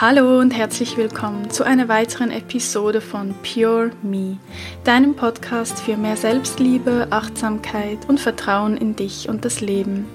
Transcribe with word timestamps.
Hallo 0.00 0.38
und 0.38 0.52
herzlich 0.52 0.96
willkommen 0.96 1.50
zu 1.50 1.62
einer 1.62 1.88
weiteren 1.88 2.30
Episode 2.30 3.02
von 3.02 3.34
Pure 3.42 3.90
Me, 4.00 4.38
deinem 4.82 5.14
Podcast 5.14 5.78
für 5.78 5.98
mehr 5.98 6.16
Selbstliebe, 6.16 7.08
Achtsamkeit 7.10 7.98
und 8.08 8.18
Vertrauen 8.18 8.78
in 8.78 8.96
dich 8.96 9.28
und 9.28 9.44
das 9.44 9.60
Leben. 9.60 10.06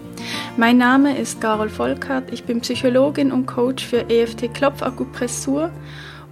Mein 0.57 0.79
Name 0.79 1.15
ist 1.15 1.39
Carol 1.39 1.69
Volkert, 1.69 2.33
ich 2.33 2.45
bin 2.45 2.61
Psychologin 2.61 3.31
und 3.31 3.45
Coach 3.45 3.85
für 3.85 4.09
EFT 4.09 4.55
Klopfakupressur 4.55 5.69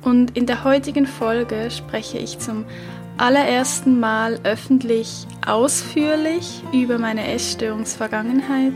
und 0.02 0.36
in 0.36 0.48
der 0.48 0.64
heutigen 0.64 1.06
Folge 1.06 1.70
spreche 1.70 2.18
ich 2.18 2.40
zum 2.40 2.66
allerersten 3.20 4.00
Mal 4.00 4.40
öffentlich 4.46 5.28
ausführlich 5.46 6.64
über 6.72 6.98
meine 6.98 7.32
Essstörungsvergangenheit 7.32 8.74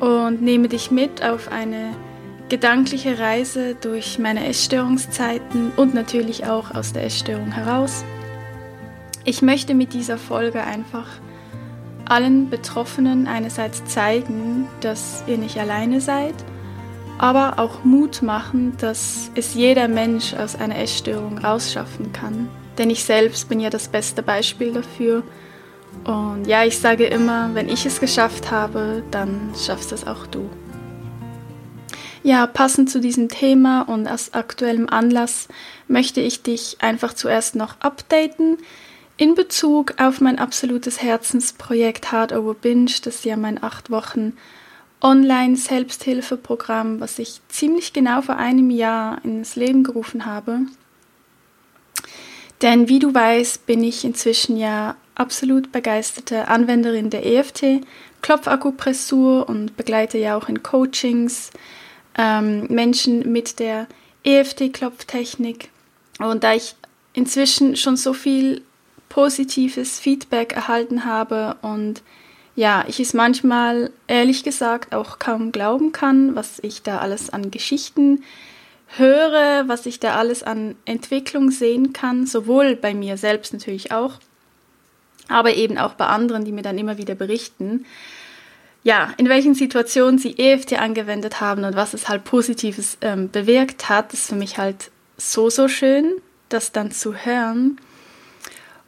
und 0.00 0.40
nehme 0.40 0.68
dich 0.68 0.90
mit 0.90 1.22
auf 1.22 1.52
eine 1.52 1.90
gedankliche 2.54 3.18
Reise 3.18 3.74
durch 3.74 4.20
meine 4.20 4.46
Essstörungszeiten 4.46 5.72
und 5.74 5.92
natürlich 5.92 6.46
auch 6.46 6.72
aus 6.72 6.92
der 6.92 7.02
Essstörung 7.02 7.50
heraus. 7.50 8.04
Ich 9.24 9.42
möchte 9.42 9.74
mit 9.74 9.92
dieser 9.92 10.18
Folge 10.18 10.62
einfach 10.62 11.08
allen 12.04 12.50
Betroffenen 12.50 13.26
einerseits 13.26 13.84
zeigen, 13.86 14.68
dass 14.82 15.24
ihr 15.26 15.36
nicht 15.36 15.58
alleine 15.58 16.00
seid, 16.00 16.36
aber 17.18 17.58
auch 17.58 17.82
Mut 17.82 18.22
machen, 18.22 18.76
dass 18.78 19.32
es 19.34 19.54
jeder 19.54 19.88
Mensch 19.88 20.32
aus 20.32 20.54
einer 20.54 20.78
Essstörung 20.78 21.38
rausschaffen 21.38 22.12
kann. 22.12 22.48
Denn 22.78 22.88
ich 22.88 23.02
selbst 23.02 23.48
bin 23.48 23.58
ja 23.58 23.68
das 23.68 23.88
beste 23.88 24.22
Beispiel 24.22 24.72
dafür. 24.72 25.24
Und 26.04 26.46
ja, 26.46 26.62
ich 26.62 26.78
sage 26.78 27.06
immer, 27.06 27.52
wenn 27.54 27.68
ich 27.68 27.84
es 27.84 27.98
geschafft 27.98 28.52
habe, 28.52 29.02
dann 29.10 29.52
schaffst 29.56 29.90
es 29.90 30.06
auch 30.06 30.28
du. 30.28 30.48
Ja, 32.26 32.46
passend 32.46 32.88
zu 32.88 33.00
diesem 33.00 33.28
Thema 33.28 33.82
und 33.82 34.08
aus 34.08 34.32
aktuellem 34.32 34.88
Anlass 34.88 35.46
möchte 35.88 36.22
ich 36.22 36.42
dich 36.42 36.78
einfach 36.80 37.12
zuerst 37.12 37.54
noch 37.54 37.78
updaten 37.80 38.56
in 39.18 39.34
Bezug 39.34 40.00
auf 40.00 40.22
mein 40.22 40.38
absolutes 40.38 41.02
Herzensprojekt 41.02 42.12
Hard 42.12 42.32
Over 42.32 42.54
Binge. 42.54 42.90
Das 43.02 43.16
ist 43.16 43.26
ja 43.26 43.36
mein 43.36 43.62
acht 43.62 43.90
Wochen 43.90 44.32
Online-Selbsthilfeprogramm, 45.02 46.98
was 46.98 47.18
ich 47.18 47.42
ziemlich 47.50 47.92
genau 47.92 48.22
vor 48.22 48.38
einem 48.38 48.70
Jahr 48.70 49.22
ins 49.22 49.54
Leben 49.54 49.84
gerufen 49.84 50.24
habe. 50.24 50.60
Denn 52.62 52.88
wie 52.88 53.00
du 53.00 53.12
weißt, 53.12 53.66
bin 53.66 53.84
ich 53.84 54.02
inzwischen 54.02 54.56
ja 54.56 54.96
absolut 55.14 55.72
begeisterte 55.72 56.48
Anwenderin 56.48 57.10
der 57.10 57.26
EFT, 57.26 57.82
Klopfakupressur 58.22 59.46
und 59.46 59.76
begleite 59.76 60.16
ja 60.16 60.38
auch 60.38 60.48
in 60.48 60.62
Coachings 60.62 61.50
ähm, 62.16 62.66
Menschen 62.68 63.30
mit 63.32 63.58
der 63.58 63.86
EFT-Klopftechnik. 64.24 65.70
Und 66.18 66.44
da 66.44 66.54
ich 66.54 66.74
inzwischen 67.12 67.76
schon 67.76 67.96
so 67.96 68.12
viel 68.12 68.62
positives 69.08 69.98
Feedback 69.98 70.52
erhalten 70.54 71.04
habe 71.04 71.56
und 71.62 72.02
ja, 72.56 72.84
ich 72.86 73.00
es 73.00 73.14
manchmal 73.14 73.90
ehrlich 74.06 74.44
gesagt 74.44 74.94
auch 74.94 75.18
kaum 75.18 75.50
glauben 75.50 75.92
kann, 75.92 76.36
was 76.36 76.60
ich 76.62 76.82
da 76.82 76.98
alles 76.98 77.30
an 77.30 77.50
Geschichten 77.50 78.22
höre, 78.96 79.64
was 79.66 79.86
ich 79.86 79.98
da 79.98 80.16
alles 80.16 80.42
an 80.44 80.76
Entwicklung 80.84 81.50
sehen 81.50 81.92
kann, 81.92 82.26
sowohl 82.26 82.76
bei 82.76 82.94
mir 82.94 83.16
selbst 83.16 83.52
natürlich 83.52 83.90
auch, 83.92 84.20
aber 85.28 85.54
eben 85.54 85.78
auch 85.78 85.94
bei 85.94 86.06
anderen, 86.06 86.44
die 86.44 86.52
mir 86.52 86.62
dann 86.62 86.78
immer 86.78 86.96
wieder 86.96 87.14
berichten 87.14 87.86
ja, 88.84 89.12
in 89.16 89.28
welchen 89.30 89.54
Situationen 89.54 90.18
sie 90.18 90.38
EFT 90.38 90.74
angewendet 90.74 91.40
haben 91.40 91.64
und 91.64 91.74
was 91.74 91.94
es 91.94 92.08
halt 92.08 92.24
Positives 92.24 92.98
ähm, 93.00 93.30
bewirkt 93.30 93.88
hat, 93.88 94.12
ist 94.12 94.28
für 94.28 94.34
mich 94.36 94.58
halt 94.58 94.90
so, 95.16 95.48
so 95.48 95.68
schön, 95.68 96.12
das 96.50 96.70
dann 96.70 96.92
zu 96.92 97.14
hören. 97.14 97.80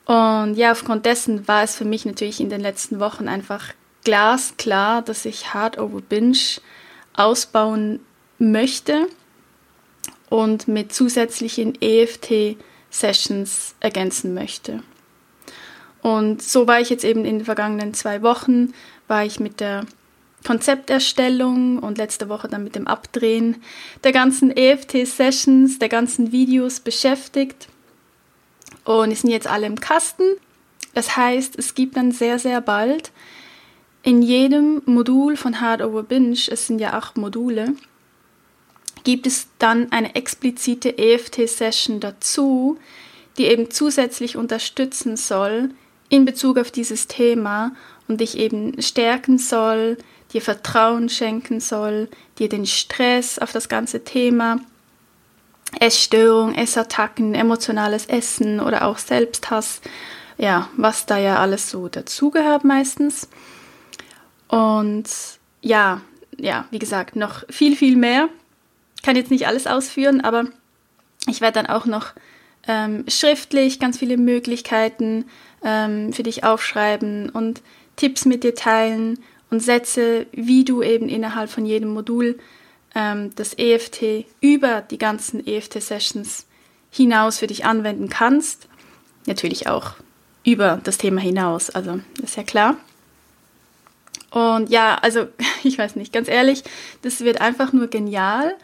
Und 0.05 0.55
ja, 0.55 0.73
aufgrund 0.73 1.07
dessen 1.07 1.49
war 1.49 1.63
es 1.63 1.75
für 1.75 1.87
mich 1.87 2.05
natürlich 2.05 2.41
in 2.41 2.51
den 2.51 2.61
letzten 2.61 3.01
Wochen 3.01 3.27
einfach 3.27 3.73
glasklar, 4.05 5.01
dass 5.03 5.25
ich 5.25 5.55
Hard 5.55 5.79
Over 5.79 6.03
Binge 6.03 6.39
ausbauen 7.15 8.01
möchte 8.39 9.09
und 10.29 10.69
mit 10.69 10.93
zusätzlichen 10.93 11.81
EFT-Sessions 11.81 13.75
ergänzen 13.81 14.35
möchte. 14.35 14.83
Und 16.03 16.43
so 16.43 16.69
war 16.69 16.81
ich 16.81 16.91
jetzt 16.91 17.05
eben 17.05 17.25
in 17.25 17.39
den 17.39 17.47
vergangenen 17.47 17.95
zwei 17.95 18.23
Wochen 18.23 18.75
war 19.09 19.25
ich 19.25 19.41
mit 19.41 19.61
der 19.61 19.85
Konzepterstellung 20.45 21.79
und 21.79 21.99
letzte 21.99 22.29
Woche 22.29 22.49
dann 22.49 22.65
mit 22.65 22.75
dem 22.75 22.87
Abdrehen 22.87 23.63
der 24.05 24.13
ganzen 24.13 24.57
EFT-Sessions, 24.57 25.79
der 25.79 25.89
ganzen 25.89 26.33
Videos 26.33 26.81
beschäftigt. 26.81 27.69
Und 28.85 29.11
die 29.11 29.17
sind 29.17 29.31
jetzt 29.31 29.49
alle 29.49 29.67
im 29.67 29.81
Kasten. 29.81 30.25
Das 30.95 31.17
heißt, 31.17 31.59
es 31.59 31.75
gibt 31.75 31.97
dann 31.97 32.13
sehr, 32.13 32.39
sehr 32.39 32.61
bald 32.61 33.13
in 34.07 34.23
jedem 34.23 34.83
Modul 34.87 35.37
von 35.37 35.61
Hard 35.61 35.83
Over 35.83 36.05
Binge, 36.05 36.39
es 36.49 36.69
sind 36.69 36.79
ja 36.79 36.93
acht 36.93 37.17
Module, 37.17 37.75
gibt 39.03 39.27
es 39.27 39.49
dann 39.59 39.91
eine 39.91 40.15
explizite 40.15 40.97
EFT-Session 40.97 41.99
dazu, 41.99 42.79
die 43.37 43.47
eben 43.47 43.69
zusätzlich 43.69 44.37
unterstützen 44.37 45.17
soll 45.17 45.71
in 46.09 46.25
Bezug 46.25 46.57
auf 46.57 46.71
dieses 46.71 47.09
Thema 47.09 47.73
und 48.09 48.21
dich 48.21 48.37
eben 48.37 48.81
stärken 48.81 49.39
soll, 49.39 49.99
dir 50.33 50.43
Vertrauen 50.43 51.09
schenken 51.09 51.61
soll, 51.61 52.09
dir 52.39 52.49
den 52.49 52.67
Stress 52.67 53.39
auf 53.39 53.53
das 53.53 53.69
ganze 53.69 54.05
Thema, 54.05 54.59
Essstörung, 55.81 56.55
Essattacken, 56.55 57.35
emotionales 57.35 58.07
Essen 58.07 58.61
oder 58.61 58.87
auch 58.87 58.99
Selbsthass, 58.99 59.81
ja, 60.39 60.69
was 60.77 61.07
da 61.07 61.19
ja 61.19 61.39
alles 61.39 61.71
so 61.71 61.89
dazugehört 61.89 62.65
meistens. 62.65 63.29
Und 64.49 65.05
ja, 65.61 66.01
ja, 66.39 66.67
wie 66.71 66.79
gesagt, 66.79 67.17
noch 67.17 67.45
viel, 67.49 67.77
viel 67.77 67.97
mehr. 67.97 68.29
Kann 69.03 69.17
jetzt 69.17 69.31
nicht 69.31 69.47
alles 69.47 69.67
ausführen, 69.67 70.21
aber 70.21 70.45
ich 71.29 71.41
werde 71.41 71.63
dann 71.63 71.67
auch 71.67 71.87
noch 71.87 72.13
ähm, 72.69 73.05
schriftlich 73.09 73.79
ganz 73.79 73.99
viele 73.99 74.17
Möglichkeiten 74.17 75.27
ähm, 75.65 76.13
für 76.13 76.23
dich 76.23 76.45
aufschreiben 76.45 77.31
und 77.31 77.63
Tipps 77.97 78.25
mit 78.25 78.45
dir 78.45 78.55
teilen 78.55 79.19
und 79.51 79.61
Sätze, 79.61 80.27
wie 80.33 80.65
du 80.65 80.83
eben 80.83 81.09
innerhalb 81.09 81.51
von 81.51 81.67
jedem 81.67 81.91
Modul 81.91 82.39
ähm, 82.95 83.33
das 83.37 83.55
EFT 83.59 84.27
über 84.41 84.83
die 84.83 84.99
ganzen 84.99 85.47
EFT-Sessions 85.47 86.47
hinaus 86.91 87.39
für 87.39 87.47
dich 87.47 87.65
anwenden 87.65 88.09
kannst. 88.09 88.69
Natürlich 89.27 89.69
auch 89.69 89.95
über 90.45 90.81
das 90.85 90.99
Thema 90.99 91.21
hinaus, 91.21 91.71
also 91.71 92.01
ist 92.23 92.37
ja 92.37 92.43
klar. 92.43 92.77
Und 94.31 94.71
ja, 94.71 94.97
also 94.97 95.29
ich 95.65 95.79
weiß 95.79 95.97
nicht, 95.97 96.13
ganz 96.13 96.29
ehrlich, 96.29 96.65
das 97.03 97.21
wird 97.21 97.41
einfach 97.41 97.73
nur 97.73 97.89
genial 97.89 98.55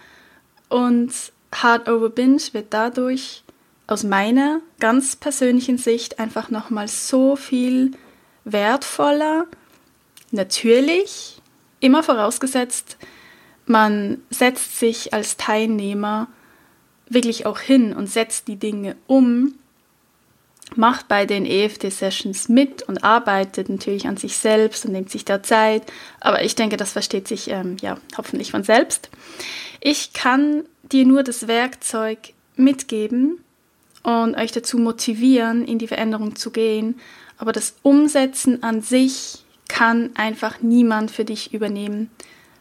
und 0.69 1.13
Hard 1.55 1.89
Over 1.89 2.09
Binge 2.09 2.41
wird 2.53 2.69
dadurch 2.71 3.43
aus 3.87 4.05
meiner 4.05 4.61
ganz 4.81 5.17
persönlichen 5.17 5.77
Sicht 5.77 6.19
einfach 6.19 6.51
nochmal 6.51 6.89
so 6.89 7.37
viel 7.37 7.93
wertvoller. 8.45 9.47
Natürlich, 10.31 11.41
immer 11.81 12.03
vorausgesetzt, 12.03 12.97
man 13.67 14.23
setzt 14.31 14.79
sich 14.79 15.13
als 15.13 15.37
Teilnehmer 15.37 16.29
wirklich 17.09 17.47
auch 17.47 17.59
hin 17.59 17.93
und 17.93 18.07
setzt 18.07 18.49
die 18.49 18.57
Dinge 18.57 18.97
um, 19.07 19.55
macht 20.75 21.09
bei 21.09 21.27
den 21.27 21.45
EFT-Sessions 21.45 22.49
mit 22.49 22.83
und 22.83 23.05
arbeitet 23.05 23.69
natürlich 23.69 24.07
an 24.07 24.17
sich 24.17 24.37
selbst 24.37 24.87
und 24.87 24.93
nimmt 24.93 25.11
sich 25.11 25.25
da 25.25 25.43
Zeit. 25.43 25.83
Aber 26.21 26.43
ich 26.43 26.55
denke, 26.55 26.77
das 26.77 26.93
versteht 26.93 27.29
sich 27.29 27.51
ähm, 27.51 27.77
ja 27.81 27.99
hoffentlich 28.17 28.51
von 28.51 28.65
selbst. 28.65 29.11
Ich 29.81 30.13
kann 30.13 30.65
dir 30.83 31.05
nur 31.05 31.23
das 31.23 31.47
Werkzeug 31.47 32.33
mitgeben 32.57 33.41
und 34.03 34.35
euch 34.37 34.53
dazu 34.53 34.79
motivieren, 34.79 35.65
in 35.65 35.79
die 35.79 35.89
Veränderung 35.89 36.37
zu 36.37 36.51
gehen. 36.51 37.01
Aber 37.43 37.51
das 37.51 37.75
Umsetzen 37.83 38.63
an 38.63 38.83
sich 38.83 39.45
kann 39.67 40.11
einfach 40.15 40.61
niemand 40.61 41.11
für 41.11 41.25
dich 41.25 41.53
übernehmen. 41.53 42.09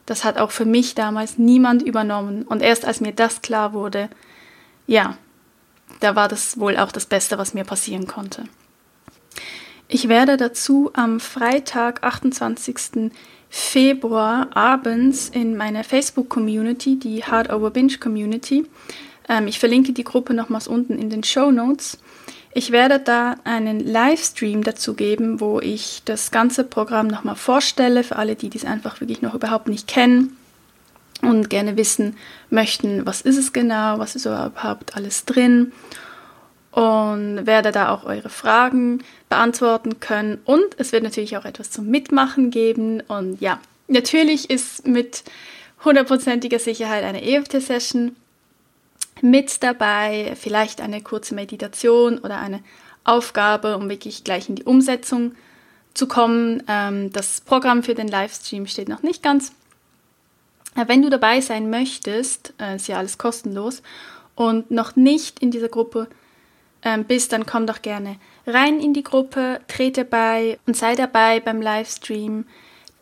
Das 0.07 0.24
hat 0.24 0.39
auch 0.39 0.50
für 0.50 0.66
mich 0.66 0.95
damals 0.95 1.38
niemand 1.38 1.83
übernommen. 1.83 2.42
Und 2.42 2.63
erst 2.63 2.86
als 2.86 3.00
mir 3.00 3.12
das 3.12 3.44
klar 3.44 3.74
wurde, 3.74 4.10
ja, 4.88 5.19
da 6.00 6.16
war 6.16 6.28
das 6.28 6.60
wohl 6.60 6.78
auch 6.78 6.92
das 6.92 7.06
Beste, 7.06 7.38
was 7.38 7.54
mir 7.54 7.63
passieren 7.63 8.07
konnte. 8.07 8.45
Ich 9.88 10.10
werde 10.10 10.36
dazu 10.36 10.89
am 10.94 11.19
Freitag, 11.19 12.04
28. 12.04 13.12
Februar 13.51 14.50
abends 14.57 15.30
in 15.30 15.56
meiner 15.57 15.84
Facebook-Community, 15.84 16.98
die 16.98 17.24
Hard 17.24 17.54
Over 17.54 17.69
Binge 17.69 18.00
Community, 18.00 18.66
ähm, 19.30 19.45
ich 19.45 19.60
verlinke 19.60 19.94
die 19.94 20.04
Gruppe 20.04 20.34
nochmals 20.34 20.68
unten 20.68 20.98
in 20.98 21.12
den 21.12 21.24
Show 21.24 21.51
Notes, 21.51 22.00
ich 22.53 22.71
werde 22.71 23.00
da 23.00 23.36
einen 23.44 23.80
Livestream 23.80 24.63
dazu 24.63 24.94
geben, 24.94 25.39
wo 25.39 25.59
ich 25.59 26.01
das 26.06 26.31
ganze 26.31 26.63
Programm 26.63 27.07
nochmal 27.07 27.36
vorstelle, 27.36 28.03
für 28.03 28.18
alle, 28.18 28.36
die 28.36 28.50
dies 28.50 28.65
einfach 28.65 29.00
wirklich 29.00 29.21
noch 29.21 29.33
überhaupt 29.33 29.68
nicht 29.68 29.88
kennen. 29.88 30.38
und 31.21 31.50
gerne 31.50 31.77
wissen 31.77 32.18
möchten, 32.50 33.06
was 33.06 33.21
ist 33.21 33.38
es 33.38 33.53
genau, 33.53 34.00
was 34.00 34.15
ist 34.15 34.25
überhaupt 34.25 34.95
alles 34.95 35.25
drin 35.25 35.71
und 36.71 37.45
werde 37.45 37.71
da 37.71 37.89
auch 37.89 38.06
eure 38.06 38.30
Fragen 38.30 39.03
beantworten 39.30 40.00
können 40.00 40.39
und 40.45 40.65
es 40.77 40.92
wird 40.92 41.03
natürlich 41.03 41.38
auch 41.38 41.45
etwas 41.45 41.69
zum 41.69 41.88
Mitmachen 41.88 42.50
geben 42.50 43.01
und 43.01 43.42
ja, 43.42 43.59
natürlich 43.88 44.50
ist 44.50 44.88
mit 44.88 45.24
hundertprozentiger 45.83 46.59
Sicherheit 46.59 47.03
eine 47.03 47.24
EFT-Session 47.24 48.15
mit 49.23 49.63
dabei, 49.63 50.33
vielleicht 50.35 50.81
eine 50.81 51.01
kurze 51.01 51.35
Meditation 51.35 52.19
oder 52.19 52.39
eine 52.39 52.62
Aufgabe, 53.03 53.77
um 53.77 53.89
wirklich 53.89 54.23
gleich 54.23 54.50
in 54.50 54.56
die 54.56 54.63
Umsetzung 54.63 55.33
zu 55.94 56.07
kommen. 56.07 56.63
Ähm, 56.68 57.12
das 57.12 57.41
Programm 57.41 57.83
für 57.83 57.95
den 57.95 58.07
Livestream 58.07 58.68
steht 58.68 58.89
noch 58.89 59.03
nicht 59.03 59.23
ganz. 59.23 59.51
Äh, 60.75 60.88
wenn 60.88 61.01
du 61.01 61.09
dabei 61.09 61.41
sein 61.41 61.69
möchtest, 61.69 62.53
äh, 62.59 62.75
ist 62.75 62.88
ja 62.88 62.97
alles 62.97 63.18
kostenlos 63.18 63.81
und 64.35 64.71
noch 64.71 64.95
nicht 64.95 65.39
in 65.39 65.51
dieser 65.51 65.69
Gruppe 65.69 66.07
ähm, 66.83 67.06
bist, 67.06 67.33
dann 67.33 67.45
komm 67.45 67.67
doch 67.67 67.81
gerne 67.81 68.17
rein 68.47 68.79
in 68.79 68.94
die 68.94 69.03
Gruppe, 69.03 69.62
trete 69.67 70.06
bei 70.06 70.57
und 70.65 70.75
sei 70.75 70.95
dabei 70.95 71.39
beim 71.39 71.62
Livestream. 71.62 72.45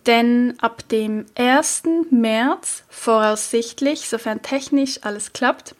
Denn 0.05 0.55
ab 0.59 0.87
dem 0.89 1.25
1. 1.35 1.83
März, 2.09 2.83
voraussichtlich, 2.89 4.09
sofern 4.09 4.41
technisch 4.41 5.03
alles 5.03 5.33
klappt, 5.33 5.75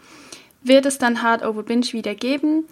wird 0.62 0.86
es 0.86 0.98
dann 0.98 1.22
Hard 1.22 1.44
Over 1.44 1.64
Binge 1.64 1.94
wieder 1.94 2.16
geben 2.16 2.66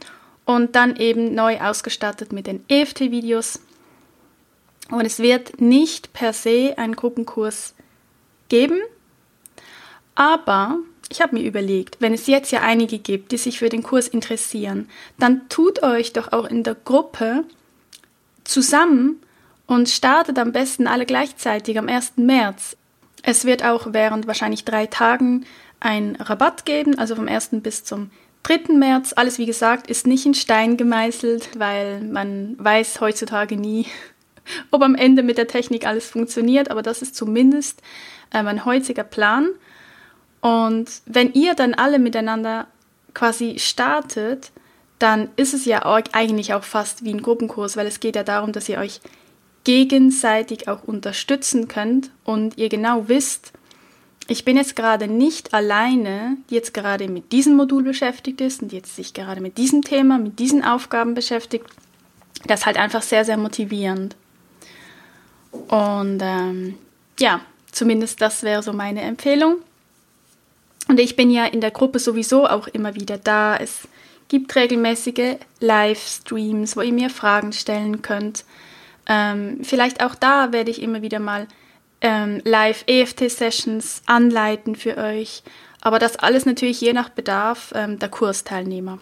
und 0.46 0.76
dann 0.76 0.96
eben 0.96 1.34
neu 1.34 1.60
ausgestattet 1.60 2.32
mit 2.32 2.48
den 2.48 2.64
EFT-Videos. 2.68 3.60
Und 4.90 5.06
es 5.06 5.20
wird 5.20 5.60
nicht 5.60 6.14
per 6.14 6.34
se 6.34 6.74
einen 6.78 6.96
Gruppenkurs 6.96 7.74
geben, 8.50 8.80
aber 10.16 10.80
ich 11.10 11.22
habe 11.22 11.36
mir 11.36 11.44
überlegt, 11.44 11.98
wenn 12.00 12.14
es 12.14 12.28
jetzt 12.28 12.52
ja 12.52 12.62
einige 12.62 13.00
gibt, 13.00 13.32
die 13.32 13.38
sich 13.38 13.60
für 13.60 13.70
den 13.70 13.84
Kurs 13.84 14.08
interessieren, 14.08 14.90
dann 15.20 15.48
tut 15.50 15.84
euch 15.84 16.14
doch 16.14 16.32
auch 16.32 16.46
in 16.46 16.64
der 16.64 16.76
Gruppe 16.76 17.44
zusammen 18.44 19.22
und 19.68 19.90
startet 19.90 20.40
am 20.40 20.52
besten 20.52 20.88
alle 20.88 21.06
gleichzeitig 21.06 21.78
am 21.78 21.88
1. 21.88 22.14
März. 22.18 22.78
Es 23.24 23.46
wird 23.46 23.64
auch 23.64 23.88
während 23.92 24.28
wahrscheinlich 24.28 24.66
drei 24.66 24.86
Tagen 24.86 25.46
einen 25.80 26.16
Rabatt 26.16 26.66
geben, 26.66 26.98
also 26.98 27.16
vom 27.16 27.28
1. 27.28 27.50
bis 27.62 27.84
zum 27.84 28.10
3. 28.44 28.74
März. 28.74 29.14
Alles, 29.16 29.38
wie 29.38 29.46
gesagt, 29.46 29.90
ist 29.90 30.08
nicht 30.08 30.26
in 30.26 30.34
Stein 30.34 30.78
gemeißelt, 30.78 31.60
weil 31.60 32.02
man 32.02 32.56
weiß 32.58 33.02
heutzutage 33.02 33.58
nie, 33.58 33.86
ob 34.72 34.82
am 34.82 34.96
Ende 34.96 35.24
mit 35.24 35.38
der 35.38 35.48
Technik 35.48 35.86
alles 35.86 36.08
funktioniert, 36.08 36.72
aber 36.72 36.82
das 36.82 37.02
ist 37.02 37.16
zumindest 37.16 37.82
äh, 38.34 38.44
mein 38.44 38.66
heutiger 38.66 39.04
Plan. 39.04 39.50
Und 40.42 40.90
wenn 41.06 41.34
ihr 41.34 41.56
dann 41.56 41.74
alle 41.74 42.00
miteinander 42.00 42.68
quasi 43.14 43.58
startet, 43.60 44.52
dann 45.00 45.30
ist 45.36 45.54
es 45.54 45.66
ja 45.66 45.86
eigentlich 46.14 46.54
auch 46.54 46.64
fast 46.64 47.04
wie 47.04 47.14
ein 47.14 47.22
Gruppenkurs, 47.22 47.78
weil 47.78 47.88
es 47.88 48.00
geht 48.00 48.16
ja 48.16 48.24
darum, 48.24 48.52
dass 48.52 48.70
ihr 48.70 48.80
euch 48.80 49.02
gegenseitig 49.64 50.68
auch 50.68 50.84
unterstützen 50.84 51.68
könnt 51.68 52.12
und 52.24 52.58
ihr 52.58 52.70
genau 52.70 53.10
wisst, 53.10 53.52
ich 54.28 54.44
bin 54.44 54.58
jetzt 54.58 54.76
gerade 54.76 55.08
nicht 55.08 55.54
alleine, 55.54 56.38
die 56.50 56.56
jetzt 56.56 56.74
gerade 56.74 57.08
mit 57.08 57.32
diesem 57.32 57.56
Modul 57.56 57.84
beschäftigt 57.84 58.42
ist 58.42 58.62
und 58.62 58.74
jetzt 58.74 58.96
sich 58.96 59.14
gerade 59.14 59.42
mit 59.42 59.58
diesem 59.58 59.82
Thema, 59.82 60.18
mit 60.18 60.40
diesen 60.40 60.64
Aufgaben 60.64 61.14
beschäftigt. 61.14 61.66
Das 62.46 62.62
ist 62.62 62.66
halt 62.66 62.78
einfach 62.78 63.02
sehr, 63.02 63.26
sehr 63.26 63.38
motivierend. 63.38 64.16
Und 65.52 66.20
ähm, 66.22 66.76
ja, 67.20 67.42
zumindest 67.72 68.22
das 68.22 68.44
wäre 68.44 68.62
so 68.62 68.74
meine 68.74 69.02
Empfehlung. 69.02 69.58
Und 70.88 71.00
ich 71.00 71.16
bin 71.16 71.32
ja 71.32 71.46
in 71.46 71.62
der 71.62 71.72
Gruppe 71.72 72.00
sowieso 72.00 72.48
auch 72.48 72.68
immer 72.68 72.96
wieder 72.96 73.18
da. 73.18 73.56
Es 73.58 73.88
gibt 74.28 74.56
regelmäßige 74.56 75.38
Livestreams, 75.60 76.76
wo 76.76 76.82
ihr 76.82 76.94
mir 76.94 77.10
Fragen 77.10 77.54
stellen 77.54 78.02
könnt. 78.02 78.46
Ähm, 79.08 79.60
vielleicht 79.64 80.04
auch 80.04 80.16
da 80.16 80.52
werde 80.52 80.72
ich 80.72 80.82
immer 80.82 81.02
wieder 81.02 81.20
mal 81.20 81.48
ähm, 82.02 82.42
Live-EFT-Sessions 82.44 84.04
anleiten 84.06 84.76
für 84.76 84.98
euch. 84.98 85.44
Aber 85.82 86.00
das 86.00 86.18
alles 86.18 86.46
natürlich 86.46 86.82
je 86.82 86.94
nach 86.94 87.10
Bedarf 87.10 87.72
ähm, 87.76 88.00
der 88.00 88.10
Kursteilnehmer. 88.10 89.00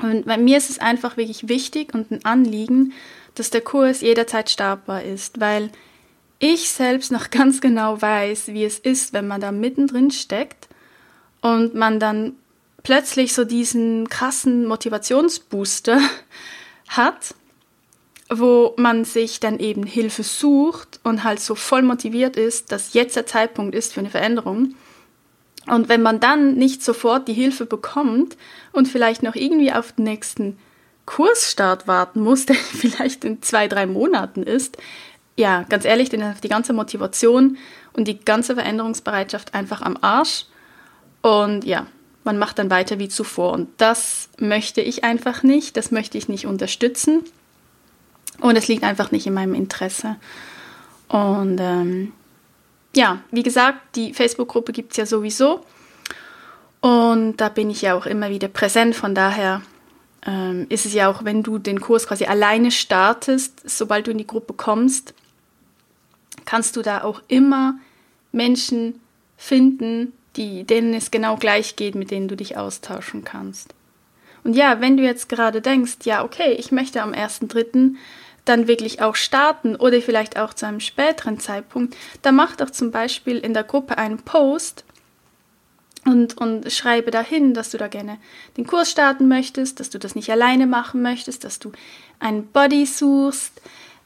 Und 0.00 0.26
bei 0.26 0.36
mir 0.36 0.58
ist 0.58 0.70
es 0.70 0.78
einfach 0.78 1.16
wirklich 1.16 1.48
wichtig 1.48 1.94
und 1.94 2.10
ein 2.10 2.24
Anliegen, 2.24 2.92
dass 3.34 3.50
der 3.50 3.60
Kurs 3.60 4.00
jederzeit 4.00 4.50
startbar 4.50 5.02
ist, 5.02 5.40
weil 5.40 5.70
ich 6.38 6.68
selbst 6.68 7.12
noch 7.12 7.30
ganz 7.30 7.60
genau 7.60 8.00
weiß, 8.00 8.48
wie 8.48 8.64
es 8.64 8.78
ist, 8.78 9.12
wenn 9.12 9.26
man 9.26 9.40
da 9.40 9.52
mittendrin 9.52 10.10
steckt 10.10 10.68
und 11.40 11.74
man 11.74 12.00
dann 12.00 12.34
plötzlich 12.82 13.34
so 13.34 13.44
diesen 13.44 14.08
krassen 14.08 14.66
Motivationsbooster 14.66 16.00
hat 16.88 17.34
wo 18.28 18.74
man 18.76 19.04
sich 19.04 19.40
dann 19.40 19.58
eben 19.58 19.84
Hilfe 19.84 20.22
sucht 20.22 21.00
und 21.04 21.24
halt 21.24 21.40
so 21.40 21.54
voll 21.54 21.82
motiviert 21.82 22.36
ist, 22.36 22.72
dass 22.72 22.92
jetzt 22.92 23.16
der 23.16 23.26
Zeitpunkt 23.26 23.74
ist 23.74 23.92
für 23.92 24.00
eine 24.00 24.10
Veränderung. 24.10 24.74
Und 25.66 25.88
wenn 25.88 26.02
man 26.02 26.20
dann 26.20 26.54
nicht 26.54 26.82
sofort 26.82 27.28
die 27.28 27.32
Hilfe 27.32 27.66
bekommt 27.66 28.36
und 28.72 28.88
vielleicht 28.88 29.22
noch 29.22 29.34
irgendwie 29.34 29.72
auf 29.72 29.92
den 29.92 30.04
nächsten 30.04 30.58
Kursstart 31.06 31.86
warten 31.86 32.20
muss, 32.20 32.46
der 32.46 32.56
vielleicht 32.56 33.24
in 33.24 33.42
zwei, 33.42 33.68
drei 33.68 33.86
Monaten 33.86 34.42
ist, 34.42 34.76
ja, 35.36 35.64
ganz 35.68 35.84
ehrlich, 35.84 36.08
dann 36.08 36.20
ist 36.22 36.44
die 36.44 36.48
ganze 36.48 36.72
Motivation 36.72 37.58
und 37.92 38.08
die 38.08 38.18
ganze 38.18 38.54
Veränderungsbereitschaft 38.54 39.54
einfach 39.54 39.82
am 39.82 39.98
Arsch. 40.00 40.46
Und 41.20 41.64
ja, 41.64 41.86
man 42.24 42.38
macht 42.38 42.58
dann 42.58 42.70
weiter 42.70 42.98
wie 42.98 43.08
zuvor. 43.08 43.52
Und 43.52 43.68
das 43.76 44.30
möchte 44.38 44.80
ich 44.80 45.04
einfach 45.04 45.42
nicht, 45.42 45.76
das 45.76 45.90
möchte 45.90 46.16
ich 46.16 46.28
nicht 46.28 46.46
unterstützen. 46.46 47.22
Und 48.40 48.56
es 48.56 48.68
liegt 48.68 48.82
einfach 48.82 49.10
nicht 49.10 49.26
in 49.26 49.34
meinem 49.34 49.54
Interesse. 49.54 50.16
Und 51.08 51.58
ähm, 51.60 52.12
ja, 52.94 53.20
wie 53.30 53.42
gesagt, 53.42 53.96
die 53.96 54.12
Facebook-Gruppe 54.14 54.72
gibt 54.72 54.92
es 54.92 54.96
ja 54.98 55.06
sowieso. 55.06 55.64
Und 56.80 57.36
da 57.38 57.48
bin 57.48 57.70
ich 57.70 57.82
ja 57.82 57.94
auch 57.94 58.06
immer 58.06 58.30
wieder 58.30 58.48
präsent. 58.48 58.94
Von 58.94 59.14
daher 59.14 59.62
ähm, 60.26 60.66
ist 60.68 60.86
es 60.86 60.92
ja 60.92 61.08
auch, 61.08 61.24
wenn 61.24 61.42
du 61.42 61.58
den 61.58 61.80
Kurs 61.80 62.06
quasi 62.06 62.24
alleine 62.24 62.70
startest, 62.70 63.68
sobald 63.68 64.06
du 64.06 64.10
in 64.10 64.18
die 64.18 64.26
Gruppe 64.26 64.54
kommst, 64.54 65.14
kannst 66.44 66.76
du 66.76 66.82
da 66.82 67.02
auch 67.02 67.22
immer 67.28 67.74
Menschen 68.32 69.00
finden, 69.36 70.12
die, 70.36 70.64
denen 70.64 70.94
es 70.94 71.10
genau 71.10 71.36
gleich 71.36 71.76
geht, 71.76 71.94
mit 71.94 72.10
denen 72.10 72.28
du 72.28 72.36
dich 72.36 72.56
austauschen 72.56 73.24
kannst. 73.24 73.74
Und 74.44 74.54
ja, 74.54 74.80
wenn 74.80 74.96
du 74.96 75.02
jetzt 75.02 75.28
gerade 75.28 75.60
denkst, 75.60 75.96
ja, 76.04 76.24
okay, 76.24 76.52
ich 76.52 76.70
möchte 76.70 77.02
am 77.02 77.12
1.3 77.12 77.96
dann 78.46 78.68
wirklich 78.68 79.02
auch 79.02 79.16
starten 79.16 79.76
oder 79.76 80.00
vielleicht 80.00 80.38
auch 80.38 80.54
zu 80.54 80.66
einem 80.66 80.80
späteren 80.80 81.38
Zeitpunkt, 81.38 81.96
dann 82.22 82.36
mach 82.36 82.56
doch 82.56 82.70
zum 82.70 82.90
Beispiel 82.90 83.38
in 83.38 83.52
der 83.52 83.64
Gruppe 83.64 83.98
einen 83.98 84.18
Post 84.18 84.84
und, 86.06 86.38
und 86.38 86.70
schreibe 86.72 87.10
dahin, 87.10 87.52
dass 87.52 87.70
du 87.70 87.78
da 87.78 87.88
gerne 87.88 88.18
den 88.56 88.66
Kurs 88.66 88.90
starten 88.90 89.28
möchtest, 89.28 89.80
dass 89.80 89.90
du 89.90 89.98
das 89.98 90.14
nicht 90.14 90.30
alleine 90.30 90.66
machen 90.66 91.02
möchtest, 91.02 91.44
dass 91.44 91.58
du 91.58 91.72
einen 92.20 92.46
Body 92.46 92.86
suchst, 92.86 93.60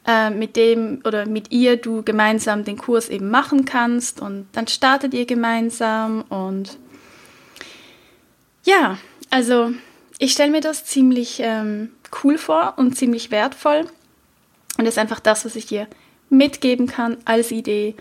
äh, 0.07 0.31
mit 0.31 0.57
dem 0.57 1.03
oder 1.05 1.27
mit 1.27 1.53
ihr 1.53 1.77
du 1.77 2.03
gemeinsam 2.03 2.65
den 2.65 2.79
Kurs 2.79 3.11
eben 3.11 3.31
machen 3.31 3.67
kannst 3.67 4.21
und 4.21 4.49
dann 4.53 4.67
startet 4.67 5.13
ihr 5.13 5.27
gemeinsam 5.27 6.23
und 6.31 6.79
ja, 8.65 8.99
also 9.29 9.73
ich 10.19 10.33
stelle 10.33 10.51
mir 10.51 10.61
das 10.61 10.85
ziemlich 10.85 11.41
ähm, 11.43 11.91
cool 12.23 12.39
vor 12.39 12.75
und 12.77 12.97
ziemlich 12.97 13.31
wertvoll. 13.31 13.87
Und 14.79 14.85
das 14.85 14.95
ist 14.95 14.99
einfach 14.99 15.21
das, 15.21 15.45
was 15.45 15.57
ich 15.57 15.67
dir 15.67 15.87
mitgeben 16.29 16.87
kann 16.87 17.19
als 17.25 17.51
Idee. 17.51 17.95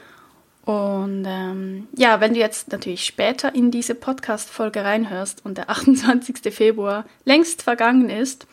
Und 0.65 1.25
ähm, 1.27 1.87
ja, 1.97 2.21
wenn 2.21 2.33
du 2.33 2.39
jetzt 2.39 2.71
natürlich 2.71 3.03
später 3.03 3.55
in 3.55 3.71
diese 3.71 3.95
Podcast-Folge 3.95 4.83
reinhörst 4.83 5.43
und 5.43 5.57
der 5.57 5.69
28. 5.69 6.53
Februar 6.53 7.05
längst 7.25 7.63
vergangen 7.63 8.09
ist, 8.09 8.45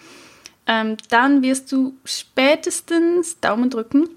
ähm, 0.66 0.96
dann 1.10 1.42
wirst 1.42 1.70
du 1.70 1.94
spätestens 2.04 3.38
Daumen 3.40 3.70
drücken, 3.70 4.08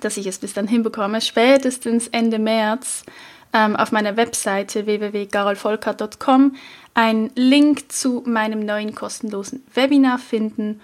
dass 0.00 0.16
ich 0.16 0.26
es 0.26 0.38
bis 0.38 0.54
dann 0.54 0.66
hinbekomme, 0.66 1.20
spätestens 1.20 2.08
Ende 2.08 2.38
März 2.38 3.04
ähm, 3.52 3.76
auf 3.76 3.92
meiner 3.92 4.16
Webseite 4.16 4.86
www.garolvolker.com 4.86 6.56
einen 6.94 7.30
Link 7.36 7.92
zu 7.92 8.22
meinem 8.26 8.66
neuen 8.66 8.94
kostenlosen 8.94 9.64
Webinar 9.72 10.18
finden 10.18 10.80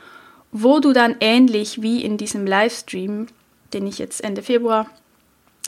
wo 0.53 0.81
du 0.81 0.93
dann 0.93 1.17
ähnlich 1.21 1.83
wie 1.83 2.03
in 2.03 2.17
diesem 2.17 2.47
Livestream, 2.47 3.27
den 3.73 3.87
ich 3.87 3.99
jetzt 3.99 4.23
Ende 4.23 4.43
Februar 4.43 4.87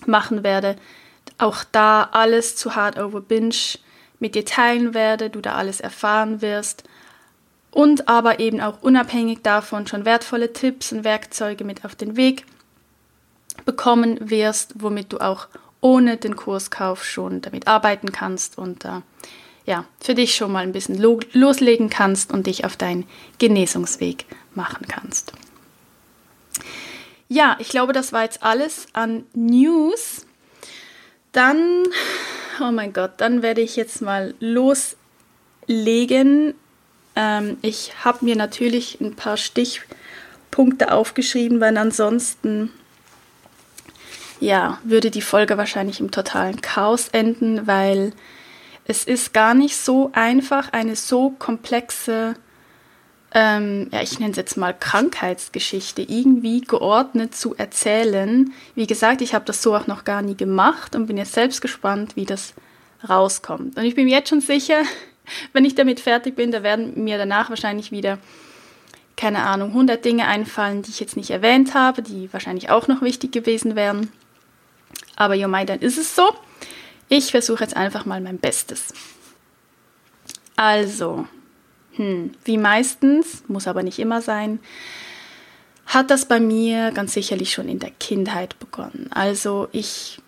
machen 0.06 0.42
werde, 0.42 0.76
auch 1.38 1.64
da 1.70 2.08
alles 2.12 2.56
zu 2.56 2.74
Hard 2.74 2.98
Over 2.98 3.20
Binge 3.20 3.54
mit 4.18 4.34
dir 4.34 4.44
teilen 4.44 4.94
werde, 4.94 5.30
du 5.30 5.40
da 5.40 5.54
alles 5.54 5.80
erfahren 5.80 6.42
wirst 6.42 6.84
und 7.70 8.08
aber 8.08 8.38
eben 8.38 8.60
auch 8.60 8.82
unabhängig 8.82 9.40
davon 9.42 9.86
schon 9.86 10.04
wertvolle 10.04 10.52
Tipps 10.52 10.92
und 10.92 11.04
Werkzeuge 11.04 11.64
mit 11.64 11.84
auf 11.84 11.94
den 11.94 12.16
Weg 12.16 12.44
bekommen 13.64 14.30
wirst, 14.30 14.74
womit 14.76 15.12
du 15.12 15.18
auch 15.18 15.48
ohne 15.80 16.16
den 16.16 16.36
Kurskauf 16.36 17.04
schon 17.04 17.40
damit 17.40 17.66
arbeiten 17.66 18.12
kannst 18.12 18.56
und 18.58 18.84
äh, 18.84 19.00
ja, 19.66 19.84
für 20.00 20.14
dich 20.14 20.34
schon 20.34 20.52
mal 20.52 20.64
ein 20.64 20.72
bisschen 20.72 20.98
lo 21.00 21.20
loslegen 21.32 21.88
kannst 21.90 22.32
und 22.32 22.46
dich 22.46 22.64
auf 22.64 22.76
deinen 22.76 23.06
Genesungsweg 23.38 24.24
machen 24.54 24.86
kannst. 24.88 25.32
Ja, 27.28 27.56
ich 27.60 27.68
glaube, 27.68 27.92
das 27.92 28.12
war 28.12 28.24
jetzt 28.24 28.42
alles 28.42 28.86
an 28.92 29.24
News. 29.34 30.26
Dann, 31.32 31.84
oh 32.60 32.70
mein 32.70 32.92
Gott, 32.92 33.12
dann 33.18 33.40
werde 33.42 33.62
ich 33.62 33.76
jetzt 33.76 34.02
mal 34.02 34.34
loslegen. 34.40 34.96
Ähm, 37.16 37.56
ich 37.62 37.92
habe 38.04 38.24
mir 38.24 38.36
natürlich 38.36 39.00
ein 39.00 39.16
paar 39.16 39.36
Stichpunkte 39.38 40.92
aufgeschrieben, 40.92 41.60
weil 41.60 41.76
ansonsten 41.78 42.70
ja, 44.42 44.78
würde 44.82 45.10
die 45.12 45.22
Folge 45.22 45.56
wahrscheinlich 45.56 46.00
im 46.00 46.10
totalen 46.10 46.60
Chaos 46.60 47.08
enden, 47.08 47.66
weil 47.66 48.12
es 48.84 49.04
ist 49.04 49.32
gar 49.32 49.54
nicht 49.54 49.76
so 49.76 50.10
einfach, 50.12 50.72
eine 50.72 50.96
so 50.96 51.30
komplexe 51.30 52.34
ähm, 53.34 53.88
ja, 53.90 54.02
ich 54.02 54.18
nenne 54.18 54.32
es 54.32 54.36
jetzt 54.36 54.56
mal 54.56 54.74
Krankheitsgeschichte, 54.78 56.02
irgendwie 56.02 56.60
geordnet 56.60 57.34
zu 57.34 57.54
erzählen. 57.56 58.52
Wie 58.74 58.86
gesagt, 58.86 59.22
ich 59.22 59.34
habe 59.34 59.46
das 59.46 59.62
so 59.62 59.74
auch 59.74 59.86
noch 59.86 60.04
gar 60.04 60.20
nie 60.20 60.36
gemacht 60.36 60.94
und 60.94 61.06
bin 61.06 61.16
jetzt 61.16 61.32
selbst 61.32 61.62
gespannt, 61.62 62.14
wie 62.14 62.26
das 62.26 62.52
rauskommt. 63.08 63.76
Und 63.78 63.84
ich 63.84 63.94
bin 63.94 64.04
mir 64.04 64.18
jetzt 64.18 64.28
schon 64.28 64.42
sicher, 64.42 64.82
wenn 65.54 65.64
ich 65.64 65.74
damit 65.74 66.00
fertig 66.00 66.36
bin, 66.36 66.52
da 66.52 66.62
werden 66.62 67.04
mir 67.04 67.16
danach 67.16 67.48
wahrscheinlich 67.48 67.90
wieder, 67.90 68.18
keine 69.16 69.44
Ahnung, 69.44 69.68
100 69.70 70.04
Dinge 70.04 70.26
einfallen, 70.26 70.82
die 70.82 70.90
ich 70.90 71.00
jetzt 71.00 71.16
nicht 71.16 71.30
erwähnt 71.30 71.74
habe, 71.74 72.02
die 72.02 72.30
wahrscheinlich 72.34 72.68
auch 72.68 72.86
noch 72.86 73.00
wichtig 73.00 73.32
gewesen 73.32 73.76
wären. 73.76 74.12
Aber 75.16 75.34
jo, 75.34 75.48
dann 75.48 75.80
ist 75.80 75.96
es 75.96 76.14
so. 76.14 76.28
Ich 77.14 77.30
versuche 77.30 77.62
jetzt 77.62 77.76
einfach 77.76 78.06
mal 78.06 78.22
mein 78.22 78.38
Bestes. 78.38 78.94
Also, 80.56 81.26
hm, 81.96 82.30
wie 82.46 82.56
meistens, 82.56 83.44
muss 83.48 83.68
aber 83.68 83.82
nicht 83.82 83.98
immer 83.98 84.22
sein, 84.22 84.60
hat 85.84 86.10
das 86.10 86.24
bei 86.24 86.40
mir 86.40 86.90
ganz 86.90 87.12
sicherlich 87.12 87.52
schon 87.52 87.68
in 87.68 87.80
der 87.80 87.90
Kindheit 87.90 88.58
begonnen. 88.58 89.10
Also 89.10 89.68
ich 89.72 90.22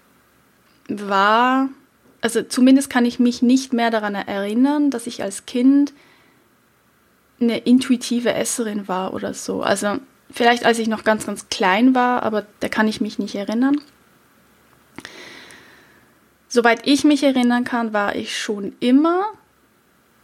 war, 0.87 1.71
also 2.21 2.43
zumindest 2.43 2.91
kann 2.91 3.07
ich 3.07 3.19
mich 3.19 3.41
nicht 3.41 3.73
mehr 3.73 3.91
daran 3.91 4.15
erinnern, 4.15 4.91
dass 4.91 5.07
ich 5.07 5.23
als 5.23 5.47
Kind 5.47 5.95
eine 7.41 7.57
intuitive 7.61 8.35
Esserin 8.35 8.89
war 8.89 9.15
oder 9.15 9.33
so. 9.33 9.63
Also 9.63 10.01
vielleicht 10.31 10.67
als 10.67 10.79
ich 10.79 10.89
noch 10.89 11.03
ganz, 11.03 11.25
ganz 11.25 11.49
klein 11.49 11.95
war, 11.95 12.25
aber 12.25 12.45
da 12.61 12.69
kann 12.69 12.89
ich 12.89 13.01
mich 13.01 13.19
nicht 13.19 13.37
erinnern. 13.37 13.81
Soweit 16.55 16.87
ich 16.87 17.03
mich 17.03 17.25
erinnern 17.25 17.65
kann, 17.65 17.93
war 17.93 18.15
ich 18.15 18.39
schon 18.39 18.77
immer 18.79 19.25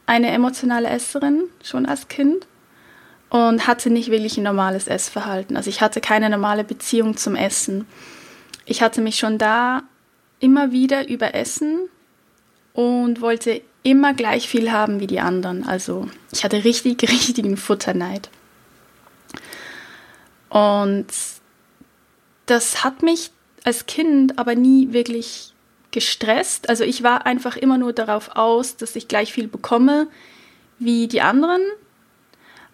eine 0.06 0.30
emotionale 0.30 0.88
Esserin, 0.88 1.42
schon 1.60 1.86
als 1.86 2.06
Kind. 2.06 2.46
Und 3.30 3.66
hatte 3.66 3.90
nicht 3.90 4.12
wirklich 4.12 4.38
ein 4.38 4.44
normales 4.44 4.86
Essverhalten. 4.86 5.56
Also 5.56 5.70
ich 5.70 5.80
hatte 5.80 6.00
keine 6.00 6.30
normale 6.30 6.62
Beziehung 6.62 7.16
zum 7.16 7.34
Essen. 7.34 7.84
Ich 8.64 8.80
hatte 8.80 9.00
mich 9.00 9.18
schon 9.18 9.38
da 9.38 9.82
immer 10.38 10.70
wieder 10.70 11.08
überessen 11.08 11.88
und 12.74 13.20
wollte 13.20 13.60
immer 13.82 14.14
gleich 14.14 14.48
viel 14.48 14.70
haben 14.70 15.00
wie 15.00 15.08
die 15.08 15.18
anderen. 15.18 15.66
Also 15.66 16.08
ich 16.30 16.44
hatte 16.44 16.62
richtig, 16.62 17.02
richtigen 17.10 17.56
Futterneid. 17.56 18.30
Und 20.48 21.08
das 22.46 22.84
hat 22.84 23.02
mich 23.02 23.32
als 23.64 23.86
Kind 23.86 24.38
aber 24.38 24.54
nie 24.54 24.92
wirklich 24.92 25.54
gestresst. 25.90 26.68
Also 26.68 26.84
ich 26.84 27.02
war 27.02 27.26
einfach 27.26 27.56
immer 27.56 27.78
nur 27.78 27.92
darauf 27.92 28.36
aus, 28.36 28.76
dass 28.76 28.96
ich 28.96 29.08
gleich 29.08 29.32
viel 29.32 29.48
bekomme 29.48 30.06
wie 30.78 31.08
die 31.08 31.20
anderen. 31.20 31.60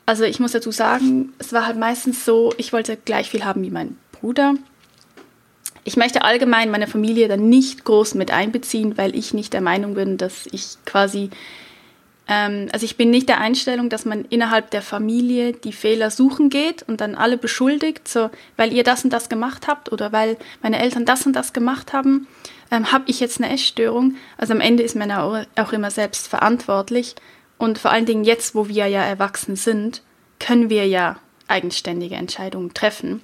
Also 0.07 0.25
ich 0.25 0.39
muss 0.39 0.53
dazu 0.53 0.71
sagen, 0.71 1.33
es 1.39 1.53
war 1.53 1.67
halt 1.67 1.77
meistens 1.77 2.25
so, 2.25 2.53
ich 2.57 2.73
wollte 2.73 2.97
gleich 2.97 3.31
viel 3.31 3.45
haben 3.45 3.63
wie 3.63 3.71
mein 3.71 3.97
Bruder. 4.13 4.55
Ich 5.83 5.97
möchte 5.97 6.23
allgemein 6.23 6.71
meine 6.71 6.87
Familie 6.87 7.29
dann 7.29 7.49
nicht 7.49 7.85
groß 7.85 8.15
mit 8.15 8.31
einbeziehen, 8.31 8.97
weil 8.97 9.17
ich 9.17 9.35
nicht 9.35 9.53
der 9.53 9.61
Meinung 9.61 9.95
bin, 9.95 10.17
dass 10.17 10.47
ich 10.51 10.79
quasi, 10.85 11.31
ähm, 12.29 12.69
also 12.73 12.85
ich 12.85 12.97
bin 12.97 13.11
nicht 13.11 13.29
der 13.29 13.41
Einstellung, 13.41 13.89
dass 13.89 14.05
man 14.05 14.25
innerhalb 14.25 14.71
der 14.71 14.83
Familie 14.83 15.53
die 15.53 15.73
Fehler 15.73 16.11
suchen 16.11 16.51
geht 16.51 16.85
und 16.89 17.01
dann 17.01 17.15
alle 17.15 17.37
beschuldigt, 17.37 18.09
so 18.09 18.31
weil 18.57 18.73
ihr 18.73 18.85
das 18.85 19.05
und 19.05 19.13
das 19.13 19.29
gemacht 19.29 19.67
habt 19.69 19.91
oder 19.93 20.13
weil 20.13 20.37
meine 20.63 20.81
Eltern 20.81 21.05
das 21.05 21.27
und 21.27 21.35
das 21.35 21.53
gemacht 21.53 21.93
haben 21.93 22.27
ähm, 22.71 22.93
habe 22.93 23.05
ich 23.07 23.21
jetzt 23.21 23.41
eine 23.41 23.53
Essstörung? 23.53 24.17
Also 24.37 24.53
am 24.53 24.61
Ende 24.61 24.83
ist 24.83 24.97
man 24.97 25.11
auch 25.11 25.73
immer 25.73 25.91
selbst 25.91 26.29
verantwortlich. 26.29 27.15
Und 27.59 27.79
vor 27.79 27.91
allen 27.91 28.07
Dingen 28.07 28.25
jetzt, 28.25 28.55
wo 28.55 28.69
wir 28.69 28.87
ja 28.87 29.03
erwachsen 29.03 29.57
sind, 29.57 30.03
können 30.39 30.69
wir 30.69 30.87
ja 30.87 31.19
eigenständige 31.49 32.17
Entscheidungen 32.17 32.75
treffen 32.75 33.23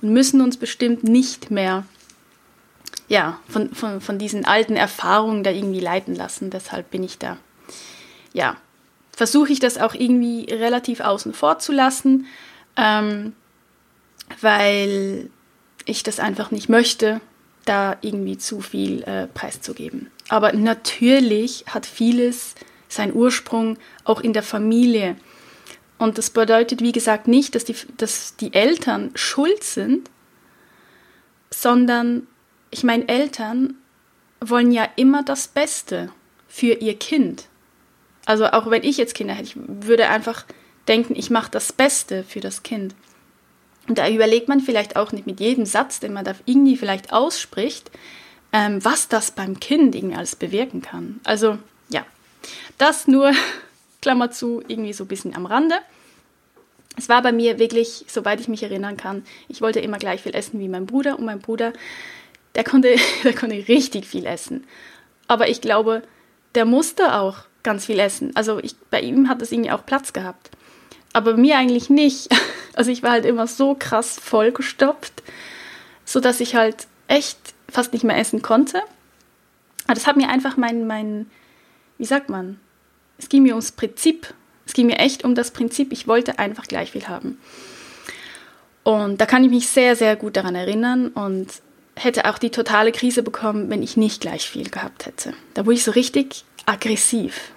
und 0.00 0.12
müssen 0.12 0.40
uns 0.40 0.56
bestimmt 0.56 1.04
nicht 1.04 1.50
mehr 1.50 1.84
ja, 3.08 3.38
von, 3.48 3.72
von, 3.74 4.00
von 4.00 4.18
diesen 4.18 4.44
alten 4.44 4.76
Erfahrungen 4.76 5.44
da 5.44 5.50
irgendwie 5.50 5.80
leiten 5.80 6.14
lassen. 6.14 6.50
Deshalb 6.50 6.90
bin 6.90 7.02
ich 7.02 7.18
da, 7.18 7.36
ja, 8.32 8.56
versuche 9.12 9.52
ich 9.52 9.60
das 9.60 9.78
auch 9.78 9.94
irgendwie 9.94 10.46
relativ 10.50 11.00
außen 11.00 11.32
vor 11.32 11.58
zu 11.58 11.72
lassen, 11.72 12.26
ähm, 12.76 13.34
weil 14.40 15.30
ich 15.84 16.02
das 16.02 16.18
einfach 16.18 16.50
nicht 16.50 16.68
möchte 16.68 17.20
da 17.66 17.98
irgendwie 18.00 18.38
zu 18.38 18.60
viel 18.60 19.02
äh, 19.02 19.26
preiszugeben. 19.26 20.10
Aber 20.28 20.52
natürlich 20.52 21.64
hat 21.68 21.86
vieles 21.86 22.54
seinen 22.88 23.14
Ursprung 23.14 23.78
auch 24.04 24.20
in 24.20 24.32
der 24.32 24.42
Familie. 24.42 25.16
Und 25.98 26.18
das 26.18 26.30
bedeutet, 26.30 26.80
wie 26.80 26.92
gesagt, 26.92 27.28
nicht, 27.28 27.54
dass 27.54 27.64
die, 27.64 27.76
dass 27.96 28.36
die 28.36 28.52
Eltern 28.52 29.10
schuld 29.14 29.64
sind, 29.64 30.10
sondern, 31.50 32.26
ich 32.70 32.84
meine, 32.84 33.08
Eltern 33.08 33.74
wollen 34.40 34.72
ja 34.72 34.88
immer 34.96 35.22
das 35.22 35.48
Beste 35.48 36.10
für 36.48 36.74
ihr 36.74 36.98
Kind. 36.98 37.48
Also 38.26 38.46
auch 38.46 38.70
wenn 38.70 38.82
ich 38.82 38.96
jetzt 38.96 39.14
Kinder 39.14 39.34
hätte, 39.34 39.48
ich 39.48 39.56
würde 39.56 40.08
einfach 40.08 40.44
denken, 40.88 41.14
ich 41.16 41.30
mache 41.30 41.50
das 41.50 41.72
Beste 41.72 42.24
für 42.24 42.40
das 42.40 42.62
Kind. 42.62 42.94
Und 43.88 43.98
da 43.98 44.08
überlegt 44.08 44.48
man 44.48 44.60
vielleicht 44.60 44.96
auch 44.96 45.12
nicht 45.12 45.26
mit 45.26 45.40
jedem 45.40 45.66
Satz, 45.66 46.00
den 46.00 46.12
man 46.12 46.24
da 46.24 46.34
irgendwie 46.44 46.76
vielleicht 46.76 47.12
ausspricht, 47.12 47.90
ähm, 48.52 48.84
was 48.84 49.08
das 49.08 49.30
beim 49.30 49.60
Kind 49.60 49.94
irgendwie 49.94 50.16
alles 50.16 50.36
bewirken 50.36 50.82
kann. 50.82 51.20
Also 51.24 51.58
ja, 51.88 52.04
das 52.78 53.06
nur, 53.06 53.32
Klammer 54.02 54.30
zu, 54.30 54.62
irgendwie 54.66 54.92
so 54.92 55.04
ein 55.04 55.08
bisschen 55.08 55.34
am 55.34 55.46
Rande. 55.46 55.76
Es 56.96 57.08
war 57.08 57.22
bei 57.22 57.32
mir 57.32 57.58
wirklich, 57.58 58.04
soweit 58.08 58.40
ich 58.40 58.48
mich 58.48 58.62
erinnern 58.62 58.96
kann, 58.96 59.24
ich 59.48 59.60
wollte 59.60 59.80
immer 59.80 59.98
gleich 59.98 60.22
viel 60.22 60.34
essen 60.34 60.58
wie 60.60 60.68
mein 60.68 60.86
Bruder 60.86 61.18
und 61.18 61.24
mein 61.24 61.40
Bruder, 61.40 61.72
der 62.54 62.64
konnte, 62.64 62.96
der 63.24 63.34
konnte 63.34 63.68
richtig 63.68 64.06
viel 64.06 64.26
essen. 64.26 64.64
Aber 65.28 65.48
ich 65.48 65.60
glaube, 65.60 66.02
der 66.54 66.64
musste 66.64 67.14
auch 67.14 67.38
ganz 67.62 67.86
viel 67.86 67.98
essen. 67.98 68.34
Also 68.34 68.58
ich, 68.60 68.76
bei 68.90 69.00
ihm 69.00 69.28
hat 69.28 69.42
es 69.42 69.52
irgendwie 69.52 69.72
auch 69.72 69.84
Platz 69.84 70.12
gehabt. 70.12 70.50
Aber 71.16 71.34
mir 71.38 71.56
eigentlich 71.56 71.88
nicht. 71.90 72.28
Also 72.78 72.90
ich 72.90 73.02
war 73.02 73.12
halt 73.12 73.24
immer 73.24 73.46
so 73.46 73.74
krass 73.74 74.20
vollgestopft, 74.22 75.22
sodass 76.04 76.40
ich 76.40 76.56
halt 76.56 76.86
echt 77.08 77.38
fast 77.70 77.94
nicht 77.94 78.04
mehr 78.04 78.18
essen 78.18 78.42
konnte. 78.42 78.82
Aber 79.86 79.94
das 79.94 80.06
hat 80.06 80.18
mir 80.18 80.28
einfach 80.28 80.58
mein, 80.58 80.86
mein, 80.86 81.30
wie 81.96 82.04
sagt 82.04 82.28
man, 82.28 82.60
es 83.16 83.30
ging 83.30 83.44
mir 83.44 83.54
ums 83.54 83.72
Prinzip. 83.72 84.34
Es 84.66 84.74
ging 84.74 84.88
mir 84.88 84.98
echt 84.98 85.24
um 85.24 85.34
das 85.34 85.52
Prinzip, 85.52 85.90
ich 85.90 86.06
wollte 86.06 86.38
einfach 86.38 86.66
gleich 86.66 86.92
viel 86.92 87.08
haben. 87.08 87.38
Und 88.82 89.22
da 89.22 89.24
kann 89.24 89.42
ich 89.42 89.48
mich 89.48 89.68
sehr, 89.68 89.96
sehr 89.96 90.14
gut 90.14 90.36
daran 90.36 90.54
erinnern 90.54 91.08
und 91.08 91.48
hätte 91.94 92.26
auch 92.26 92.36
die 92.36 92.50
totale 92.50 92.92
Krise 92.92 93.22
bekommen, 93.22 93.70
wenn 93.70 93.82
ich 93.82 93.96
nicht 93.96 94.20
gleich 94.20 94.50
viel 94.50 94.68
gehabt 94.68 95.06
hätte. 95.06 95.32
Da 95.54 95.64
wurde 95.64 95.76
ich 95.76 95.84
so 95.84 95.92
richtig 95.92 96.44
aggressiv. 96.66 97.52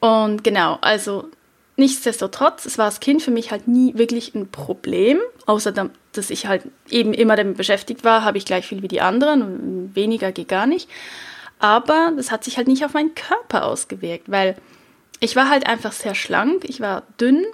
Und 0.00 0.44
genau, 0.44 0.78
also 0.80 1.28
Nichtsdestotrotz, 1.78 2.66
es 2.66 2.76
war 2.76 2.86
als 2.86 2.98
Kind 2.98 3.22
für 3.22 3.30
mich 3.30 3.52
halt 3.52 3.68
nie 3.68 3.96
wirklich 3.96 4.34
ein 4.34 4.50
Problem, 4.50 5.20
außer 5.46 5.70
dass 6.12 6.30
ich 6.30 6.46
halt 6.48 6.64
eben 6.90 7.14
immer 7.14 7.36
damit 7.36 7.56
beschäftigt 7.56 8.02
war, 8.02 8.24
habe 8.24 8.36
ich 8.36 8.44
gleich 8.44 8.66
viel 8.66 8.82
wie 8.82 8.88
die 8.88 9.00
anderen 9.00 9.42
und 9.42 9.94
weniger 9.94 10.32
geht 10.32 10.48
gar 10.48 10.66
nicht. 10.66 10.90
Aber 11.60 12.12
das 12.16 12.32
hat 12.32 12.42
sich 12.42 12.56
halt 12.56 12.66
nicht 12.66 12.84
auf 12.84 12.94
meinen 12.94 13.14
Körper 13.14 13.64
ausgewirkt, 13.64 14.28
weil 14.28 14.56
ich 15.20 15.36
war 15.36 15.48
halt 15.48 15.68
einfach 15.68 15.92
sehr 15.92 16.16
schlank, 16.16 16.64
ich 16.64 16.80
war 16.80 17.04
dünn 17.20 17.46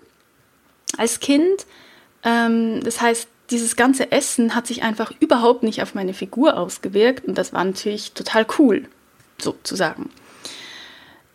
als 0.96 1.20
Kind. 1.20 1.66
Ähm, 2.22 2.80
das 2.82 3.02
heißt, 3.02 3.28
dieses 3.50 3.76
ganze 3.76 4.10
Essen 4.10 4.54
hat 4.54 4.66
sich 4.66 4.82
einfach 4.82 5.12
überhaupt 5.20 5.64
nicht 5.64 5.82
auf 5.82 5.94
meine 5.94 6.14
Figur 6.14 6.56
ausgewirkt 6.56 7.26
und 7.26 7.36
das 7.36 7.52
war 7.52 7.62
natürlich 7.62 8.12
total 8.12 8.46
cool, 8.58 8.88
sozusagen. 9.38 10.08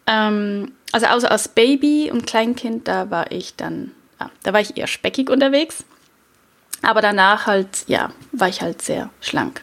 Ähm, 0.08 0.72
also 0.92 1.08
außer 1.08 1.32
als 1.32 1.48
Baby 1.48 2.10
und 2.12 2.26
Kleinkind, 2.26 2.88
da 2.88 3.10
war 3.10 3.32
ich 3.32 3.56
dann, 3.56 3.92
ja, 4.20 4.32
da 4.44 4.54
war 4.54 4.62
ich 4.62 4.78
eher 4.78 4.88
speckig 4.88 5.30
unterwegs. 5.30 5.84
Aber 6.82 7.02
danach 7.02 7.46
halt, 7.46 7.84
ja, 7.88 8.12
war 8.32 8.48
ich 8.48 8.62
halt 8.62 8.82
sehr 8.82 9.10
schlank. 9.22 9.62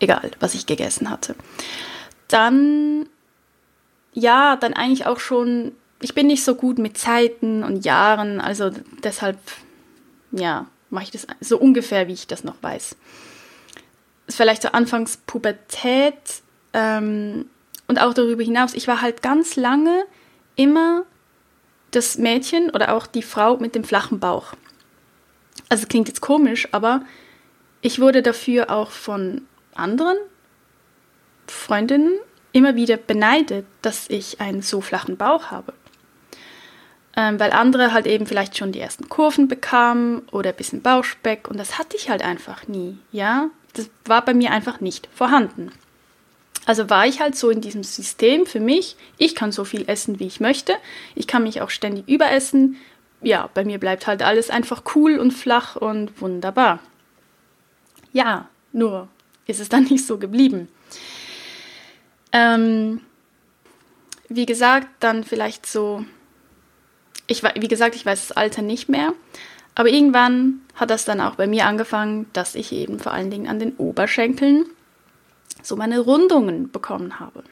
egal, 0.00 0.30
was 0.40 0.54
ich 0.54 0.66
gegessen 0.66 1.10
hatte. 1.10 1.34
Dann, 2.28 3.08
ja, 4.12 4.56
dann 4.56 4.74
eigentlich 4.74 5.06
auch 5.06 5.18
schon, 5.18 5.72
ich 6.00 6.14
bin 6.14 6.28
nicht 6.28 6.44
so 6.44 6.54
gut 6.54 6.78
mit 6.78 6.96
Zeiten 6.96 7.64
und 7.64 7.84
Jahren, 7.84 8.40
also 8.40 8.70
deshalb, 9.02 9.38
ja, 10.30 10.66
mache 10.90 11.04
ich 11.04 11.10
das 11.10 11.26
so 11.40 11.58
ungefähr, 11.58 12.08
wie 12.08 12.12
ich 12.12 12.26
das 12.26 12.44
noch 12.44 12.62
weiß. 12.62 12.96
Vielleicht 14.28 14.62
zur 14.62 14.74
Anfangspubertät 14.74 16.42
ähm, 16.72 17.46
und 17.88 18.00
auch 18.00 18.14
darüber 18.14 18.42
hinaus. 18.42 18.74
Ich 18.74 18.86
war 18.86 19.02
halt 19.02 19.22
ganz 19.22 19.56
lange 19.56 20.04
immer 20.54 21.04
das 21.90 22.18
Mädchen 22.18 22.70
oder 22.70 22.94
auch 22.94 23.06
die 23.06 23.22
Frau 23.22 23.56
mit 23.56 23.74
dem 23.74 23.82
flachen 23.82 24.20
Bauch. 24.20 24.52
Also 25.68 25.86
klingt 25.86 26.08
jetzt 26.08 26.20
komisch, 26.20 26.68
aber 26.72 27.02
ich 27.80 28.00
wurde 28.00 28.22
dafür 28.22 28.70
auch 28.70 28.90
von 28.90 29.42
anderen 29.74 30.16
Freundinnen 31.46 32.12
immer 32.52 32.76
wieder 32.76 32.96
beneidet, 32.96 33.66
dass 33.82 34.08
ich 34.08 34.40
einen 34.40 34.62
so 34.62 34.80
flachen 34.80 35.16
Bauch 35.16 35.46
habe. 35.46 35.72
Ähm, 37.16 37.40
weil 37.40 37.52
andere 37.52 37.92
halt 37.92 38.06
eben 38.06 38.26
vielleicht 38.26 38.56
schon 38.56 38.72
die 38.72 38.80
ersten 38.80 39.08
Kurven 39.08 39.48
bekamen 39.48 40.20
oder 40.30 40.50
ein 40.50 40.56
bisschen 40.56 40.82
Bauchspeck 40.82 41.48
und 41.48 41.58
das 41.58 41.78
hatte 41.78 41.96
ich 41.96 42.10
halt 42.10 42.22
einfach 42.22 42.68
nie, 42.68 42.98
ja. 43.12 43.50
Das 43.74 43.90
war 44.04 44.24
bei 44.24 44.34
mir 44.34 44.50
einfach 44.50 44.80
nicht 44.80 45.08
vorhanden. 45.14 45.70
Also 46.68 46.90
war 46.90 47.06
ich 47.06 47.18
halt 47.18 47.34
so 47.34 47.48
in 47.48 47.62
diesem 47.62 47.82
System 47.82 48.44
für 48.44 48.60
mich, 48.60 48.94
ich 49.16 49.34
kann 49.34 49.52
so 49.52 49.64
viel 49.64 49.88
essen, 49.88 50.20
wie 50.20 50.26
ich 50.26 50.38
möchte, 50.38 50.74
ich 51.14 51.26
kann 51.26 51.44
mich 51.44 51.62
auch 51.62 51.70
ständig 51.70 52.06
überessen, 52.06 52.76
ja, 53.22 53.48
bei 53.54 53.64
mir 53.64 53.78
bleibt 53.78 54.06
halt 54.06 54.22
alles 54.22 54.50
einfach 54.50 54.82
cool 54.94 55.18
und 55.18 55.30
flach 55.30 55.76
und 55.76 56.20
wunderbar. 56.20 56.80
Ja, 58.12 58.50
nur 58.74 59.08
ist 59.46 59.60
es 59.60 59.70
dann 59.70 59.84
nicht 59.90 60.06
so 60.06 60.18
geblieben. 60.18 60.68
Ähm, 62.32 63.00
wie 64.28 64.44
gesagt, 64.44 64.88
dann 65.00 65.24
vielleicht 65.24 65.64
so, 65.64 66.04
ich 67.28 67.42
wie 67.42 67.68
gesagt, 67.68 67.94
ich 67.94 68.04
weiß 68.04 68.28
das 68.28 68.36
Alter 68.36 68.60
nicht 68.60 68.90
mehr, 68.90 69.14
aber 69.74 69.88
irgendwann 69.88 70.60
hat 70.74 70.90
das 70.90 71.06
dann 71.06 71.22
auch 71.22 71.36
bei 71.36 71.46
mir 71.46 71.64
angefangen, 71.64 72.26
dass 72.34 72.54
ich 72.54 72.72
eben 72.72 72.98
vor 72.98 73.12
allen 73.14 73.30
Dingen 73.30 73.48
an 73.48 73.58
den 73.58 73.74
Oberschenkeln 73.76 74.66
so 75.62 75.76
meine 75.76 76.00
Rundungen 76.00 76.70
bekommen 76.70 77.20
habe. 77.20 77.42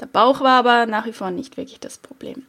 Der 0.00 0.06
Bauch 0.06 0.40
war 0.40 0.58
aber 0.58 0.86
nach 0.86 1.06
wie 1.06 1.12
vor 1.12 1.30
nicht 1.30 1.56
wirklich 1.56 1.80
das 1.80 1.98
Problem. 1.98 2.46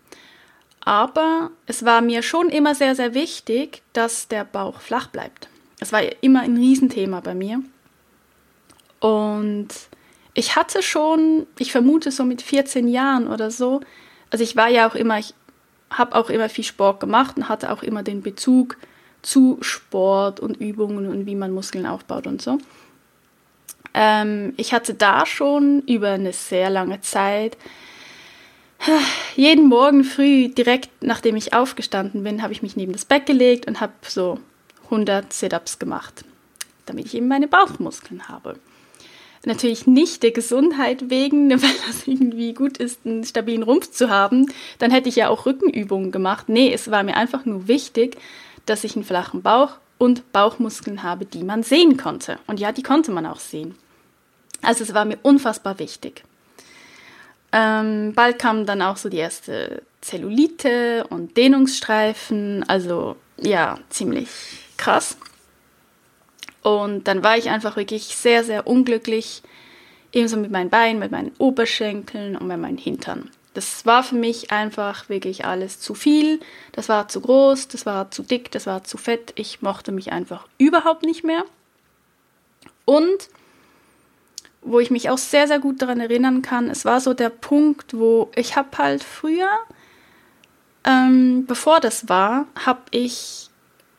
Aber 0.80 1.52
es 1.68 1.86
war 1.86 2.02
mir 2.02 2.24
schon 2.24 2.50
immer 2.50 2.74
sehr, 2.74 2.96
sehr 2.96 3.14
wichtig, 3.14 3.84
dass 3.94 4.28
der 4.28 4.46
Bauch 4.46 4.80
flach 4.80 5.08
bleibt. 5.08 5.48
Es 5.80 5.92
war 5.92 6.02
immer 6.22 6.42
ein 6.42 6.58
Riesenthema 6.58 7.20
bei 7.20 7.36
mir. 7.36 7.62
Und 9.00 9.70
ich 10.34 10.56
hatte 10.56 10.82
schon, 10.82 11.48
ich 11.58 11.72
vermute 11.72 12.12
so 12.12 12.24
mit 12.24 12.42
14 12.42 12.88
Jahren 12.88 13.28
oder 13.28 13.52
so, 13.52 13.82
also 14.30 14.44
ich 14.44 14.56
war 14.56 14.70
ja 14.70 14.88
auch 14.88 14.96
immer, 14.96 15.20
ich 15.20 15.34
habe 15.90 16.16
auch 16.16 16.30
immer 16.30 16.50
viel 16.50 16.64
Sport 16.64 17.00
gemacht 17.00 17.36
und 17.38 17.50
hatte 17.50 17.72
auch 17.72 17.84
immer 17.84 18.02
den 18.02 18.22
Bezug 18.22 18.78
zu 19.22 19.58
Sport 19.62 20.40
und 20.40 20.58
Übungen 20.58 21.08
und 21.08 21.26
wie 21.26 21.36
man 21.36 21.52
Muskeln 21.52 21.86
aufbaut 21.86 22.28
und 22.28 22.42
so. 22.42 22.58
Ähm, 23.94 24.54
ich 24.58 24.74
hatte 24.74 24.94
da 24.94 25.26
schon 25.26 25.82
über 25.88 26.10
eine 26.10 26.34
sehr 26.34 26.70
lange 26.70 27.02
Zeit 27.02 27.58
jeden 29.36 29.68
Morgen 29.68 30.04
früh, 30.04 30.50
direkt 30.50 30.90
nachdem 31.02 31.36
ich 31.36 31.54
aufgestanden 31.54 32.24
bin, 32.24 32.42
habe 32.42 32.54
ich 32.54 32.62
mich 32.62 32.76
neben 32.76 32.94
das 32.94 33.06
Bett 33.06 33.26
gelegt 33.26 33.68
und 33.68 33.80
habe 33.80 33.94
so 34.08 34.40
100 34.86 35.32
Sit-ups 35.32 35.80
gemacht, 35.80 36.26
damit 36.86 37.06
ich 37.06 37.16
eben 37.16 37.28
meine 37.28 37.48
Bauchmuskeln 37.48 38.28
habe. 38.28 38.58
Natürlich 39.46 39.88
nicht 39.88 40.22
der 40.22 40.32
Gesundheit 40.32 41.10
wegen, 41.10 41.50
weil 41.62 41.76
das 41.88 42.08
irgendwie 42.08 42.54
gut 42.54 42.78
ist, 42.78 43.06
einen 43.06 43.24
stabilen 43.24 43.64
Rumpf 43.64 43.92
zu 43.92 44.10
haben. 44.10 44.52
Dann 44.80 44.92
hätte 44.92 45.10
ich 45.10 45.16
ja 45.16 45.30
auch 45.30 45.46
Rückenübungen 45.46 46.12
gemacht. 46.12 46.50
Nee, 46.50 46.72
es 46.74 46.92
war 46.92 47.04
mir 47.04 47.16
einfach 47.16 47.46
nur 47.46 47.68
wichtig, 47.68 48.18
dass 48.66 48.84
ich 48.84 48.96
einen 48.96 49.06
flachen 49.06 49.42
Bauch 49.42 49.74
und 49.98 50.32
Bauchmuskeln 50.32 51.04
habe, 51.04 51.26
die 51.26 51.44
man 51.44 51.64
sehen 51.64 51.98
konnte. 51.98 52.38
Und 52.48 52.60
ja, 52.60 52.72
die 52.72 52.84
konnte 52.84 53.12
man 53.12 53.26
auch 53.26 53.40
sehen. 53.40 53.76
Also 54.62 54.84
es 54.84 54.94
war 54.94 55.06
mir 55.06 55.18
unfassbar 55.24 55.80
wichtig. 55.80 56.24
Ähm, 57.52 58.14
bald 58.14 58.40
kam 58.40 58.66
dann 58.66 58.82
auch 58.82 58.98
so 58.98 59.10
die 59.10 59.18
erste 59.18 59.84
Zellulite 60.00 61.06
und 61.10 61.36
Dehnungsstreifen, 61.36 62.64
also 62.68 63.18
ja, 63.38 63.78
ziemlich 63.90 64.30
krass. 64.78 65.18
Und 66.64 67.08
dann 67.08 67.24
war 67.24 67.38
ich 67.38 67.50
einfach 67.50 67.76
wirklich 67.76 68.16
sehr, 68.16 68.44
sehr 68.44 68.68
unglücklich, 68.68 69.42
ebenso 70.12 70.38
mit 70.38 70.52
meinen 70.52 70.70
Beinen, 70.70 71.00
mit 71.00 71.12
meinen 71.12 71.32
Oberschenkeln 71.38 72.36
und 72.36 72.48
mit 72.48 72.58
meinen 72.58 72.78
Hintern. 72.78 73.30
Das 73.54 73.86
war 73.86 74.04
für 74.04 74.16
mich 74.16 74.52
einfach 74.52 75.10
wirklich 75.10 75.44
alles 75.44 75.80
zu 75.80 75.94
viel. 75.94 76.40
Das 76.72 76.88
war 76.88 77.10
zu 77.10 77.20
groß, 77.20 77.68
das 77.68 77.86
war 77.86 78.10
zu 78.10 78.24
dick, 78.24 78.50
das 78.52 78.66
war 78.66 78.84
zu 78.84 78.98
fett. 78.98 79.34
Ich 79.36 79.62
mochte 79.62 79.92
mich 79.92 80.12
einfach 80.14 80.48
überhaupt 80.58 81.04
nicht 81.04 81.24
mehr. 81.24 81.44
Und 82.86 83.30
wo 84.62 84.80
ich 84.80 84.92
mich 84.92 85.10
auch 85.10 85.18
sehr, 85.18 85.48
sehr 85.48 85.60
gut 85.60 85.82
daran 85.82 86.00
erinnern 86.00 86.42
kann, 86.42 86.70
es 86.70 86.86
war 86.86 87.02
so 87.02 87.14
der 87.14 87.30
Punkt, 87.30 87.98
wo 87.98 88.30
ich 88.36 88.56
habe 88.56 88.78
halt 88.78 89.04
früher, 89.04 89.50
ähm, 90.86 91.46
bevor 91.46 91.80
das 91.80 92.10
war, 92.10 92.46
habe 92.66 92.82
ich 92.92 93.50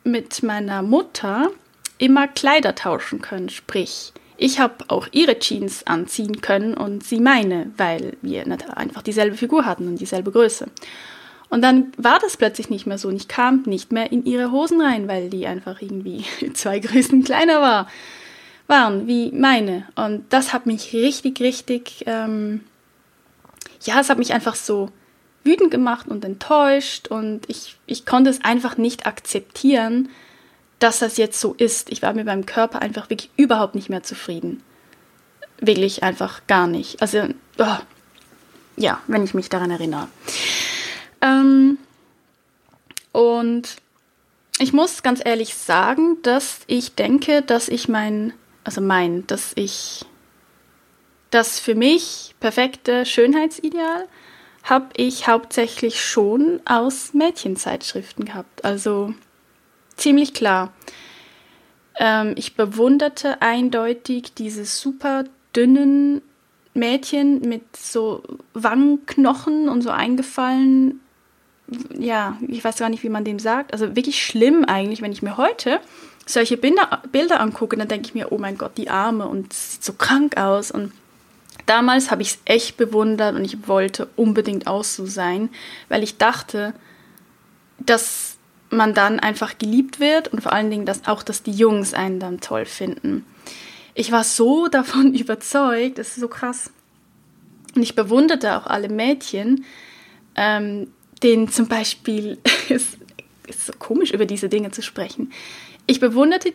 mit 0.03 0.43
meiner 0.43 0.81
Mutter 0.81 1.49
immer 1.97 2.27
Kleider 2.27 2.75
tauschen 2.75 3.21
können. 3.21 3.49
Sprich, 3.49 4.13
ich 4.37 4.59
habe 4.59 4.85
auch 4.87 5.07
ihre 5.11 5.39
Jeans 5.39 5.85
anziehen 5.85 6.41
können 6.41 6.73
und 6.73 7.03
sie 7.03 7.19
meine, 7.19 7.71
weil 7.77 8.17
wir 8.21 8.45
einfach 8.75 9.01
dieselbe 9.01 9.37
Figur 9.37 9.65
hatten 9.65 9.87
und 9.87 9.99
dieselbe 9.99 10.31
Größe. 10.31 10.67
Und 11.49 11.61
dann 11.61 11.91
war 11.97 12.19
das 12.19 12.35
plötzlich 12.35 12.69
nicht 12.69 12.87
mehr 12.87 12.97
so 12.97 13.09
und 13.09 13.15
ich 13.15 13.27
kam 13.27 13.63
nicht 13.67 13.91
mehr 13.91 14.11
in 14.11 14.25
ihre 14.25 14.51
Hosen 14.51 14.81
rein, 14.81 15.07
weil 15.07 15.29
die 15.29 15.45
einfach 15.45 15.81
irgendwie 15.81 16.25
zwei 16.53 16.79
Größen 16.79 17.23
kleiner 17.23 17.61
war 17.61 17.87
waren 18.67 19.07
wie 19.07 19.31
meine. 19.31 19.87
Und 19.95 20.25
das 20.31 20.53
hat 20.53 20.65
mich 20.65 20.93
richtig, 20.93 21.39
richtig, 21.41 22.03
ähm, 22.05 22.61
ja, 23.81 23.99
es 23.99 24.09
hat 24.09 24.17
mich 24.17 24.33
einfach 24.33 24.55
so 24.55 24.89
wütend 25.43 25.71
gemacht 25.71 26.07
und 26.07 26.23
enttäuscht 26.23 27.09
und 27.09 27.49
ich, 27.49 27.77
ich 27.85 28.05
konnte 28.05 28.29
es 28.29 28.43
einfach 28.43 28.77
nicht 28.77 29.05
akzeptieren, 29.05 30.09
dass 30.79 30.99
das 30.99 31.17
jetzt 31.17 31.39
so 31.39 31.53
ist. 31.53 31.91
Ich 31.91 32.01
war 32.01 32.13
mit 32.13 32.25
meinem 32.25 32.45
Körper 32.45 32.81
einfach 32.81 33.09
wirklich 33.09 33.29
überhaupt 33.35 33.75
nicht 33.75 33.89
mehr 33.89 34.03
zufrieden. 34.03 34.63
Wirklich 35.59 36.03
einfach 36.03 36.47
gar 36.47 36.67
nicht. 36.67 37.01
Also, 37.01 37.27
oh, 37.57 37.77
ja, 38.75 39.01
wenn 39.07 39.23
ich 39.23 39.33
mich 39.33 39.49
daran 39.49 39.71
erinnere. 39.71 40.07
Ähm, 41.21 41.77
und 43.11 43.77
ich 44.59 44.73
muss 44.73 45.03
ganz 45.03 45.21
ehrlich 45.23 45.55
sagen, 45.55 46.17
dass 46.21 46.61
ich 46.67 46.95
denke, 46.95 47.41
dass 47.41 47.69
ich 47.69 47.87
mein 47.87 48.33
also 48.63 48.81
mein, 48.81 49.25
dass 49.27 49.53
ich 49.55 50.05
das 51.31 51.59
für 51.59 51.75
mich 51.75 52.35
perfekte 52.39 53.05
Schönheitsideal 53.05 54.07
habe 54.63 54.89
ich 54.95 55.27
hauptsächlich 55.27 56.01
schon 56.01 56.61
aus 56.65 57.13
Mädchenzeitschriften 57.13 58.25
gehabt. 58.25 58.63
Also 58.63 59.13
ziemlich 59.97 60.33
klar. 60.33 60.71
Ähm, 61.99 62.33
ich 62.37 62.55
bewunderte 62.55 63.41
eindeutig 63.41 64.33
diese 64.35 64.65
super 64.65 65.25
dünnen 65.55 66.21
Mädchen 66.73 67.41
mit 67.41 67.75
so 67.75 68.23
Wangenknochen 68.53 69.69
und 69.69 69.81
so 69.81 69.89
eingefallen. 69.89 71.01
Ja, 71.97 72.37
ich 72.47 72.63
weiß 72.63 72.77
gar 72.77 72.89
nicht, 72.89 73.03
wie 73.03 73.09
man 73.09 73.25
dem 73.25 73.39
sagt. 73.39 73.73
Also 73.73 73.95
wirklich 73.95 74.23
schlimm 74.23 74.65
eigentlich, 74.65 75.01
wenn 75.01 75.11
ich 75.11 75.21
mir 75.21 75.37
heute 75.37 75.79
solche 76.25 76.57
Bilder, 76.57 77.01
Bilder 77.11 77.39
angucke, 77.39 77.77
dann 77.77 77.87
denke 77.87 78.07
ich 78.07 78.13
mir, 78.13 78.31
oh 78.31 78.37
mein 78.37 78.57
Gott, 78.57 78.77
die 78.77 78.89
Arme 78.89 79.27
und 79.27 79.53
sieht 79.53 79.83
so 79.83 79.93
krank 79.93 80.37
aus. 80.37 80.71
Und 80.71 80.93
damals 81.65 82.11
habe 82.11 82.21
ich 82.21 82.29
es 82.29 82.39
echt 82.45 82.77
bewundert 82.77 83.35
und 83.35 83.45
ich 83.45 83.67
wollte 83.67 84.07
unbedingt 84.15 84.67
auch 84.67 84.83
so 84.83 85.05
sein, 85.05 85.49
weil 85.89 86.03
ich 86.03 86.17
dachte, 86.17 86.73
dass 87.79 88.37
man 88.69 88.93
dann 88.93 89.19
einfach 89.19 89.57
geliebt 89.57 89.99
wird 89.99 90.29
und 90.29 90.41
vor 90.41 90.53
allen 90.53 90.69
Dingen, 90.69 90.85
dass 90.85 91.07
auch, 91.07 91.23
dass 91.23 91.43
die 91.43 91.51
Jungs 91.51 91.93
einen 91.93 92.19
dann 92.19 92.39
toll 92.39 92.65
finden. 92.65 93.25
Ich 93.93 94.11
war 94.11 94.23
so 94.23 94.67
davon 94.71 95.13
überzeugt, 95.13 95.97
das 95.97 96.09
ist 96.09 96.19
so 96.19 96.27
krass. 96.27 96.71
Und 97.75 97.81
ich 97.81 97.95
bewunderte 97.95 98.57
auch 98.57 98.67
alle 98.67 98.89
Mädchen, 98.89 99.65
ähm, 100.35 100.87
denen 101.21 101.49
zum 101.49 101.67
Beispiel, 101.67 102.37
es 102.69 102.97
ist 103.47 103.65
so 103.65 103.73
komisch, 103.77 104.11
über 104.11 104.25
diese 104.25 104.49
Dinge 104.49 104.71
zu 104.71 104.81
sprechen, 104.81 105.31
ich 105.85 105.99
bewunderte 105.99 106.53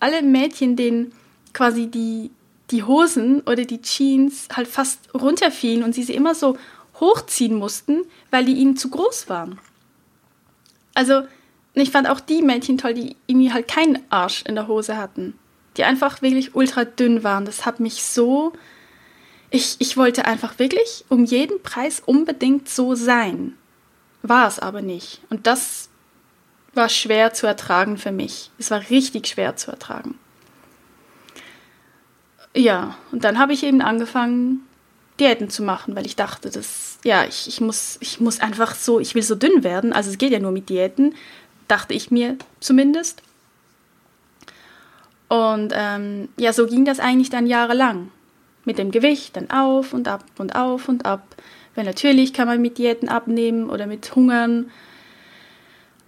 alle 0.00 0.22
Mädchen, 0.22 0.76
denen 0.76 1.12
quasi 1.52 1.86
die, 1.86 2.30
die 2.70 2.84
Hosen 2.84 3.40
oder 3.40 3.64
die 3.64 3.82
Jeans 3.82 4.48
halt 4.54 4.68
fast 4.68 5.12
runterfielen 5.14 5.82
und 5.82 5.94
sie 5.94 6.02
sie 6.02 6.14
immer 6.14 6.34
so 6.34 6.56
hochziehen 7.00 7.56
mussten, 7.56 8.02
weil 8.30 8.44
die 8.44 8.54
ihnen 8.54 8.76
zu 8.76 8.90
groß 8.90 9.28
waren. 9.28 9.58
Also, 10.94 11.22
ich 11.74 11.90
fand 11.90 12.08
auch 12.08 12.20
die 12.20 12.42
Mädchen 12.42 12.76
toll, 12.78 12.94
die 12.94 13.16
irgendwie 13.26 13.52
halt 13.52 13.68
keinen 13.68 13.98
Arsch 14.10 14.42
in 14.46 14.54
der 14.56 14.66
Hose 14.66 14.96
hatten. 14.96 15.34
die 15.76 15.84
einfach 15.84 16.22
wirklich 16.22 16.56
ultra 16.56 16.84
dünn 16.84 17.22
waren. 17.22 17.44
Das 17.44 17.64
hat 17.64 17.78
mich 17.78 18.02
so. 18.02 18.52
Ich, 19.50 19.76
ich 19.78 19.96
wollte 19.96 20.24
einfach 20.24 20.58
wirklich 20.58 21.04
um 21.08 21.24
jeden 21.24 21.62
Preis 21.62 22.02
unbedingt 22.04 22.68
so 22.68 22.96
sein. 22.96 23.56
War 24.22 24.48
es 24.48 24.58
aber 24.58 24.82
nicht. 24.82 25.20
Und 25.30 25.46
das 25.46 25.87
war 26.78 26.88
schwer 26.88 27.34
zu 27.34 27.46
ertragen 27.46 27.98
für 27.98 28.12
mich. 28.12 28.50
Es 28.58 28.70
war 28.70 28.88
richtig 28.88 29.26
schwer 29.26 29.56
zu 29.56 29.70
ertragen. 29.70 30.18
Ja, 32.54 32.96
und 33.12 33.24
dann 33.24 33.38
habe 33.38 33.52
ich 33.52 33.62
eben 33.62 33.82
angefangen, 33.82 34.66
Diäten 35.20 35.50
zu 35.50 35.62
machen, 35.62 35.94
weil 35.96 36.06
ich 36.06 36.16
dachte, 36.16 36.48
dass, 36.48 36.98
ja, 37.04 37.24
ich, 37.24 37.48
ich, 37.48 37.60
muss, 37.60 37.98
ich 38.00 38.20
muss 38.20 38.40
einfach 38.40 38.74
so, 38.74 39.00
ich 39.00 39.14
will 39.14 39.22
so 39.22 39.34
dünn 39.34 39.64
werden. 39.64 39.92
Also 39.92 40.10
es 40.10 40.18
geht 40.18 40.32
ja 40.32 40.38
nur 40.38 40.52
mit 40.52 40.68
Diäten, 40.68 41.14
dachte 41.66 41.92
ich 41.94 42.10
mir 42.10 42.36
zumindest. 42.60 43.22
Und 45.28 45.72
ähm, 45.74 46.28
ja, 46.38 46.52
so 46.52 46.66
ging 46.66 46.84
das 46.84 47.00
eigentlich 47.00 47.30
dann 47.30 47.46
jahrelang. 47.46 48.10
Mit 48.64 48.78
dem 48.78 48.90
Gewicht 48.90 49.36
dann 49.36 49.50
auf 49.50 49.92
und 49.92 50.08
ab 50.08 50.24
und 50.38 50.54
auf 50.54 50.88
und 50.88 51.04
ab. 51.04 51.36
Weil 51.74 51.84
natürlich 51.84 52.32
kann 52.32 52.48
man 52.48 52.60
mit 52.60 52.78
Diäten 52.78 53.08
abnehmen 53.08 53.70
oder 53.70 53.86
mit 53.86 54.14
Hungern. 54.14 54.70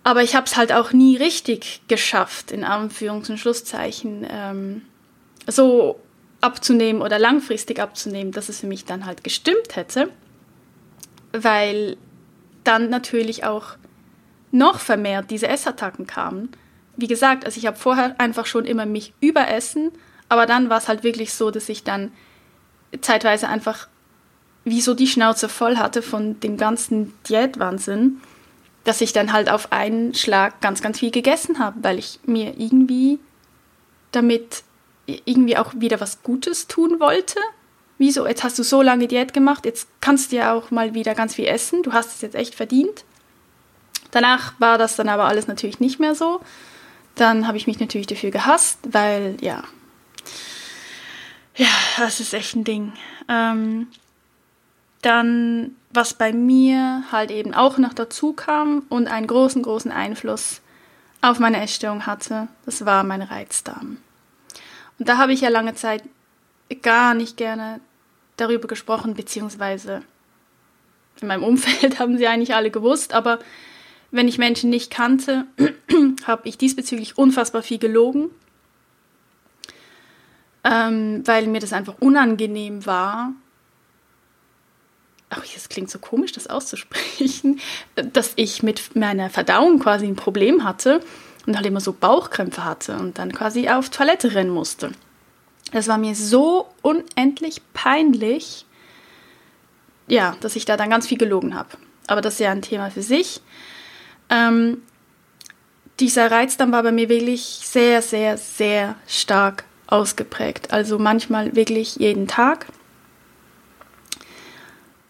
Aber 0.02 0.22
ich 0.22 0.34
habe 0.34 0.46
es 0.46 0.56
halt 0.56 0.72
auch 0.72 0.92
nie 0.92 1.16
richtig 1.16 1.82
geschafft, 1.88 2.52
in 2.52 2.64
Anführungs- 2.64 3.30
und 3.30 3.38
Schlusszeichen, 3.38 4.26
ähm, 4.30 4.82
so 5.46 6.00
abzunehmen 6.40 7.02
oder 7.02 7.18
langfristig 7.18 7.80
abzunehmen, 7.80 8.32
dass 8.32 8.48
es 8.48 8.60
für 8.60 8.66
mich 8.66 8.86
dann 8.86 9.04
halt 9.04 9.24
gestimmt 9.24 9.76
hätte. 9.76 10.08
Weil 11.32 11.96
dann 12.64 12.88
natürlich 12.88 13.44
auch 13.44 13.76
noch 14.52 14.80
vermehrt 14.80 15.30
diese 15.30 15.48
Essattacken 15.48 16.06
kamen 16.06 16.50
wie 17.00 17.06
gesagt, 17.06 17.44
also 17.44 17.58
ich 17.58 17.66
habe 17.66 17.76
vorher 17.76 18.14
einfach 18.18 18.46
schon 18.46 18.64
immer 18.64 18.86
mich 18.86 19.14
überessen, 19.20 19.92
aber 20.28 20.46
dann 20.46 20.70
war 20.70 20.78
es 20.78 20.88
halt 20.88 21.02
wirklich 21.02 21.32
so, 21.32 21.50
dass 21.50 21.68
ich 21.68 21.82
dann 21.82 22.12
zeitweise 23.00 23.48
einfach 23.48 23.88
wie 24.64 24.80
so 24.80 24.94
die 24.94 25.06
Schnauze 25.06 25.48
voll 25.48 25.76
hatte 25.76 26.02
von 26.02 26.38
dem 26.40 26.56
ganzen 26.56 27.14
Diätwahnsinn, 27.28 28.20
dass 28.84 29.00
ich 29.00 29.12
dann 29.12 29.32
halt 29.32 29.50
auf 29.50 29.72
einen 29.72 30.14
Schlag 30.14 30.60
ganz, 30.60 30.82
ganz 30.82 30.98
viel 30.98 31.10
gegessen 31.10 31.58
habe, 31.58 31.76
weil 31.82 31.98
ich 31.98 32.20
mir 32.24 32.54
irgendwie 32.58 33.18
damit 34.12 34.62
irgendwie 35.06 35.56
auch 35.56 35.72
wieder 35.76 36.00
was 36.00 36.22
Gutes 36.22 36.66
tun 36.66 37.00
wollte. 37.00 37.38
Wieso? 37.98 38.26
Jetzt 38.26 38.44
hast 38.44 38.58
du 38.58 38.62
so 38.62 38.80
lange 38.80 39.08
Diät 39.08 39.34
gemacht, 39.34 39.66
jetzt 39.66 39.88
kannst 40.00 40.32
du 40.32 40.36
ja 40.36 40.54
auch 40.54 40.70
mal 40.70 40.94
wieder 40.94 41.14
ganz 41.14 41.34
viel 41.34 41.46
essen. 41.46 41.82
Du 41.82 41.92
hast 41.92 42.14
es 42.14 42.20
jetzt 42.22 42.34
echt 42.34 42.54
verdient. 42.54 43.04
Danach 44.10 44.54
war 44.58 44.78
das 44.78 44.96
dann 44.96 45.08
aber 45.08 45.24
alles 45.24 45.46
natürlich 45.46 45.80
nicht 45.80 46.00
mehr 46.00 46.14
so. 46.14 46.40
Dann 47.14 47.46
habe 47.46 47.58
ich 47.58 47.66
mich 47.66 47.78
natürlich 47.78 48.06
dafür 48.06 48.30
gehasst, 48.30 48.78
weil 48.90 49.36
ja, 49.40 49.62
ja, 51.56 51.68
das 51.98 52.20
ist 52.20 52.32
echt 52.32 52.56
ein 52.56 52.64
Ding. 52.64 52.92
Ähm, 53.28 53.88
dann, 55.02 55.76
was 55.92 56.14
bei 56.14 56.32
mir 56.32 57.04
halt 57.10 57.30
eben 57.30 57.54
auch 57.54 57.78
noch 57.78 57.94
dazu 57.94 58.32
kam 58.32 58.82
und 58.88 59.08
einen 59.08 59.26
großen, 59.26 59.62
großen 59.62 59.90
Einfluss 59.90 60.60
auf 61.22 61.38
meine 61.38 61.60
Essstörung 61.62 62.06
hatte, 62.06 62.48
das 62.64 62.84
war 62.84 63.04
mein 63.04 63.22
Reizdarm. 63.22 63.98
Und 64.98 65.08
da 65.08 65.16
habe 65.16 65.32
ich 65.32 65.40
ja 65.40 65.48
lange 65.48 65.74
Zeit 65.74 66.02
gar 66.82 67.14
nicht 67.14 67.36
gerne 67.36 67.80
darüber 68.36 68.68
gesprochen, 68.68 69.14
beziehungsweise 69.14 70.02
in 71.20 71.28
meinem 71.28 71.44
Umfeld 71.44 71.98
haben 71.98 72.18
sie 72.18 72.26
eigentlich 72.26 72.54
alle 72.54 72.70
gewusst, 72.70 73.12
aber 73.12 73.38
wenn 74.10 74.28
ich 74.28 74.38
Menschen 74.38 74.70
nicht 74.70 74.90
kannte, 74.90 75.46
habe 76.26 76.48
ich 76.48 76.58
diesbezüglich 76.58 77.16
unfassbar 77.16 77.62
viel 77.62 77.78
gelogen, 77.78 78.30
ähm, 80.64 81.22
weil 81.26 81.46
mir 81.46 81.60
das 81.60 81.72
einfach 81.72 81.94
unangenehm 82.00 82.84
war. 82.86 83.32
Ach, 85.30 85.42
das 85.54 85.68
klingt 85.68 85.90
so 85.90 85.98
komisch, 85.98 86.32
das 86.32 86.48
auszusprechen, 86.48 87.60
dass 88.12 88.32
ich 88.36 88.62
mit 88.62 88.96
meiner 88.96 89.30
Verdauung 89.30 89.78
quasi 89.78 90.06
ein 90.06 90.16
Problem 90.16 90.64
hatte 90.64 91.00
und 91.46 91.56
halt 91.56 91.66
immer 91.66 91.80
so 91.80 91.92
Bauchkrämpfe 91.92 92.64
hatte 92.64 92.96
und 92.96 93.18
dann 93.18 93.32
quasi 93.32 93.68
auf 93.68 93.88
Toilette 93.88 94.34
rennen 94.34 94.50
musste. 94.50 94.92
Das 95.72 95.86
war 95.88 95.98
mir 95.98 96.14
so 96.14 96.66
unendlich 96.82 97.62
peinlich, 97.72 98.66
ja, 100.08 100.36
dass 100.40 100.56
ich 100.56 100.64
da 100.64 100.76
dann 100.76 100.90
ganz 100.90 101.06
viel 101.06 101.18
gelogen 101.18 101.54
habe. 101.54 101.68
Aber 102.08 102.20
das 102.20 102.34
ist 102.34 102.40
ja 102.40 102.50
ein 102.50 102.62
Thema 102.62 102.90
für 102.90 103.02
sich. 103.02 103.40
Ähm, 104.28 104.82
dieser 106.00 106.30
Reizdarm 106.30 106.72
war 106.72 106.82
bei 106.82 106.92
mir 106.92 107.08
wirklich 107.08 107.60
sehr, 107.62 108.02
sehr, 108.02 108.36
sehr 108.36 108.96
stark 109.06 109.64
ausgeprägt. 109.86 110.72
Also 110.72 110.98
manchmal 110.98 111.54
wirklich 111.54 111.96
jeden 111.96 112.26
Tag. 112.26 112.66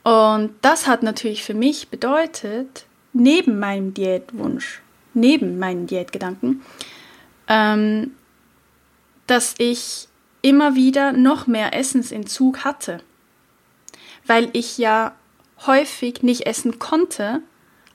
Und 0.03 0.55
das 0.63 0.87
hat 0.87 1.03
natürlich 1.03 1.45
für 1.45 1.55
mich 1.55 1.89
bedeutet, 1.89 2.87
neben 3.13 3.59
meinem 3.59 3.93
Diätwunsch, 3.93 4.81
neben 5.15 5.59
meinen 5.59 5.87
Diätgedanken, 5.87 6.63
ähm, 7.49 8.13
dass 9.27 9.55
ich 9.59 10.09
immer 10.43 10.75
wieder 10.75 11.13
noch 11.13 11.47
mehr 11.47 11.75
Essensentzug 11.75 12.65
hatte, 12.65 13.01
weil 14.27 14.49
ich 14.53 14.79
ja 14.79 15.15
häufig 15.67 16.23
nicht 16.23 16.47
essen 16.47 16.79
konnte, 16.79 17.43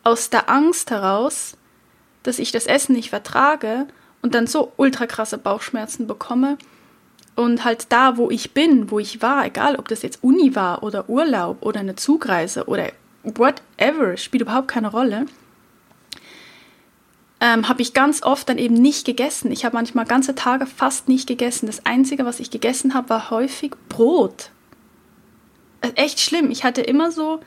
aus 0.03 0.29
der 0.29 0.49
Angst 0.49 0.91
heraus, 0.91 1.57
dass 2.23 2.39
ich 2.39 2.51
das 2.51 2.67
Essen 2.67 2.93
nicht 2.93 3.09
vertrage 3.09 3.87
und 4.21 4.35
dann 4.35 4.47
so 4.47 4.71
ultra 4.77 5.07
krasse 5.07 5.37
Bauchschmerzen 5.37 6.07
bekomme. 6.07 6.57
Und 7.35 7.65
halt 7.65 7.87
da, 7.91 8.17
wo 8.17 8.29
ich 8.29 8.53
bin, 8.53 8.89
wo 8.91 8.99
ich 8.99 9.21
war, 9.21 9.45
egal 9.45 9.75
ob 9.75 9.87
das 9.89 10.01
jetzt 10.01 10.23
Uni 10.23 10.55
war 10.55 10.83
oder 10.83 11.09
Urlaub 11.09 11.57
oder 11.61 11.81
eine 11.81 11.95
Zugreise 11.95 12.65
oder 12.65 12.91
whatever, 13.23 14.15
spielt 14.15 14.43
überhaupt 14.43 14.69
keine 14.69 14.89
Rolle, 14.89 15.25
ähm, 17.41 17.67
habe 17.67 17.81
ich 17.81 17.93
ganz 17.93 18.23
oft 18.23 18.47
dann 18.47 18.57
eben 18.57 18.75
nicht 18.75 19.05
gegessen. 19.05 19.51
Ich 19.51 19.65
habe 19.65 19.75
manchmal 19.75 20.05
ganze 20.05 20.35
Tage 20.35 20.65
fast 20.65 21.09
nicht 21.09 21.27
gegessen. 21.27 21.67
Das 21.67 21.85
Einzige, 21.85 22.25
was 22.25 22.39
ich 22.39 22.49
gegessen 22.49 22.93
habe, 22.93 23.09
war 23.09 23.29
häufig 23.29 23.73
Brot. 23.89 24.49
Äh, 25.81 25.89
echt 25.95 26.21
schlimm. 26.21 26.49
Ich 26.51 26.63
hatte 26.63 26.81
immer 26.81 27.11
so 27.11 27.41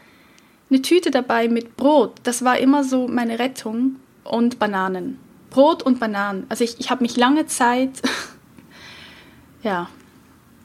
eine 0.71 0.83
Tüte 0.83 1.11
dabei 1.11 1.49
mit 1.49 1.77
Brot. 1.77 2.13
Das 2.23 2.45
war 2.45 2.59
immer 2.59 2.85
so 2.85 3.09
meine 3.09 3.39
Rettung 3.39 3.97
und 4.25 4.59
Bananen. 4.59 5.19
Brot 5.51 5.83
und 5.83 5.99
Bananen. 5.99 6.45
Also 6.51 6.65
ich, 6.65 6.79
ich 6.79 6.91
habe 6.91 7.03
mich 7.03 7.17
lange 7.17 7.47
Zeit, 7.47 7.91
ja, 9.63 9.89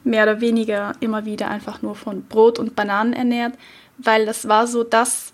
mehr 0.04 0.24
oder 0.24 0.40
weniger 0.40 0.92
immer 1.00 1.24
wieder 1.24 1.48
einfach 1.48 1.82
nur 1.82 1.94
von 1.94 2.24
Brot 2.24 2.58
und 2.58 2.76
Bananen 2.76 3.12
ernährt, 3.12 3.54
weil 3.98 4.26
das 4.26 4.48
war 4.48 4.66
so 4.66 4.84
das, 4.84 5.30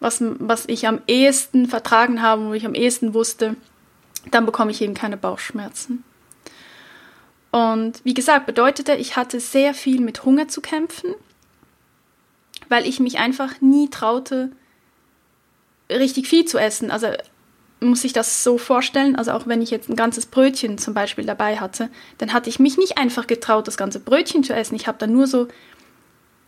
was, 0.00 0.22
was 0.38 0.66
ich 0.66 0.86
am 0.86 1.00
ehesten 1.06 1.66
vertragen 1.66 2.20
habe, 2.20 2.46
wo 2.46 2.52
ich 2.52 2.66
am 2.66 2.74
ehesten 2.74 3.14
wusste, 3.14 3.56
dann 4.30 4.46
bekomme 4.46 4.70
ich 4.70 4.82
eben 4.82 4.94
keine 4.94 5.16
Bauchschmerzen. 5.16 6.04
Und 7.50 8.04
wie 8.04 8.14
gesagt, 8.14 8.46
bedeutete, 8.46 8.94
ich 8.94 9.16
hatte 9.16 9.40
sehr 9.40 9.74
viel 9.74 10.00
mit 10.00 10.24
Hunger 10.24 10.48
zu 10.48 10.60
kämpfen 10.60 11.14
weil 12.68 12.86
ich 12.86 13.00
mich 13.00 13.18
einfach 13.18 13.60
nie 13.60 13.88
traute, 13.90 14.50
richtig 15.90 16.28
viel 16.28 16.44
zu 16.44 16.58
essen. 16.58 16.90
Also 16.90 17.08
muss 17.80 18.04
ich 18.04 18.12
das 18.12 18.42
so 18.42 18.58
vorstellen, 18.58 19.16
also 19.16 19.32
auch 19.32 19.46
wenn 19.46 19.60
ich 19.60 19.70
jetzt 19.70 19.88
ein 19.88 19.96
ganzes 19.96 20.26
Brötchen 20.26 20.78
zum 20.78 20.94
Beispiel 20.94 21.24
dabei 21.24 21.58
hatte, 21.58 21.90
dann 22.18 22.32
hatte 22.32 22.48
ich 22.48 22.58
mich 22.58 22.78
nicht 22.78 22.98
einfach 22.98 23.26
getraut, 23.26 23.66
das 23.68 23.76
ganze 23.76 24.00
Brötchen 24.00 24.42
zu 24.42 24.54
essen. 24.54 24.74
Ich 24.74 24.86
habe 24.86 24.98
dann 24.98 25.12
nur 25.12 25.26
so 25.26 25.48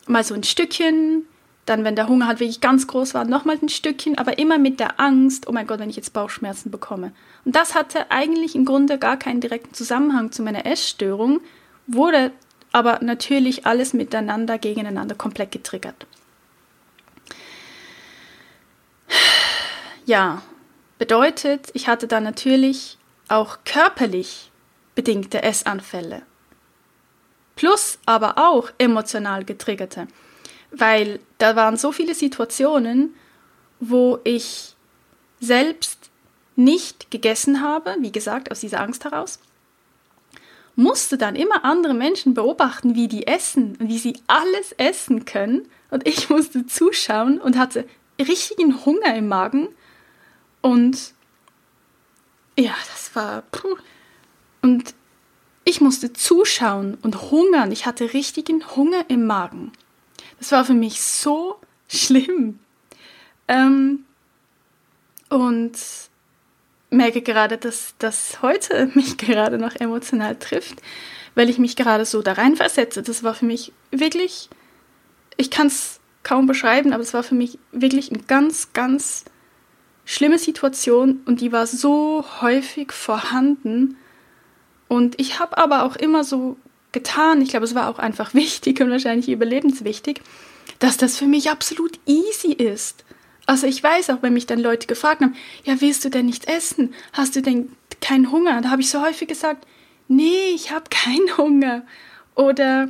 mal 0.06 0.24
so 0.24 0.34
ein 0.34 0.44
Stückchen, 0.44 1.26
dann, 1.66 1.82
wenn 1.82 1.96
der 1.96 2.08
Hunger 2.08 2.28
halt 2.28 2.40
wirklich 2.40 2.60
ganz 2.60 2.86
groß 2.86 3.14
war, 3.14 3.24
nochmal 3.24 3.58
ein 3.60 3.68
Stückchen, 3.68 4.16
aber 4.16 4.38
immer 4.38 4.56
mit 4.56 4.78
der 4.78 5.00
Angst, 5.00 5.48
oh 5.48 5.52
mein 5.52 5.66
Gott, 5.66 5.80
wenn 5.80 5.90
ich 5.90 5.96
jetzt 5.96 6.12
Bauchschmerzen 6.12 6.70
bekomme. 6.70 7.12
Und 7.44 7.56
das 7.56 7.74
hatte 7.74 8.10
eigentlich 8.10 8.54
im 8.54 8.64
Grunde 8.64 8.98
gar 8.98 9.16
keinen 9.16 9.40
direkten 9.40 9.74
Zusammenhang 9.74 10.30
zu 10.30 10.42
meiner 10.42 10.64
Essstörung, 10.64 11.40
wurde 11.88 12.30
aber 12.72 13.00
natürlich 13.02 13.66
alles 13.66 13.94
miteinander, 13.94 14.58
gegeneinander 14.58 15.16
komplett 15.16 15.50
getriggert. 15.50 16.06
Ja, 20.04 20.42
bedeutet, 20.98 21.70
ich 21.74 21.88
hatte 21.88 22.06
dann 22.06 22.24
natürlich 22.24 22.98
auch 23.28 23.59
körperlich 23.64 24.50
bedingte 24.94 25.42
Essanfälle. 25.42 26.22
Plus 27.54 27.98
aber 28.06 28.37
auch 28.37 28.70
emotional 28.78 29.44
getriggerte, 29.44 30.09
weil 30.70 31.20
da 31.38 31.56
waren 31.56 31.76
so 31.76 31.92
viele 31.92 32.14
Situationen, 32.14 33.14
wo 33.80 34.18
ich 34.24 34.74
selbst 35.40 36.11
nicht 36.54 37.11
gegessen 37.11 37.61
habe, 37.62 37.96
wie 38.00 38.12
gesagt, 38.12 38.50
aus 38.50 38.61
dieser 38.61 38.80
Angst 38.80 39.04
heraus, 39.04 39.38
musste 40.74 41.16
dann 41.16 41.37
immer 41.37 41.64
andere 41.64 41.94
Menschen 41.94 42.35
beobachten, 42.35 42.94
wie 42.94 43.09
die 43.09 43.26
essen 43.26 43.76
und 43.80 43.88
wie 43.88 43.98
sie 43.98 44.18
alles 44.26 44.72
essen 44.72 45.24
können. 45.24 45.68
Und 45.90 46.06
ich 46.06 46.28
musste 46.28 46.66
zuschauen 46.66 47.40
und 47.40 47.56
hatte 47.56 47.87
richtigen 48.20 48.85
Hunger 48.85 49.14
im 49.14 49.28
Magen. 49.28 49.68
Und 50.66 51.14
ja, 52.59 52.74
das 52.92 53.14
war. 53.14 53.42
Puh. 53.52 53.76
Und 54.62 54.96
ich 55.62 55.81
musste 55.81 56.12
zuschauen 56.12 56.98
und 57.02 57.31
hungern. 57.31 57.70
Ich 57.70 57.87
hatte 57.87 58.12
richtigen 58.12 58.66
Hunger 58.74 59.05
im 59.07 59.26
Magen. 59.26 59.70
Das 60.40 60.50
war 60.50 60.64
für 60.64 60.74
mich 60.74 61.00
so 61.00 61.61
schlimm. 61.87 62.59
Ähm, 63.46 64.07
und 65.29 65.79
merke 66.90 67.22
gerade, 67.22 67.59
dass 67.59 67.94
das 67.98 68.42
heute 68.42 68.90
mich 68.94 69.18
gerade 69.18 69.59
noch 69.59 69.76
emotional 69.76 70.35
trifft, 70.35 70.83
weil 71.37 71.48
ich 71.48 71.59
mich 71.59 71.76
gerade 71.76 72.05
so 72.05 72.22
da 72.22 72.33
reinversetze. 72.33 73.05
Das 73.05 73.22
war 73.22 73.35
für 73.35 73.46
mich 73.46 73.72
wirklich, 73.92 74.50
ich 75.37 75.52
kann 75.52 75.68
es 75.68 76.00
kaum 76.24 76.48
beschreiben, 76.48 76.92
aber 76.92 77.05
es 77.05 77.14
war 77.14 77.22
für 77.22 77.37
mich 77.37 77.57
wirklich 77.70 78.11
eine 78.11 78.24
ganz, 78.24 78.72
ganz 78.72 79.26
schlimme 80.06 80.38
Situation 80.38 81.20
und 81.26 81.42
die 81.42 81.52
war 81.52 81.66
so 81.66 82.24
häufig 82.40 82.92
vorhanden. 82.92 83.98
Und 84.88 85.20
ich 85.20 85.40
habe 85.40 85.58
aber 85.58 85.82
auch 85.82 85.96
immer 85.96 86.24
so 86.24 86.56
getan, 86.92 87.42
ich 87.42 87.50
glaube, 87.50 87.66
es 87.66 87.74
war 87.74 87.90
auch 87.90 87.98
einfach 87.98 88.32
wichtig 88.34 88.80
und 88.80 88.90
wahrscheinlich 88.90 89.28
überlebenswichtig, 89.28 90.22
dass 90.78 90.96
das 90.96 91.18
für 91.18 91.26
mich 91.26 91.50
absolut 91.50 91.98
easy 92.06 92.52
ist. 92.52 93.04
Also 93.46 93.66
ich 93.66 93.82
weiß 93.82 94.10
auch, 94.10 94.22
wenn 94.22 94.32
mich 94.32 94.46
dann 94.46 94.58
Leute 94.58 94.86
gefragt 94.86 95.20
haben, 95.20 95.36
ja, 95.64 95.80
willst 95.80 96.04
du 96.04 96.08
denn 96.08 96.26
nichts 96.26 96.46
essen? 96.46 96.94
Hast 97.12 97.36
du 97.36 97.42
denn 97.42 97.70
keinen 98.00 98.32
Hunger? 98.32 98.60
Da 98.60 98.70
habe 98.70 98.82
ich 98.82 98.90
so 98.90 99.02
häufig 99.02 99.28
gesagt, 99.28 99.66
nee, 100.08 100.50
ich 100.54 100.70
habe 100.70 100.86
keinen 100.90 101.36
Hunger. 101.36 101.82
Oder 102.34 102.88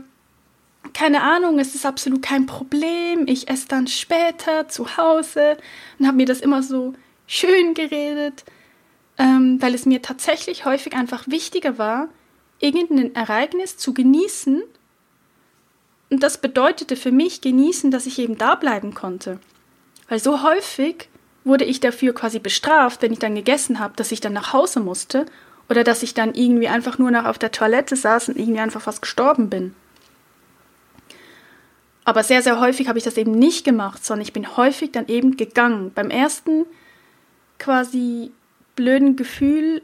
keine 0.93 1.23
Ahnung, 1.23 1.59
es 1.59 1.75
ist 1.75 1.87
absolut 1.87 2.23
kein 2.23 2.47
Problem. 2.47 3.27
Ich 3.27 3.49
esse 3.49 3.69
dann 3.69 3.87
später 3.87 4.69
zu 4.69 4.97
Hause 4.97 5.57
und 5.99 6.07
habe 6.07 6.17
mir 6.17 6.27
das 6.27 6.41
immer 6.41 6.63
so 6.63 6.95
schön 7.27 7.75
geredet, 7.75 8.45
ähm, 9.19 9.61
weil 9.61 9.75
es 9.75 9.87
mir 9.87 10.03
tatsächlich 10.03 10.65
häufig 10.65 10.95
einfach 10.95 11.27
wichtiger 11.27 11.79
war, 11.79 12.09
irgendein 12.61 13.15
Ereignis 13.15 13.77
zu 13.77 13.95
genießen. 13.95 14.63
Und 16.11 16.23
das 16.23 16.39
bedeutete 16.39 16.97
für 16.97 17.13
mich 17.13 17.41
genießen, 17.41 17.91
dass 17.91 18.07
ich 18.07 18.19
eben 18.19 18.39
da 18.39 18.55
bleiben 18.55 18.95
konnte. 18.95 19.41
Weil 20.09 20.21
so 20.21 20.43
häufig 20.43 21.09
wurde 21.45 21.65
ich 21.65 21.81
dafür 21.81 22.15
quasi 22.15 22.39
bestraft, 22.39 23.03
wenn 23.03 23.13
ich 23.13 23.19
dann 23.19 23.35
gegessen 23.35 23.79
habe, 23.79 23.95
dass 23.97 24.13
ich 24.13 24.21
dann 24.21 24.33
nach 24.33 24.53
Hause 24.53 24.81
musste 24.81 25.27
oder 25.69 25.85
dass 25.85 26.03
ich 26.03 26.15
dann 26.15 26.35
irgendwie 26.35 26.69
einfach 26.69 26.99
nur 26.99 27.11
noch 27.11 27.25
auf 27.25 27.39
der 27.39 27.53
Toilette 27.53 27.97
saß 27.97 28.29
und 28.29 28.39
irgendwie 28.39 28.61
einfach 28.61 28.83
fast 28.83 29.03
gestorben 29.03 29.51
bin. 29.51 29.75
Aber 32.05 32.23
sehr, 32.23 32.41
sehr 32.41 32.61
häufig 32.61 32.87
habe 32.87 32.99
ich 32.99 33.05
das 33.05 33.17
eben 33.17 33.33
nicht 33.33 33.65
gemacht, 33.65 34.05
sondern 34.05 34.23
ich 34.23 34.33
bin 34.33 34.57
häufig 34.57 34.93
dann 34.93 35.09
eben 35.09 35.37
gegangen. 35.37 35.91
Beim 35.93 36.11
ersten 36.11 36.65
quasi 37.59 38.33
blöden 38.75 39.17
Gefühl 39.17 39.83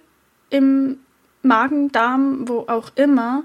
im 0.51 0.99
Magen, 1.43 1.91
Darm, 1.91 2.49
wo 2.49 2.61
auch 2.69 2.91
immer, 2.95 3.45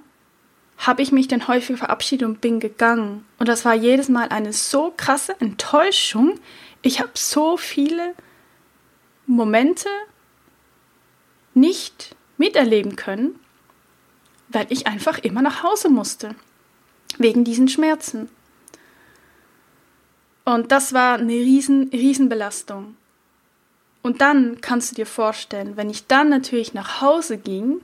habe 0.78 1.02
ich 1.02 1.12
mich 1.12 1.28
dann 1.28 1.48
häufig 1.48 1.78
verabschiedet 1.78 2.28
und 2.28 2.42
bin 2.42 2.60
gegangen. 2.60 3.26
Und 3.40 3.48
das 3.48 3.66
war 3.66 3.74
jedes 3.74 4.10
Mal 4.10 4.30
eine 4.30 4.54
so 4.54 4.94
krasse 4.96 5.40
Enttäuschung, 5.40 6.40
ich 6.84 7.00
habe 7.00 7.12
so 7.16 7.58
viele 7.58 8.14
Momente 9.26 9.90
nicht 11.54 12.16
miterleben 12.38 12.96
können, 12.96 13.40
weil 14.50 14.68
ich 14.70 14.88
einfach 14.88 15.18
immer 15.20 15.42
nach 15.42 15.64
Hause 15.64 15.90
musste. 15.90 16.36
Wegen 17.18 17.44
diesen 17.44 17.68
Schmerzen. 17.68 18.30
Und 20.46 20.72
das 20.72 20.94
war 20.94 21.18
eine 21.18 21.34
riesen, 21.34 21.90
riesen 21.90 22.30
Belastung. 22.30 22.96
Und 24.08 24.22
dann 24.22 24.62
kannst 24.62 24.92
du 24.92 24.96
dir 24.96 25.06
vorstellen, 25.06 25.76
wenn 25.76 25.90
ich 25.90 26.08
dann 26.08 26.30
natürlich 26.30 26.74
nach 26.74 27.02
Hause 27.02 27.38
ging, 27.38 27.82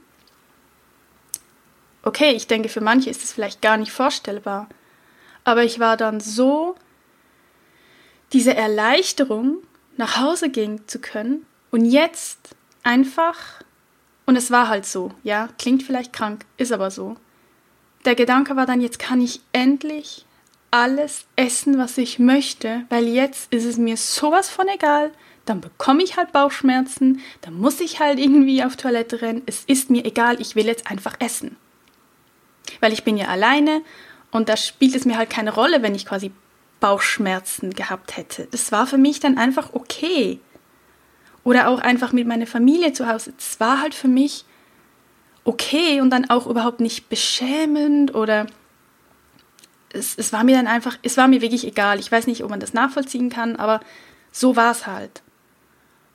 okay, 2.02 2.32
ich 2.32 2.48
denke, 2.48 2.70
für 2.70 2.80
manche 2.80 3.10
ist 3.10 3.26
es 3.26 3.34
vielleicht 3.34 3.62
gar 3.62 3.76
nicht 3.76 3.92
vorstellbar, 3.92 4.70
aber 5.44 5.66
ich 5.66 5.82
war 5.82 5.98
dann 5.98 6.22
so 6.22 6.76
diese 8.32 8.56
Erleichterung, 8.56 9.58
nach 9.98 10.16
Hause 10.16 10.50
gehen 10.50 10.88
zu 10.88 11.00
können 11.00 11.46
und 11.72 11.84
jetzt 11.84 12.56
einfach, 12.84 13.62
und 14.26 14.38
es 14.38 14.50
war 14.50 14.70
halt 14.70 14.86
so, 14.86 15.12
ja, 15.24 15.50
klingt 15.60 15.84
vielleicht 15.84 16.14
krank, 16.14 16.46
ist 16.56 16.72
aber 16.72 16.90
so. 16.90 17.18
Der 18.06 18.16
Gedanke 18.16 18.56
war 18.56 18.66
dann, 18.66 18.80
jetzt 18.80 18.98
kann 18.98 19.20
ich 19.20 19.42
endlich 19.52 20.26
alles 20.72 21.26
essen, 21.36 21.78
was 21.78 21.98
ich 21.98 22.18
möchte, 22.18 22.86
weil 22.88 23.10
jetzt 23.10 23.52
ist 23.52 23.66
es 23.66 23.76
mir 23.76 23.98
sowas 23.98 24.50
von 24.50 24.70
egal, 24.70 25.12
dann 25.46 25.62
bekomme 25.62 26.04
ich 26.04 26.18
halt 26.18 26.32
Bauchschmerzen, 26.32 27.22
dann 27.42 27.56
muss 27.56 27.80
ich 27.82 28.00
halt 28.00 28.20
irgendwie 28.20 28.64
auf 28.64 28.76
Toilette 28.76 29.22
rennen, 29.22 29.44
es 29.46 29.64
ist 29.66 29.90
mir 29.90 30.06
egal, 30.06 30.40
ich 30.40 30.56
will 30.56 30.66
jetzt 30.66 30.90
einfach 30.90 31.16
essen. 31.20 31.58
Weil 32.80 32.94
ich 32.94 33.04
bin 33.04 33.18
ja 33.18 33.28
alleine 33.28 33.82
und 34.32 34.50
da 34.50 34.58
spielt 34.58 34.96
es 34.96 35.06
mir 35.06 35.18
halt 35.18 35.30
keine 35.30 35.54
Rolle, 35.54 35.82
wenn 35.82 35.96
ich 35.96 36.06
quasi 36.06 36.32
Bauchschmerzen 36.80 37.72
gehabt 37.72 38.18
hätte. 38.18 38.48
Das 38.52 38.72
war 38.72 38.88
für 38.88 38.98
mich 38.98 39.20
dann 39.20 39.38
einfach 39.38 39.74
okay. 39.74 40.40
Oder 41.44 41.68
auch 41.68 41.80
einfach 41.80 42.14
mit 42.14 42.28
meiner 42.28 42.48
Familie 42.48 42.94
zu 42.94 43.08
Hause. 43.08 43.34
Es 43.38 43.60
war 43.60 43.82
halt 43.82 43.94
für 43.94 44.08
mich 44.08 44.46
okay 45.44 46.00
und 46.02 46.10
dann 46.10 46.30
auch 46.30 46.48
überhaupt 46.48 46.80
nicht 46.80 47.10
beschämend 47.10 48.16
oder 48.16 48.48
es, 49.92 50.18
es 50.18 50.34
war 50.34 50.44
mir 50.44 50.56
dann 50.56 50.68
einfach, 50.68 50.98
es 51.04 51.18
war 51.18 51.28
mir 51.28 51.42
wirklich 51.42 51.68
egal. 51.68 52.00
Ich 52.00 52.12
weiß 52.12 52.28
nicht, 52.28 52.44
ob 52.44 52.50
man 52.50 52.60
das 52.60 52.74
nachvollziehen 52.74 53.30
kann, 53.30 53.56
aber 53.58 53.82
so 54.32 54.56
war 54.56 54.72
es 54.72 54.88
halt. 54.88 55.22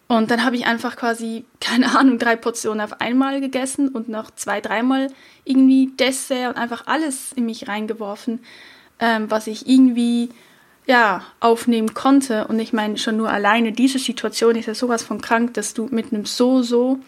Und 0.09 0.31
dann 0.31 0.43
habe 0.43 0.57
ich 0.57 0.67
einfach 0.67 0.97
quasi, 0.97 1.45
keine 1.61 1.97
Ahnung, 1.99 2.19
drei 2.19 2.35
Portionen 2.35 2.81
auf 2.81 3.01
einmal 3.01 3.41
gegessen 3.41 3.89
und 3.89 4.09
noch 4.09 4.31
zwei, 4.31 4.61
dreimal 4.61 5.09
irgendwie 5.45 5.93
Dessert 5.99 6.49
und 6.49 6.57
einfach 6.61 6.87
alles 6.87 7.33
in 7.33 7.45
mich 7.45 7.69
reingeworfen, 7.69 8.41
ähm, 8.99 9.31
was 9.31 9.47
ich 9.47 9.69
irgendwie 9.69 10.31
ja, 10.87 11.23
aufnehmen 11.41 11.93
konnte. 11.93 12.47
Und 12.49 12.59
ich 12.59 12.73
meine, 12.73 12.97
schon 12.97 13.19
nur 13.19 13.31
alleine 13.31 13.73
diese 13.73 13.99
Situation 13.99 14.57
ist 14.57 14.67
ja 14.67 14.75
sowas 14.75 15.03
von 15.03 15.21
krank, 15.21 15.53
dass 15.55 15.75
du 15.75 15.87
mit 15.91 16.13
einem 16.13 16.25
so, 16.25 16.63
so 16.63 16.99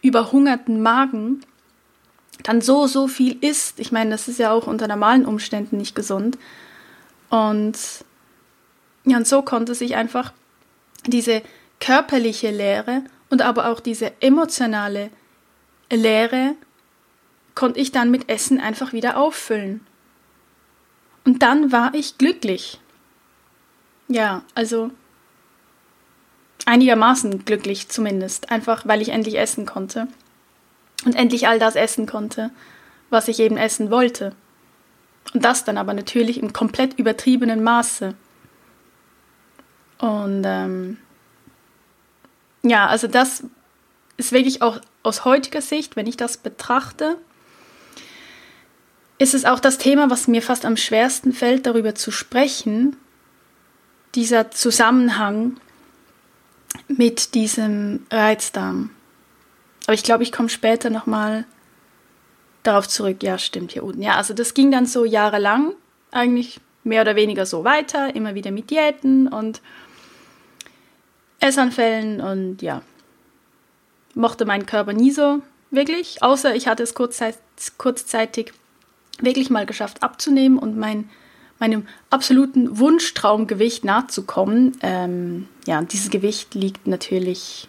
überhungerten 0.00 0.80
Magen 0.80 1.40
dann 2.44 2.60
so, 2.60 2.86
so 2.86 3.08
viel 3.08 3.36
isst. 3.40 3.80
Ich 3.80 3.90
meine, 3.90 4.10
das 4.10 4.28
ist 4.28 4.38
ja 4.38 4.52
auch 4.52 4.68
unter 4.68 4.86
normalen 4.86 5.26
Umständen 5.26 5.78
nicht 5.78 5.96
gesund. 5.96 6.38
Und 7.28 7.76
ja, 9.04 9.16
und 9.16 9.26
so 9.26 9.42
konnte 9.42 9.74
sich 9.74 9.96
einfach 9.96 10.32
diese 11.06 11.42
körperliche 11.80 12.50
Leere 12.50 13.02
und 13.30 13.42
aber 13.42 13.70
auch 13.70 13.80
diese 13.80 14.12
emotionale 14.20 15.10
Leere 15.90 16.54
konnte 17.54 17.80
ich 17.80 17.92
dann 17.92 18.10
mit 18.10 18.28
Essen 18.28 18.60
einfach 18.60 18.92
wieder 18.92 19.16
auffüllen. 19.16 19.86
Und 21.24 21.42
dann 21.42 21.72
war 21.72 21.94
ich 21.94 22.18
glücklich. 22.18 22.80
Ja, 24.08 24.42
also 24.54 24.90
einigermaßen 26.66 27.44
glücklich 27.44 27.88
zumindest, 27.88 28.50
einfach 28.50 28.86
weil 28.86 29.02
ich 29.02 29.08
endlich 29.08 29.38
essen 29.38 29.66
konnte 29.66 30.08
und 31.04 31.14
endlich 31.14 31.48
all 31.48 31.58
das 31.58 31.76
essen 31.76 32.06
konnte, 32.06 32.50
was 33.10 33.28
ich 33.28 33.40
eben 33.40 33.56
essen 33.56 33.90
wollte. 33.90 34.34
Und 35.34 35.44
das 35.44 35.64
dann 35.64 35.78
aber 35.78 35.94
natürlich 35.94 36.38
im 36.40 36.52
komplett 36.52 36.98
übertriebenen 36.98 37.62
Maße. 37.62 38.14
Und 39.98 40.42
ähm, 40.44 40.98
ja, 42.68 42.86
also 42.86 43.06
das 43.06 43.44
ist 44.16 44.32
wirklich 44.32 44.62
auch 44.62 44.80
aus 45.02 45.24
heutiger 45.24 45.60
Sicht, 45.60 45.96
wenn 45.96 46.06
ich 46.06 46.16
das 46.16 46.36
betrachte, 46.36 47.18
ist 49.18 49.34
es 49.34 49.44
auch 49.44 49.60
das 49.60 49.78
Thema, 49.78 50.10
was 50.10 50.28
mir 50.28 50.42
fast 50.42 50.64
am 50.64 50.76
schwersten 50.76 51.32
fällt, 51.32 51.66
darüber 51.66 51.94
zu 51.94 52.10
sprechen, 52.10 52.96
dieser 54.14 54.50
Zusammenhang 54.50 55.58
mit 56.88 57.34
diesem 57.34 58.06
Reizdarm. 58.10 58.90
Aber 59.86 59.94
ich 59.94 60.02
glaube, 60.02 60.22
ich 60.22 60.32
komme 60.32 60.48
später 60.48 60.90
nochmal 60.90 61.46
darauf 62.62 62.88
zurück. 62.88 63.22
Ja, 63.22 63.38
stimmt, 63.38 63.72
hier 63.72 63.84
unten. 63.84 64.02
Ja, 64.02 64.16
also 64.16 64.34
das 64.34 64.54
ging 64.54 64.70
dann 64.70 64.86
so 64.86 65.04
jahrelang, 65.04 65.72
eigentlich 66.10 66.60
mehr 66.84 67.02
oder 67.02 67.16
weniger 67.16 67.46
so 67.46 67.64
weiter, 67.64 68.14
immer 68.14 68.34
wieder 68.34 68.50
mit 68.50 68.70
Diäten 68.70 69.28
und 69.28 69.60
Essanfällen 71.40 72.20
und 72.20 72.62
ja, 72.62 72.82
mochte 74.14 74.44
meinen 74.44 74.66
Körper 74.66 74.92
nie 74.92 75.10
so 75.10 75.42
wirklich, 75.70 76.22
außer 76.22 76.54
ich 76.54 76.68
hatte 76.68 76.82
es 76.82 76.94
kurzzeit, 76.94 77.38
kurzzeitig 77.78 78.52
wirklich 79.20 79.50
mal 79.50 79.66
geschafft 79.66 80.02
abzunehmen 80.02 80.58
und 80.58 80.76
mein 80.76 81.08
meinem 81.58 81.86
absoluten 82.10 82.78
Wunschtraumgewicht 82.78 83.84
nachzukommen. 83.84 84.76
Ähm, 84.82 85.48
ja, 85.66 85.82
dieses 85.82 86.10
Gewicht 86.10 86.54
liegt 86.54 86.86
natürlich 86.86 87.68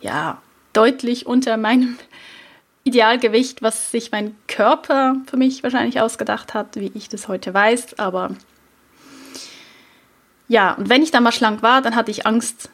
ja 0.00 0.40
deutlich 0.72 1.26
unter 1.26 1.56
meinem 1.56 1.98
Idealgewicht, 2.84 3.60
was 3.60 3.90
sich 3.90 4.12
mein 4.12 4.34
Körper 4.46 5.16
für 5.26 5.36
mich 5.36 5.62
wahrscheinlich 5.62 6.00
ausgedacht 6.00 6.54
hat, 6.54 6.76
wie 6.76 6.90
ich 6.94 7.08
das 7.08 7.28
heute 7.28 7.52
weiß. 7.52 7.98
Aber 7.98 8.30
ja, 10.48 10.72
und 10.74 10.88
wenn 10.88 11.02
ich 11.02 11.10
dann 11.10 11.22
mal 11.22 11.32
schlank 11.32 11.62
war, 11.62 11.82
dann 11.82 11.96
hatte 11.96 12.10
ich 12.10 12.26
Angst, 12.26 12.70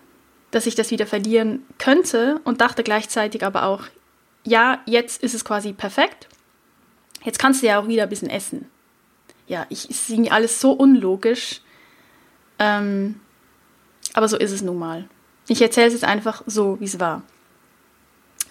dass 0.54 0.66
ich 0.66 0.74
das 0.74 0.90
wieder 0.90 1.06
verlieren 1.06 1.64
könnte 1.78 2.40
und 2.44 2.60
dachte 2.60 2.84
gleichzeitig 2.84 3.44
aber 3.44 3.64
auch, 3.64 3.84
ja, 4.44 4.80
jetzt 4.86 5.22
ist 5.22 5.34
es 5.34 5.44
quasi 5.44 5.72
perfekt. 5.72 6.28
Jetzt 7.24 7.38
kannst 7.38 7.62
du 7.62 7.66
ja 7.66 7.80
auch 7.80 7.88
wieder 7.88 8.04
ein 8.04 8.08
bisschen 8.08 8.30
essen. 8.30 8.70
Ja, 9.46 9.66
ich, 9.68 9.90
es 9.90 10.08
ist 10.08 10.30
alles 10.30 10.60
so 10.60 10.72
unlogisch. 10.72 11.60
Ähm, 12.58 13.20
aber 14.12 14.28
so 14.28 14.36
ist 14.36 14.52
es 14.52 14.62
nun 14.62 14.78
mal. 14.78 15.08
Ich 15.48 15.60
erzähle 15.60 15.88
es 15.88 15.92
jetzt 15.94 16.04
einfach 16.04 16.42
so, 16.46 16.78
wie 16.80 16.84
es 16.84 17.00
war. 17.00 17.22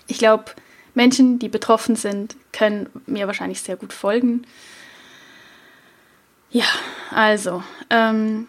Ich 0.08 0.18
glaube, 0.18 0.46
Menschen, 0.94 1.40
die 1.40 1.50
betroffen 1.50 1.96
sind, 1.96 2.36
können 2.52 2.90
mir 3.06 3.28
wahrscheinlich 3.28 3.62
sehr 3.62 3.78
gut 3.78 3.94
folgen. 3.94 4.46
Ja, 6.52 6.68
also, 7.12 7.64
ähm, 7.90 8.48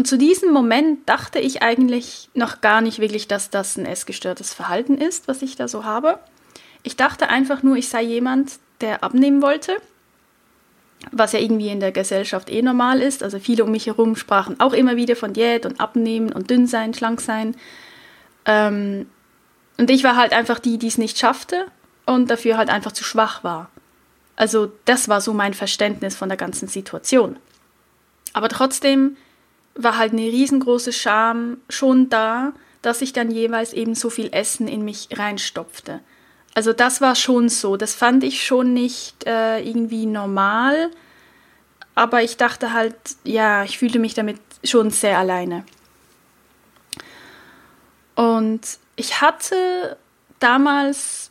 und 0.00 0.06
zu 0.06 0.16
diesem 0.16 0.50
Moment 0.50 1.06
dachte 1.10 1.40
ich 1.40 1.60
eigentlich 1.60 2.30
noch 2.32 2.62
gar 2.62 2.80
nicht 2.80 3.00
wirklich, 3.00 3.28
dass 3.28 3.50
das 3.50 3.76
ein 3.76 3.84
essgestörtes 3.84 4.54
Verhalten 4.54 4.96
ist, 4.96 5.28
was 5.28 5.42
ich 5.42 5.56
da 5.56 5.68
so 5.68 5.84
habe. 5.84 6.18
Ich 6.82 6.96
dachte 6.96 7.28
einfach 7.28 7.62
nur, 7.62 7.76
ich 7.76 7.90
sei 7.90 8.00
jemand, 8.00 8.60
der 8.80 9.04
abnehmen 9.04 9.42
wollte, 9.42 9.76
was 11.12 11.32
ja 11.32 11.38
irgendwie 11.38 11.68
in 11.68 11.80
der 11.80 11.92
Gesellschaft 11.92 12.48
eh 12.48 12.62
normal 12.62 13.02
ist. 13.02 13.22
Also 13.22 13.38
viele 13.38 13.62
um 13.62 13.72
mich 13.72 13.88
herum 13.88 14.16
sprachen 14.16 14.58
auch 14.58 14.72
immer 14.72 14.96
wieder 14.96 15.16
von 15.16 15.34
Diät 15.34 15.66
und 15.66 15.80
Abnehmen 15.80 16.32
und 16.32 16.48
dünn 16.48 16.66
sein, 16.66 16.94
schlank 16.94 17.20
sein. 17.20 17.54
Ähm, 18.46 19.06
und 19.76 19.90
ich 19.90 20.02
war 20.02 20.16
halt 20.16 20.32
einfach 20.32 20.60
die, 20.60 20.78
die 20.78 20.86
es 20.86 20.96
nicht 20.96 21.18
schaffte 21.18 21.66
und 22.06 22.30
dafür 22.30 22.56
halt 22.56 22.70
einfach 22.70 22.92
zu 22.92 23.04
schwach 23.04 23.44
war. 23.44 23.68
Also 24.34 24.72
das 24.86 25.10
war 25.10 25.20
so 25.20 25.34
mein 25.34 25.52
Verständnis 25.52 26.16
von 26.16 26.30
der 26.30 26.38
ganzen 26.38 26.68
Situation. 26.68 27.36
Aber 28.32 28.48
trotzdem 28.48 29.18
war 29.82 29.96
halt 29.96 30.12
eine 30.12 30.22
riesengroße 30.22 30.92
Scham 30.92 31.58
schon 31.68 32.08
da, 32.08 32.52
dass 32.82 33.02
ich 33.02 33.12
dann 33.12 33.30
jeweils 33.30 33.72
eben 33.72 33.94
so 33.94 34.10
viel 34.10 34.30
Essen 34.32 34.68
in 34.68 34.84
mich 34.84 35.08
reinstopfte. 35.12 36.00
Also 36.54 36.72
das 36.72 37.00
war 37.00 37.14
schon 37.14 37.48
so. 37.48 37.76
Das 37.76 37.94
fand 37.94 38.24
ich 38.24 38.44
schon 38.44 38.72
nicht 38.72 39.26
äh, 39.26 39.60
irgendwie 39.62 40.06
normal. 40.06 40.90
Aber 41.94 42.22
ich 42.22 42.36
dachte 42.36 42.72
halt, 42.72 42.96
ja, 43.24 43.64
ich 43.64 43.78
fühlte 43.78 43.98
mich 43.98 44.14
damit 44.14 44.38
schon 44.64 44.90
sehr 44.90 45.18
alleine. 45.18 45.64
Und 48.14 48.60
ich 48.96 49.20
hatte 49.20 49.96
damals 50.38 51.30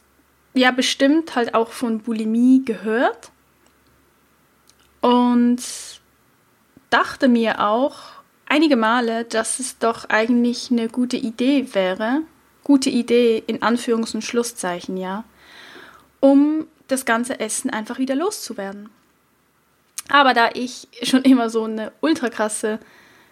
ja 0.54 0.72
bestimmt 0.72 1.36
halt 1.36 1.54
auch 1.54 1.70
von 1.70 2.00
Bulimie 2.00 2.64
gehört 2.66 3.32
und 5.02 5.62
dachte 6.90 7.28
mir 7.28 7.68
auch 7.68 8.19
einige 8.50 8.76
Male, 8.76 9.24
dass 9.24 9.60
es 9.60 9.78
doch 9.78 10.10
eigentlich 10.10 10.70
eine 10.72 10.90
gute 10.90 11.16
Idee 11.16 11.74
wäre, 11.74 12.24
gute 12.64 12.90
Idee 12.90 13.42
in 13.48 13.62
Anführungs- 13.62 14.14
und 14.14 14.24
Schlusszeichen, 14.24 14.98
ja, 14.98 15.24
um 16.20 16.68
das 16.88 17.06
ganze 17.06 17.40
Essen 17.40 17.70
einfach 17.70 18.00
wieder 18.00 18.16
loszuwerden. 18.16 18.90
Aber 20.10 20.34
da 20.34 20.50
ich 20.54 20.88
schon 21.04 21.22
immer 21.22 21.50
so 21.50 21.64
eine 21.64 21.92
ultra 22.02 22.30
krasse, 22.30 22.80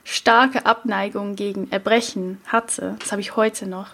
starke 0.04 0.66
Abneigung 0.66 1.36
gegen 1.36 1.70
Erbrechen 1.72 2.40
hatte, 2.46 2.96
das 3.00 3.12
habe 3.12 3.22
ich 3.22 3.36
heute 3.36 3.68
noch, 3.68 3.90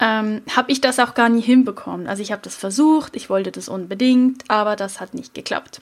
ähm, 0.00 0.42
habe 0.56 0.72
ich 0.72 0.80
das 0.80 0.98
auch 0.98 1.14
gar 1.14 1.28
nie 1.28 1.42
hinbekommen. 1.42 2.08
Also 2.08 2.22
ich 2.22 2.32
habe 2.32 2.42
das 2.42 2.56
versucht, 2.56 3.14
ich 3.14 3.30
wollte 3.30 3.52
das 3.52 3.68
unbedingt, 3.68 4.42
aber 4.48 4.76
das 4.76 5.00
hat 5.00 5.14
nicht 5.14 5.34
geklappt. 5.34 5.80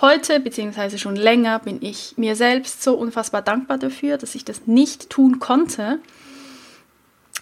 Heute, 0.00 0.40
beziehungsweise 0.40 0.98
schon 0.98 1.14
länger, 1.14 1.58
bin 1.58 1.82
ich 1.82 2.14
mir 2.16 2.34
selbst 2.34 2.82
so 2.82 2.94
unfassbar 2.94 3.42
dankbar 3.42 3.76
dafür, 3.76 4.16
dass 4.16 4.34
ich 4.34 4.46
das 4.46 4.66
nicht 4.66 5.10
tun 5.10 5.40
konnte. 5.40 5.98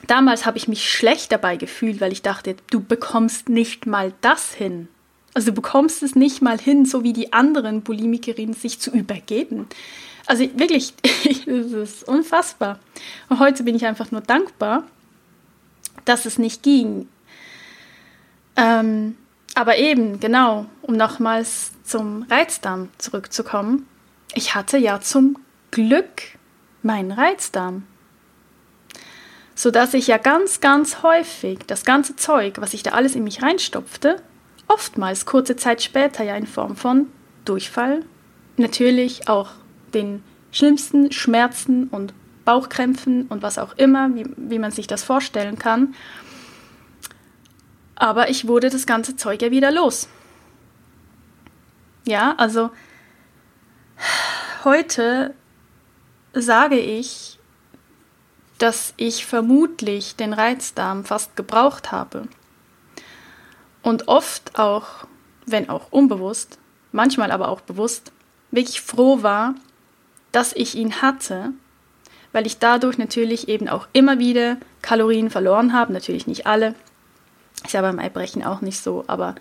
Damals 0.09 0.45
habe 0.45 0.59
ich 0.59 0.67
mich 0.67 0.91
schlecht 0.91 1.31
dabei 1.31 1.57
gefühlt, 1.57 2.01
weil 2.01 2.11
ich 2.11 2.23
dachte, 2.23 2.57
du 2.71 2.81
bekommst 2.81 3.49
nicht 3.49 3.87
mal 3.87 4.13
das 4.23 4.55
hin. 4.55 4.89
Also 5.35 5.51
du 5.51 5.55
bekommst 5.55 6.03
es 6.03 6.17
nicht 6.17 6.43
mal 6.43 6.59
hin, 6.59 6.85
so 6.85 7.05
wie 7.05 7.13
die 7.13 7.33
anderen 7.33 7.83
Bulimikerinnen 7.83 8.55
sich 8.55 8.81
zu 8.81 8.91
übergeben. 8.91 9.69
Also 10.27 10.45
wirklich, 10.59 10.95
das 11.47 11.73
ist 11.73 12.09
unfassbar. 12.09 12.81
Und 13.29 13.39
heute 13.39 13.63
bin 13.63 13.77
ich 13.77 13.87
einfach 13.87 14.11
nur 14.11 14.21
dankbar, 14.21 14.83
dass 16.05 16.27
es 16.27 16.39
nicht 16.39 16.65
ging. 16.65 17.09
Ähm, 18.57 19.17
aber 19.55 19.79
eben, 19.79 20.19
genau, 20.19 20.67
um 20.83 20.97
nochmals 20.97 21.73
zum 21.89 22.25
Reizdarm 22.25 22.91
zurückzukommen. 22.99 23.87
Ich 24.35 24.55
hatte 24.55 24.79
ja 24.79 25.01
zum 25.01 25.39
Glück 25.71 26.23
meinen 26.83 27.13
Reizdarm. 27.13 27.85
Sodass 29.55 29.95
ich 29.95 30.07
ja 30.07 30.19
ganz, 30.19 30.61
ganz 30.61 31.03
häufig 31.03 31.61
das 31.67 31.85
ganze 31.85 32.15
Zeug, 32.15 32.61
was 32.61 32.75
ich 32.75 32.83
da 32.83 32.93
alles 32.93 33.17
in 33.17 33.25
mich 33.25 33.43
reinstopfte, 33.43 34.23
oftmals 34.69 35.27
kurze 35.27 35.57
Zeit 35.57 35.83
später 35.83 36.23
ja 36.23 36.37
in 36.37 36.47
Form 36.47 36.77
von 36.77 37.09
Durchfall, 37.45 38.05
natürlich 38.57 39.29
auch 39.29 39.51
den 39.95 40.23
schlimmsten 40.53 41.11
Schmerzen 41.11 41.89
und 41.89 42.15
Bauchkrämpfen 42.45 43.27
und 43.29 43.43
was 43.43 43.59
auch 43.59 43.77
immer, 43.77 44.15
wie, 44.15 44.27
wie 44.37 44.59
man 44.59 44.71
sich 44.71 44.87
das 44.87 45.03
vorstellen 45.03 45.59
kann. 45.59 45.95
Aber 47.97 48.31
ich 48.31 48.47
wurde 48.47 48.71
das 48.71 48.87
ganze 48.87 49.17
Zeug 49.17 49.43
ja 49.43 49.51
wieder 49.51 49.71
los. 49.71 50.09
Ja, 52.09 52.35
also 52.39 52.71
heute 54.65 55.35
sage 56.33 56.79
ich, 56.79 57.39
dass 58.57 58.95
ich 58.97 59.27
vermutlich 59.27 60.17
den 60.17 60.33
Reizdarm 60.33 61.05
fast 61.05 61.37
gebraucht 61.37 61.93
habe. 61.93 62.27
Und 63.83 64.09
oft 64.09 64.59
auch, 64.59 65.07
wenn 65.45 65.69
auch 65.69 65.93
unbewusst, 65.93 66.59
manchmal 66.93 67.31
aber 67.31 67.49
auch 67.49 67.61
bewusst, 67.61 68.11
wirklich 68.51 68.81
froh 68.81 69.23
war, 69.23 69.55
dass 70.33 70.55
ich 70.55 70.77
ihn 70.77 71.03
hatte 71.03 71.53
weil 72.33 72.47
ich 72.47 72.59
dadurch 72.59 72.99
natürlich 72.99 73.49
eben 73.49 73.69
auch 73.69 73.89
immer 73.93 74.19
wieder 74.19 74.59
Kalorien 74.83 75.31
verloren 75.31 75.73
habe. 75.73 75.93
Natürlich 75.93 76.27
nicht 76.27 76.47
alle. 76.47 76.75
Ist 77.65 77.73
ja 77.73 77.81
beim 77.81 77.99
Eibrechen 77.99 78.45
auch 78.45 78.61
nicht 78.61 78.79
so, 78.83 79.05
aber 79.07 79.35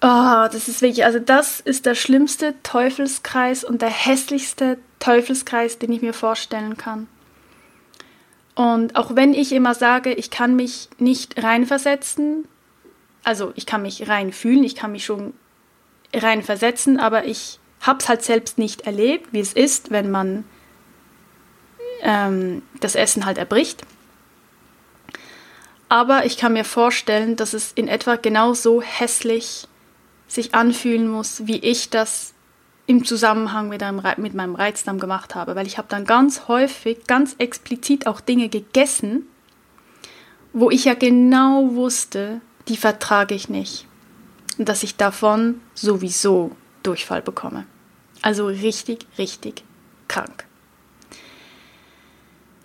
oh, 0.00 0.48
das 0.50 0.68
ist 0.68 0.82
wirklich, 0.82 1.04
also 1.04 1.18
das 1.18 1.60
ist 1.60 1.86
der 1.86 1.94
schlimmste 1.94 2.54
Teufelskreis 2.62 3.64
und 3.64 3.82
der 3.82 3.90
hässlichste 3.90 4.78
Teufelskreis, 4.98 5.78
den 5.78 5.92
ich 5.92 6.02
mir 6.02 6.14
vorstellen 6.14 6.76
kann. 6.76 7.06
Und 8.54 8.96
auch 8.96 9.14
wenn 9.14 9.32
ich 9.32 9.52
immer 9.52 9.74
sage, 9.74 10.12
ich 10.12 10.30
kann 10.30 10.56
mich 10.56 10.88
nicht 10.98 11.42
reinversetzen, 11.42 12.46
also 13.24 13.52
ich 13.54 13.66
kann 13.66 13.82
mich 13.82 14.08
reinfühlen, 14.08 14.64
ich 14.64 14.74
kann 14.74 14.92
mich 14.92 15.04
schon 15.04 15.34
reinversetzen, 16.14 16.98
aber 16.98 17.24
ich 17.24 17.58
habe 17.80 18.00
es 18.00 18.08
halt 18.08 18.22
selbst 18.22 18.58
nicht 18.58 18.82
erlebt, 18.82 19.32
wie 19.32 19.40
es 19.40 19.52
ist, 19.52 19.90
wenn 19.90 20.10
man 20.10 20.44
ähm, 22.02 22.62
das 22.80 22.94
Essen 22.94 23.24
halt 23.24 23.38
erbricht. 23.38 23.82
Aber 25.88 26.24
ich 26.24 26.36
kann 26.36 26.52
mir 26.52 26.64
vorstellen, 26.64 27.36
dass 27.36 27.52
es 27.52 27.72
in 27.72 27.88
etwa 27.88 28.16
genauso 28.16 28.80
hässlich 28.80 29.66
sich 30.30 30.54
anfühlen 30.54 31.08
muss, 31.08 31.46
wie 31.46 31.58
ich 31.58 31.90
das 31.90 32.34
im 32.86 33.04
Zusammenhang 33.04 33.68
mit, 33.68 33.82
einem, 33.82 34.02
mit 34.16 34.34
meinem 34.34 34.54
Reizdarm 34.54 34.98
gemacht 34.98 35.34
habe. 35.34 35.54
Weil 35.56 35.66
ich 35.66 35.78
habe 35.78 35.88
dann 35.88 36.04
ganz 36.04 36.48
häufig, 36.48 37.06
ganz 37.06 37.36
explizit 37.38 38.06
auch 38.06 38.20
Dinge 38.20 38.48
gegessen, 38.48 39.26
wo 40.52 40.70
ich 40.70 40.86
ja 40.86 40.94
genau 40.94 41.74
wusste, 41.74 42.40
die 42.68 42.76
vertrage 42.76 43.34
ich 43.34 43.48
nicht. 43.48 43.86
Und 44.58 44.68
dass 44.68 44.82
ich 44.82 44.96
davon 44.96 45.60
sowieso 45.74 46.52
Durchfall 46.82 47.22
bekomme. 47.22 47.66
Also 48.22 48.46
richtig, 48.46 49.06
richtig 49.18 49.64
krank 50.08 50.46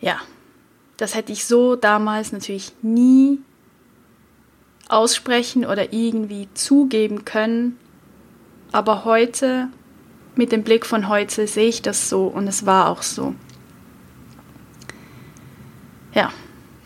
ja, 0.05 0.21
das 0.97 1.15
hätte 1.15 1.31
ich 1.31 1.45
so 1.45 1.75
damals 1.75 2.31
natürlich 2.31 2.73
nie 2.83 3.39
aussprechen 4.89 5.65
oder 5.65 5.93
irgendwie 5.93 6.47
zugeben 6.53 7.25
können. 7.25 7.77
Aber 8.71 9.05
heute, 9.05 9.69
mit 10.35 10.51
dem 10.51 10.63
Blick 10.63 10.85
von 10.85 11.07
heute, 11.07 11.47
sehe 11.47 11.67
ich 11.67 11.81
das 11.81 12.09
so 12.09 12.27
und 12.27 12.47
es 12.47 12.65
war 12.65 12.89
auch 12.89 13.01
so. 13.01 13.35
Ja, 16.13 16.31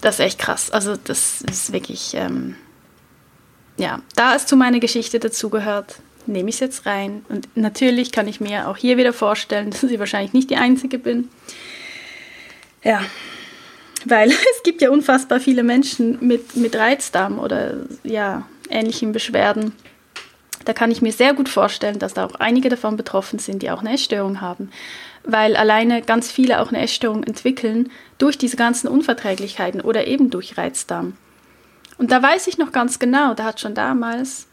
das 0.01 0.15
ist 0.15 0.25
echt 0.25 0.39
krass. 0.39 0.71
Also 0.71 0.95
das 0.95 1.41
ist 1.41 1.71
wirklich, 1.71 2.13
ähm, 2.15 2.55
ja, 3.77 4.01
da 4.15 4.35
es 4.35 4.45
zu 4.45 4.55
meiner 4.55 4.79
Geschichte 4.79 5.19
dazugehört, 5.19 6.01
nehme 6.25 6.49
ich 6.49 6.55
es 6.55 6.61
jetzt 6.61 6.85
rein. 6.85 7.25
Und 7.29 7.47
natürlich 7.55 8.11
kann 8.11 8.27
ich 8.27 8.39
mir 8.39 8.67
auch 8.67 8.77
hier 8.77 8.97
wieder 8.97 9.13
vorstellen, 9.13 9.71
dass 9.71 9.83
ich 9.83 9.99
wahrscheinlich 9.99 10.33
nicht 10.33 10.49
die 10.49 10.57
Einzige 10.57 10.99
bin. 10.99 11.29
Ja, 12.83 13.01
weil 14.05 14.29
es 14.55 14.63
gibt 14.63 14.81
ja 14.81 14.89
unfassbar 14.89 15.39
viele 15.39 15.63
Menschen 15.63 16.17
mit, 16.21 16.55
mit 16.55 16.75
Reizdarm 16.75 17.39
oder 17.39 17.77
ja, 18.03 18.45
ähnlichen 18.69 19.11
Beschwerden. 19.11 19.73
Da 20.65 20.73
kann 20.73 20.91
ich 20.91 21.01
mir 21.01 21.11
sehr 21.11 21.33
gut 21.33 21.49
vorstellen, 21.49 21.99
dass 21.99 22.13
da 22.13 22.25
auch 22.25 22.35
einige 22.35 22.69
davon 22.69 22.97
betroffen 22.97 23.39
sind, 23.39 23.61
die 23.61 23.71
auch 23.71 23.79
eine 23.79 23.93
Essstörung 23.93 24.41
haben. 24.41 24.69
Weil 25.23 25.55
alleine 25.55 26.01
ganz 26.01 26.31
viele 26.31 26.59
auch 26.59 26.69
eine 26.69 26.81
Essstörung 26.81 27.23
entwickeln 27.23 27.91
durch 28.17 28.37
diese 28.37 28.57
ganzen 28.57 28.87
Unverträglichkeiten 28.87 29.81
oder 29.81 30.07
eben 30.07 30.29
durch 30.29 30.57
Reizdarm. 30.57 31.13
Und 31.97 32.11
da 32.11 32.21
weiß 32.21 32.47
ich 32.47 32.57
noch 32.57 32.71
ganz 32.71 32.99
genau, 32.99 33.33
da 33.33 33.43
hat 33.45 33.59
schon 33.59 33.73
damals 33.73 34.47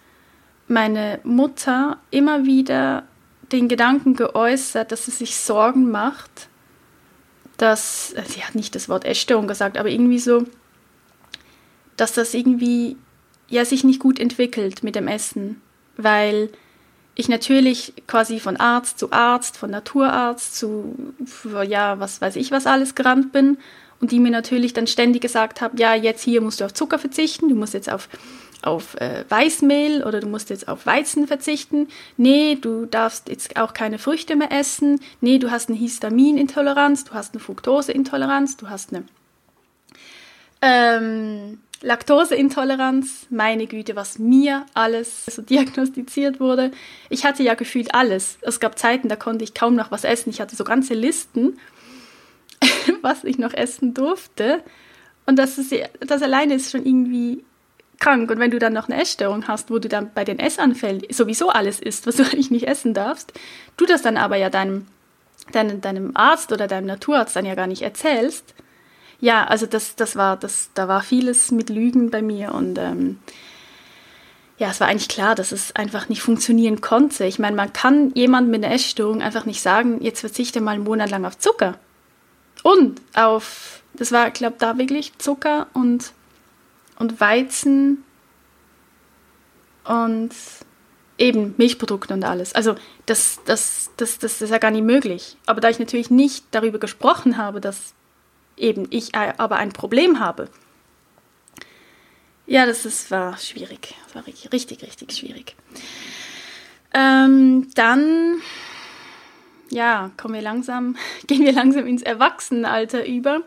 meine 0.68 1.20
Mutter 1.22 1.98
immer 2.10 2.44
wieder 2.44 3.04
den 3.52 3.68
Gedanken 3.68 4.16
geäußert, 4.16 4.90
dass 4.90 5.04
sie 5.04 5.12
sich 5.12 5.36
Sorgen 5.36 5.90
macht, 5.90 6.48
dass, 7.56 8.14
sie 8.26 8.42
hat 8.42 8.54
nicht 8.54 8.74
das 8.74 8.88
Wort 8.88 9.04
Essstörung 9.04 9.46
gesagt, 9.46 9.78
aber 9.78 9.88
irgendwie 9.88 10.18
so, 10.18 10.44
dass 11.96 12.12
das 12.12 12.34
irgendwie 12.34 12.96
ja 13.48 13.64
sich 13.64 13.84
nicht 13.84 14.00
gut 14.00 14.18
entwickelt 14.18 14.82
mit 14.82 14.94
dem 14.94 15.08
Essen, 15.08 15.60
weil 15.96 16.50
ich 17.14 17.28
natürlich 17.28 17.94
quasi 18.06 18.40
von 18.40 18.58
Arzt 18.58 18.98
zu 18.98 19.10
Arzt, 19.12 19.56
von 19.56 19.70
Naturarzt 19.70 20.56
zu, 20.56 21.14
ja, 21.66 21.98
was 21.98 22.20
weiß 22.20 22.36
ich, 22.36 22.50
was 22.50 22.66
alles 22.66 22.94
gerannt 22.94 23.32
bin 23.32 23.56
und 24.00 24.12
die 24.12 24.20
mir 24.20 24.30
natürlich 24.30 24.72
dann 24.72 24.86
ständig 24.86 25.22
gesagt 25.22 25.60
haben, 25.60 25.76
ja, 25.78 25.94
jetzt 25.94 26.22
hier 26.22 26.40
musst 26.40 26.60
du 26.60 26.64
auf 26.64 26.74
Zucker 26.74 26.98
verzichten, 26.98 27.48
du 27.48 27.54
musst 27.54 27.74
jetzt 27.74 27.90
auf, 27.90 28.08
auf 28.62 28.94
äh, 29.00 29.24
Weißmehl 29.28 30.02
oder 30.04 30.20
du 30.20 30.28
musst 30.28 30.50
jetzt 30.50 30.68
auf 30.68 30.86
Weizen 30.86 31.26
verzichten. 31.26 31.88
Nee, 32.16 32.58
du 32.60 32.86
darfst 32.86 33.28
jetzt 33.28 33.56
auch 33.56 33.72
keine 33.72 33.98
Früchte 33.98 34.36
mehr 34.36 34.52
essen. 34.52 35.00
Nee, 35.20 35.38
du 35.38 35.50
hast 35.50 35.68
eine 35.68 35.78
Histaminintoleranz, 35.78 37.04
du 37.04 37.14
hast 37.14 37.34
eine 37.34 37.40
Fructoseintoleranz, 37.40 38.56
du 38.56 38.68
hast 38.68 38.92
eine 38.92 39.04
ähm, 40.62 41.58
Laktoseintoleranz. 41.82 43.26
Meine 43.30 43.66
Güte, 43.66 43.96
was 43.96 44.18
mir 44.18 44.66
alles 44.74 45.26
so 45.26 45.42
diagnostiziert 45.42 46.40
wurde. 46.40 46.70
Ich 47.10 47.24
hatte 47.24 47.42
ja 47.42 47.54
gefühlt 47.54 47.94
alles. 47.94 48.38
Es 48.42 48.60
gab 48.60 48.78
Zeiten, 48.78 49.08
da 49.08 49.16
konnte 49.16 49.44
ich 49.44 49.54
kaum 49.54 49.74
noch 49.74 49.90
was 49.90 50.04
essen. 50.04 50.30
Ich 50.30 50.40
hatte 50.40 50.56
so 50.56 50.64
ganze 50.64 50.94
Listen 50.94 51.58
was 53.02 53.24
ich 53.24 53.38
noch 53.38 53.54
essen 53.54 53.94
durfte. 53.94 54.62
Und 55.26 55.38
das, 55.38 55.58
ist, 55.58 55.74
das 56.00 56.22
alleine 56.22 56.54
ist 56.54 56.70
schon 56.70 56.86
irgendwie 56.86 57.44
krank. 57.98 58.30
Und 58.30 58.38
wenn 58.38 58.50
du 58.50 58.58
dann 58.58 58.72
noch 58.72 58.88
eine 58.88 59.00
Essstörung 59.00 59.48
hast, 59.48 59.70
wo 59.70 59.78
du 59.78 59.88
dann 59.88 60.12
bei 60.14 60.24
den 60.24 60.38
Essanfällen 60.38 61.02
sowieso 61.10 61.48
alles 61.48 61.80
isst, 61.80 62.06
was 62.06 62.16
du 62.16 62.22
eigentlich 62.24 62.50
nicht 62.50 62.68
essen 62.68 62.94
darfst, 62.94 63.32
du 63.76 63.86
das 63.86 64.02
dann 64.02 64.16
aber 64.16 64.36
ja 64.36 64.50
deinem, 64.50 64.86
deinem, 65.52 65.80
deinem 65.80 66.16
Arzt 66.16 66.52
oder 66.52 66.66
deinem 66.68 66.86
Naturarzt 66.86 67.36
dann 67.36 67.46
ja 67.46 67.54
gar 67.54 67.66
nicht 67.66 67.82
erzählst. 67.82 68.54
Ja, 69.18 69.44
also 69.44 69.66
das, 69.66 69.96
das 69.96 70.16
war, 70.16 70.36
das, 70.36 70.70
da 70.74 70.88
war 70.88 71.02
vieles 71.02 71.50
mit 71.50 71.70
Lügen 71.70 72.10
bei 72.10 72.20
mir 72.20 72.52
und 72.52 72.78
ähm, 72.78 73.18
ja, 74.58 74.70
es 74.70 74.80
war 74.80 74.88
eigentlich 74.88 75.08
klar, 75.08 75.34
dass 75.34 75.52
es 75.52 75.74
einfach 75.76 76.08
nicht 76.08 76.22
funktionieren 76.22 76.80
konnte. 76.80 77.24
Ich 77.24 77.38
meine, 77.38 77.56
man 77.56 77.72
kann 77.72 78.12
jemand 78.14 78.48
mit 78.48 78.64
einer 78.64 78.74
Essstörung 78.74 79.22
einfach 79.22 79.44
nicht 79.44 79.60
sagen, 79.60 80.00
jetzt 80.02 80.20
verzichte 80.20 80.60
mal 80.60 80.72
einen 80.72 80.84
Monat 80.84 81.10
lang 81.10 81.24
auf 81.24 81.38
Zucker. 81.38 81.78
Und 82.66 83.00
auf, 83.14 83.84
das 83.94 84.10
war, 84.10 84.32
glaube 84.32 84.56
da 84.58 84.76
wirklich 84.76 85.16
Zucker 85.18 85.68
und, 85.72 86.12
und 86.98 87.20
Weizen 87.20 88.02
und 89.84 90.30
eben 91.16 91.54
Milchprodukte 91.58 92.12
und 92.12 92.24
alles. 92.24 92.56
Also 92.56 92.74
das, 93.06 93.38
das, 93.44 93.90
das, 93.98 94.18
das 94.18 94.42
ist 94.42 94.50
ja 94.50 94.58
gar 94.58 94.72
nicht 94.72 94.82
möglich. 94.82 95.36
Aber 95.46 95.60
da 95.60 95.68
ich 95.68 95.78
natürlich 95.78 96.10
nicht 96.10 96.44
darüber 96.50 96.80
gesprochen 96.80 97.36
habe, 97.36 97.60
dass 97.60 97.94
eben 98.56 98.88
ich 98.90 99.14
aber 99.14 99.58
ein 99.58 99.70
Problem 99.70 100.18
habe, 100.18 100.48
ja, 102.48 102.66
das 102.66 102.84
ist, 102.84 103.12
war 103.12 103.38
schwierig. 103.38 103.94
Das 104.06 104.16
war 104.16 104.26
richtig, 104.26 104.82
richtig 104.82 105.12
schwierig. 105.12 105.54
Ähm, 106.92 107.68
dann 107.76 108.42
ja, 109.70 110.10
kommen 110.16 110.34
wir 110.34 110.42
langsam, 110.42 110.96
gehen 111.26 111.44
wir 111.44 111.52
langsam 111.52 111.86
ins 111.86 112.02
Erwachsenenalter 112.02 113.06
über. 113.06 113.42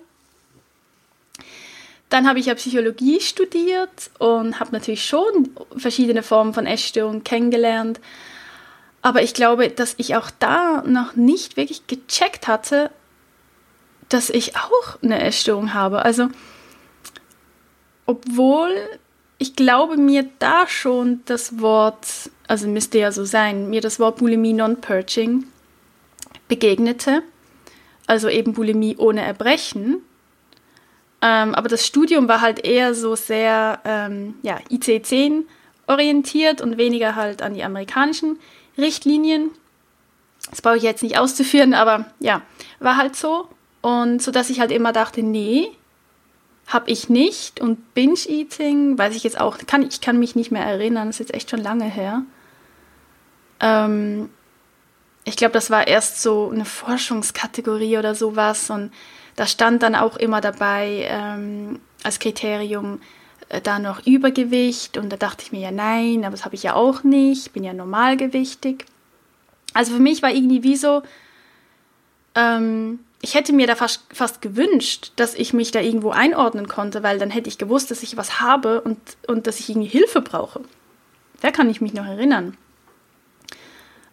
Dann 2.10 2.28
habe 2.28 2.40
ich 2.40 2.48
ja 2.48 2.56
Psychologie 2.56 3.22
studiert 3.22 4.10
und 4.18 4.60
habe 4.60 4.72
natürlich 4.72 5.06
schon 5.06 5.52
verschiedene 5.78 6.24
Formen 6.24 6.56
von 6.56 6.66
Essstörungen 6.66 7.24
kennengelernt. 7.24 8.00
Aber 9.02 9.22
ich 9.22 9.34
glaube, 9.34 9.70
dass 9.70 9.94
ich 9.98 10.16
auch 10.16 10.32
da 10.40 10.84
noch 10.86 11.16
nicht 11.16 11.56
wirklich 11.56 11.86
gecheckt 11.86 12.48
hatte, 12.48 12.90
dass 14.10 14.32
ich 14.32 14.56
auch 14.56 14.98
eine 15.04 15.22
Essstörung 15.22 15.74
habe. 15.76 16.04
Also, 16.04 16.30
obwohl 18.08 18.76
ich 19.38 19.56
glaube 19.56 19.96
mir 19.96 20.28
da 20.40 20.68
schon 20.68 21.22
das 21.26 21.62
Wort, 21.62 22.32
also 22.48 22.68
müsste 22.68 22.98
ja 22.98 23.12
so 23.12 23.24
sein, 23.24 23.70
mir 23.70 23.82
das 23.82 24.00
Wort 24.00 24.18
Bulimie 24.18 24.54
Non-Purging 24.54 25.46
begegnete, 26.50 27.24
also 28.08 28.28
eben 28.28 28.52
Bulimie 28.52 28.98
ohne 28.98 29.22
Erbrechen. 29.22 30.02
Ähm, 31.22 31.56
aber 31.56 31.70
das 31.70 31.86
Studium 31.86 32.28
war 32.28 32.42
halt 32.42 32.66
eher 32.66 32.94
so 32.94 33.16
sehr 33.16 33.80
ähm, 33.86 34.36
ja, 34.42 34.58
IC10 34.70 35.44
orientiert 35.88 36.60
und 36.60 36.78
weniger 36.78 37.16
halt 37.16 37.42
an 37.42 37.54
die 37.54 37.64
amerikanischen 37.64 38.40
Richtlinien. 38.78 39.52
Das 40.50 40.62
brauche 40.62 40.78
ich 40.78 40.84
jetzt 40.84 41.04
nicht 41.04 41.18
auszuführen, 41.18 41.74
aber 41.74 42.06
ja, 42.20 42.42
war 42.80 42.98
halt 42.98 43.16
so. 43.16 43.48
Und 43.82 44.22
so 44.22 44.32
dass 44.32 44.50
ich 44.50 44.60
halt 44.60 44.72
immer 44.72 44.92
dachte, 44.92 45.24
nee, 45.24 45.70
habe 46.68 46.90
ich 46.92 47.10
nicht. 47.10 47.60
Und 47.60 47.94
Binge-Eating, 47.94 48.98
weiß 48.98 49.16
ich 49.16 49.24
jetzt 49.24 49.40
auch, 49.40 49.58
kann, 49.66 49.84
ich 49.84 50.02
kann 50.02 50.20
mich 50.20 50.36
nicht 50.36 50.52
mehr 50.52 50.64
erinnern, 50.66 51.08
das 51.08 51.20
ist 51.20 51.28
jetzt 51.28 51.34
echt 51.34 51.50
schon 51.50 51.62
lange 51.62 51.86
her. 51.86 52.24
Ähm, 53.60 54.30
ich 55.26 55.36
glaube, 55.36 55.54
das 55.54 55.70
war 55.70 55.88
erst 55.88 56.22
so 56.22 56.50
eine 56.50 56.66
Forschungskategorie 56.66 57.98
oder 57.98 58.16
sowas 58.16 58.70
und 58.70 58.92
da 59.36 59.46
stand 59.46 59.84
dann 59.84 59.96
auch 59.96 60.18
immer 60.18 60.42
dabei 60.42 61.08
ähm, 61.10 61.80
als 62.04 62.20
Kriterium 62.20 63.00
äh, 63.50 63.62
da 63.62 63.80
noch 63.80 64.06
Übergewicht 64.06 64.98
und 64.98 65.10
da 65.10 65.18
dachte 65.18 65.44
ich 65.44 65.52
mir 65.52 65.62
ja 65.62 65.72
nein, 65.72 66.24
aber 66.24 66.32
das 66.32 66.46
habe 66.46 66.56
ich 66.56 66.64
ja 66.64 66.74
auch 66.74 67.04
nicht, 67.04 67.48
ich 67.48 67.52
bin 67.52 67.64
ja 67.64 67.74
normalgewichtig. 67.74 68.86
Also 69.74 69.94
für 69.94 70.00
mich 70.00 70.22
war 70.22 70.32
irgendwie 70.32 70.64
wie 70.64 70.76
so, 70.76 71.04
ähm, 72.36 73.00
ich 73.22 73.36
hätte 73.36 73.54
mir 73.54 73.68
da 73.68 73.76
fast, 73.76 74.04
fast 74.14 74.42
gewünscht, 74.42 75.12
dass 75.18 75.36
ich 75.36 75.54
mich 75.54 75.72
da 75.72 75.82
irgendwo 75.82 76.12
einordnen 76.12 76.68
konnte, 76.68 77.04
weil 77.04 77.20
dann 77.20 77.30
hätte 77.30 77.50
ich 77.50 77.58
gewusst, 77.58 77.92
dass 77.92 78.04
ich 78.04 78.18
was 78.18 78.40
habe 78.40 78.82
und, 78.82 78.98
und 79.28 79.46
dass 79.46 79.60
ich 79.60 79.70
irgendwie 79.70 79.90
Hilfe 79.90 80.22
brauche. 80.22 80.62
Da 81.42 81.52
kann 81.52 81.70
ich 81.70 81.82
mich 81.82 81.94
noch 81.94 82.06
erinnern. 82.06 82.58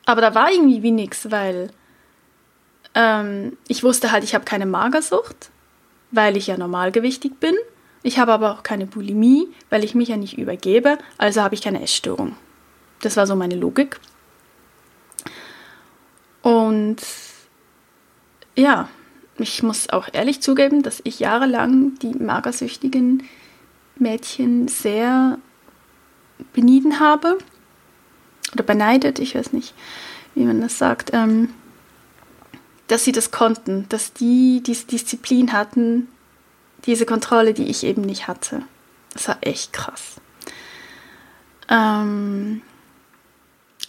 Aber 0.07 0.21
da 0.21 0.35
war 0.35 0.51
irgendwie 0.51 0.83
wie 0.83 0.93
nix, 0.93 1.31
weil 1.31 1.71
ähm, 2.95 3.59
ich 3.69 3.83
wusste 3.83 4.13
halt, 4.13 4.25
ich 4.25 4.35
habe 4.35 4.45
keine 4.45 4.65
Magersucht, 4.65 5.51
weil 6.13 6.37
ich 6.37 6.47
ja 6.47 6.57
normalgewichtig 6.57 7.39
bin. 7.39 7.55
Ich 8.03 8.19
habe 8.19 8.33
aber 8.33 8.53
auch 8.53 8.63
keine 8.63 8.87
Bulimie, 8.87 9.49
weil 9.69 9.85
ich 9.85 9.95
mich 9.95 10.09
ja 10.09 10.17
nicht 10.17 10.39
übergebe, 10.39 10.97
also 11.19 11.43
habe 11.43 11.55
ich 11.55 11.61
keine 11.61 11.83
Essstörung. 11.83 12.37
Das 13.03 13.17
war 13.17 13.27
so 13.27 13.35
meine 13.35 13.57
Logik. 13.57 13.99
Und 16.43 16.99
ja, 18.55 18.89
ich 19.39 19.63
muss 19.65 19.91
auch 19.91 20.09
ehrlich 20.13 20.41
zugeben, 20.41 20.83
dass 20.85 21.01
ich 21.03 21.19
jahrelang 21.19 21.99
die 21.99 22.15
magersüchtigen 22.15 23.25
Mädchen 23.97 24.69
sehr 24.69 25.39
benieden 26.53 27.01
habe 27.01 27.39
oder 28.57 28.65
beneidet, 28.65 29.19
ich 29.19 29.35
weiß 29.35 29.53
nicht, 29.53 29.75
wie 30.35 30.45
man 30.45 30.63
das 30.63 30.79
sagt, 30.79 31.11
ähm, 31.13 31.51
dass 32.89 33.05
sie 33.05 33.13
das 33.13 33.31
konnten, 33.31 33.87
dass 33.91 34.13
die 34.15 34.63
diese 34.65 34.87
Disziplin 34.87 35.53
hatten, 35.53 36.09
diese 36.87 37.05
Kontrolle, 37.05 37.53
die 37.53 37.69
ich 37.69 37.85
eben 37.85 38.03
nicht 38.03 38.29
hatte. 38.29 38.63
Das 39.13 39.29
war 39.29 39.39
echt 39.43 39.73
krass. 39.73 40.17
Ähm, 41.69 42.63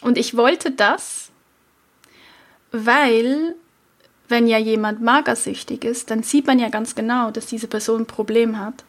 und 0.01 0.17
ich 0.17 0.35
wollte 0.35 0.71
das, 0.71 1.29
weil 2.71 3.55
wenn 4.27 4.47
ja 4.47 4.57
jemand 4.57 5.01
magersüchtig 5.01 5.85
ist, 5.85 6.11
dann 6.11 6.23
sieht 6.23 6.47
man 6.47 6.59
ja 6.59 6.67
ganz 6.67 6.95
genau, 6.95 7.31
dass 7.31 7.45
diese 7.45 7.67
Person 7.67 8.01
ein 8.01 8.07
Problem 8.07 8.59
hat. 8.59 8.83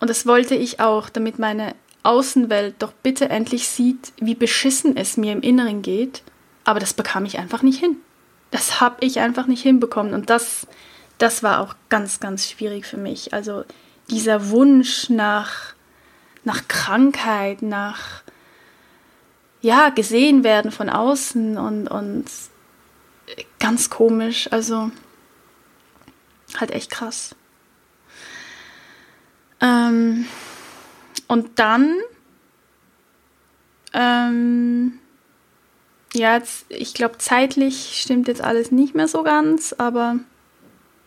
Und 0.00 0.10
das 0.10 0.26
wollte 0.26 0.56
ich 0.56 0.80
auch, 0.80 1.08
damit 1.08 1.38
meine 1.38 1.76
Außenwelt 2.02 2.76
doch 2.80 2.92
bitte 2.92 3.28
endlich 3.30 3.68
sieht, 3.68 4.12
wie 4.18 4.34
beschissen 4.34 4.96
es 4.96 5.16
mir 5.16 5.32
im 5.32 5.42
Inneren 5.42 5.82
geht. 5.82 6.22
Aber 6.64 6.80
das 6.80 6.94
bekam 6.94 7.24
ich 7.24 7.38
einfach 7.38 7.62
nicht 7.62 7.78
hin. 7.78 7.96
Das 8.50 8.80
habe 8.80 8.96
ich 9.00 9.20
einfach 9.20 9.46
nicht 9.46 9.62
hinbekommen. 9.62 10.14
Und 10.14 10.30
das, 10.30 10.66
das 11.18 11.42
war 11.42 11.60
auch 11.60 11.74
ganz, 11.88 12.20
ganz 12.20 12.48
schwierig 12.48 12.86
für 12.86 12.96
mich. 12.96 13.32
Also 13.32 13.64
dieser 14.10 14.50
Wunsch 14.50 15.10
nach, 15.10 15.74
nach 16.44 16.66
Krankheit, 16.68 17.62
nach 17.62 18.22
ja, 19.60 19.90
gesehen 19.90 20.42
werden 20.42 20.72
von 20.72 20.90
außen 20.90 21.56
und, 21.56 21.88
und 21.88 22.24
ganz 23.60 23.90
komisch. 23.90 24.48
Also 24.50 24.90
halt 26.58 26.72
echt 26.72 26.90
krass. 26.90 27.34
Ähm, 29.60 30.26
und 31.32 31.58
dann, 31.58 31.98
ähm, 33.92 34.98
ja, 36.12 36.36
jetzt, 36.36 36.66
ich 36.68 36.94
glaube, 36.94 37.18
zeitlich 37.18 38.00
stimmt 38.00 38.28
jetzt 38.28 38.42
alles 38.42 38.70
nicht 38.70 38.94
mehr 38.94 39.08
so 39.08 39.22
ganz, 39.22 39.72
aber 39.72 40.18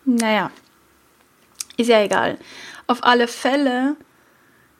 naja, 0.04 0.52
ist 1.78 1.90
ja 1.90 2.02
egal. 2.02 2.38
Auf 2.88 3.04
alle 3.04 3.28
Fälle 3.28 3.96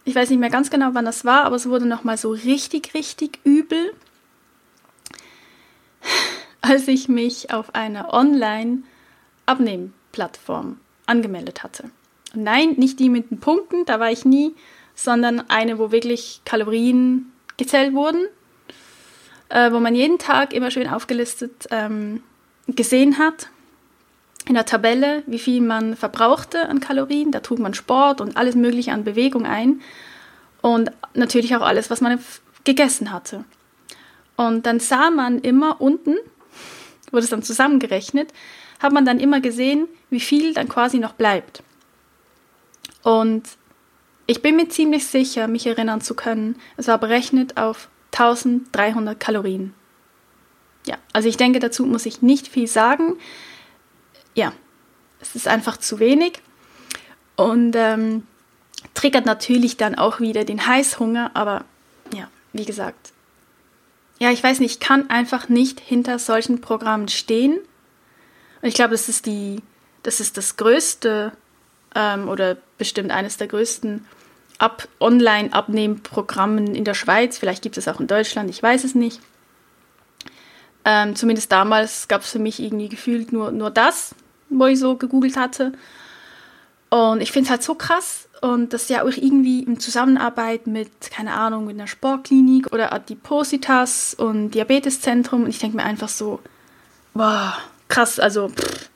ich 0.06 0.16
weiß 0.16 0.30
nicht 0.30 0.40
mehr 0.40 0.52
ganz 0.52 0.70
genau, 0.70 0.90
wann 0.94 1.06
das 1.06 1.26
war, 1.26 1.46
aber 1.46 1.56
es 1.56 1.68
wurde 1.68 1.88
nochmal 1.88 2.18
so 2.18 2.30
richtig, 2.30 2.94
richtig 2.94 3.40
übel, 3.44 3.92
als 6.62 6.88
ich 6.88 7.10
mich 7.10 7.52
auf 7.52 7.74
einer 7.74 8.14
Online-Abnehmplattform 8.14 10.80
angemeldet 11.08 11.64
hatte. 11.64 11.90
Nein, 12.36 12.76
nicht 12.78 13.00
die 13.00 13.10
mit 13.10 13.32
den 13.32 13.40
Punkten, 13.40 13.86
da 13.86 14.00
war 14.00 14.12
ich 14.12 14.26
nie, 14.26 14.54
sondern 14.96 15.50
eine, 15.50 15.78
wo 15.78 15.92
wirklich 15.92 16.42
Kalorien 16.46 17.32
gezählt 17.58 17.94
wurden, 17.94 18.28
äh, 19.50 19.72
wo 19.72 19.80
man 19.80 19.96
jeden 19.96 20.18
Tag 20.18 20.54
immer 20.54 20.72
schön 20.72 20.88
aufgelistet 20.88 21.68
ähm, 21.72 22.24
gesehen 22.68 23.20
hat, 23.20 23.50
in 24.48 24.54
der 24.54 24.66
Tabelle, 24.66 25.24
wie 25.26 25.40
viel 25.40 25.62
man 25.62 25.96
verbrauchte 25.96 26.70
an 26.70 26.80
Kalorien. 26.80 27.32
Da 27.32 27.40
trug 27.40 27.60
man 27.60 27.74
Sport 27.74 28.22
und 28.22 28.38
alles 28.38 28.56
Mögliche 28.56 28.92
an 28.92 29.04
Bewegung 29.04 29.46
ein 29.46 29.82
und 30.62 30.92
natürlich 31.14 31.56
auch 31.56 31.62
alles, 31.62 31.90
was 31.90 32.02
man 32.02 32.20
gegessen 32.64 33.12
hatte. 33.12 33.44
Und 34.36 34.66
dann 34.66 34.80
sah 34.80 35.10
man 35.10 35.40
immer 35.40 35.82
unten, 35.82 36.16
wurde 37.12 37.24
es 37.24 37.30
dann 37.30 37.44
zusammengerechnet, 37.44 38.34
hat 38.80 38.94
man 38.94 39.06
dann 39.06 39.20
immer 39.20 39.42
gesehen, 39.42 39.88
wie 40.10 40.20
viel 40.20 40.54
dann 40.54 40.70
quasi 40.70 41.00
noch 41.00 41.14
bleibt. 41.14 41.64
Und 43.04 43.44
ich 44.28 44.42
bin 44.42 44.56
mir 44.56 44.70
ziemlich 44.70 45.06
sicher, 45.06 45.48
mich 45.48 45.68
erinnern 45.68 46.02
zu 46.02 46.16
können, 46.16 46.56
es 46.78 46.88
war 46.88 46.98
berechnet 46.98 47.58
auf 47.58 47.90
1300 48.14 49.20
Kalorien. 49.20 49.74
Ja, 50.86 50.98
also 51.14 51.28
ich 51.28 51.38
denke, 51.38 51.60
dazu 51.60 51.86
muss 51.86 52.06
ich 52.06 52.22
nicht 52.22 52.48
viel 52.48 52.68
sagen. 52.68 53.18
Ja, 54.36 54.54
es 55.20 55.36
ist 55.36 55.48
einfach 55.48 55.78
zu 55.78 56.00
wenig 56.00 56.42
und 57.36 57.76
ähm, 57.76 58.24
triggert 58.94 59.26
natürlich 59.26 59.78
dann 59.78 59.96
auch 59.96 60.20
wieder 60.20 60.46
den 60.46 60.68
Heißhunger, 60.68 61.32
aber 61.34 61.66
ja, 62.14 62.30
wie 62.54 62.66
gesagt, 62.66 63.14
ja, 64.20 64.32
ich 64.32 64.44
weiß 64.44 64.60
nicht, 64.60 64.72
ich 64.74 64.80
kann 64.80 65.10
einfach 65.10 65.50
nicht 65.50 65.80
hinter 65.80 66.20
solchen 66.20 66.62
Programmen 66.62 67.10
stehen. 67.10 67.58
Und 68.62 68.68
ich 68.68 68.76
glaube, 68.76 68.92
das 68.92 69.10
ist 69.10 69.26
die, 69.26 69.62
das 70.04 70.20
ist 70.20 70.38
das 70.38 70.56
größte 70.56 71.34
ähm, 71.96 72.28
oder 72.30 72.58
bestimmt 72.78 73.12
eines 73.12 73.38
der 73.38 73.48
größten 73.48 74.06
Ab 74.58 74.88
Online-Abnehmprogrammen 75.00 76.76
in 76.76 76.86
der 76.86 76.94
Schweiz. 76.94 77.38
Vielleicht 77.38 77.62
gibt 77.62 77.78
es 77.78 77.88
auch 77.88 78.00
in 78.00 78.08
Deutschland, 78.08 78.50
ich 78.50 78.62
weiß 78.62 78.84
es 78.84 78.96
nicht. 78.96 79.20
Ähm, 80.86 81.16
zumindest 81.16 81.52
damals 81.52 82.08
gab 82.08 82.22
es 82.22 82.30
für 82.30 82.40
mich 82.40 82.62
irgendwie 82.62 82.88
gefühlt 82.88 83.34
nur, 83.34 83.52
nur 83.52 83.72
das, 83.72 84.14
wo 84.50 84.68
ich 84.68 84.80
so 84.80 84.96
gegoogelt 84.96 85.36
hatte. 85.36 85.74
Und 86.90 87.22
ich 87.22 87.32
finde 87.32 87.48
es 87.48 87.52
halt 87.52 87.64
so 87.64 87.76
krass. 87.76 88.30
Und 88.42 88.74
das 88.74 88.84
ist 88.84 88.90
ja 88.90 89.02
auch 89.02 89.08
irgendwie 89.08 89.64
in 89.64 89.80
Zusammenarbeit 89.80 90.68
mit, 90.68 91.12
keine 91.12 91.34
Ahnung, 91.34 91.66
mit 91.66 91.76
einer 91.76 91.88
Sportklinik 91.88 92.72
oder 92.72 92.94
Adipositas 92.94 94.14
und 94.14 94.52
Diabeteszentrum. 94.52 95.44
Und 95.44 95.50
ich 95.50 95.60
denke 95.60 95.78
mir 95.78 95.84
einfach 95.84 96.10
so, 96.10 96.40
wow, 97.14 97.54
krass, 97.88 98.20
also 98.20 98.50
pff, 98.50 98.90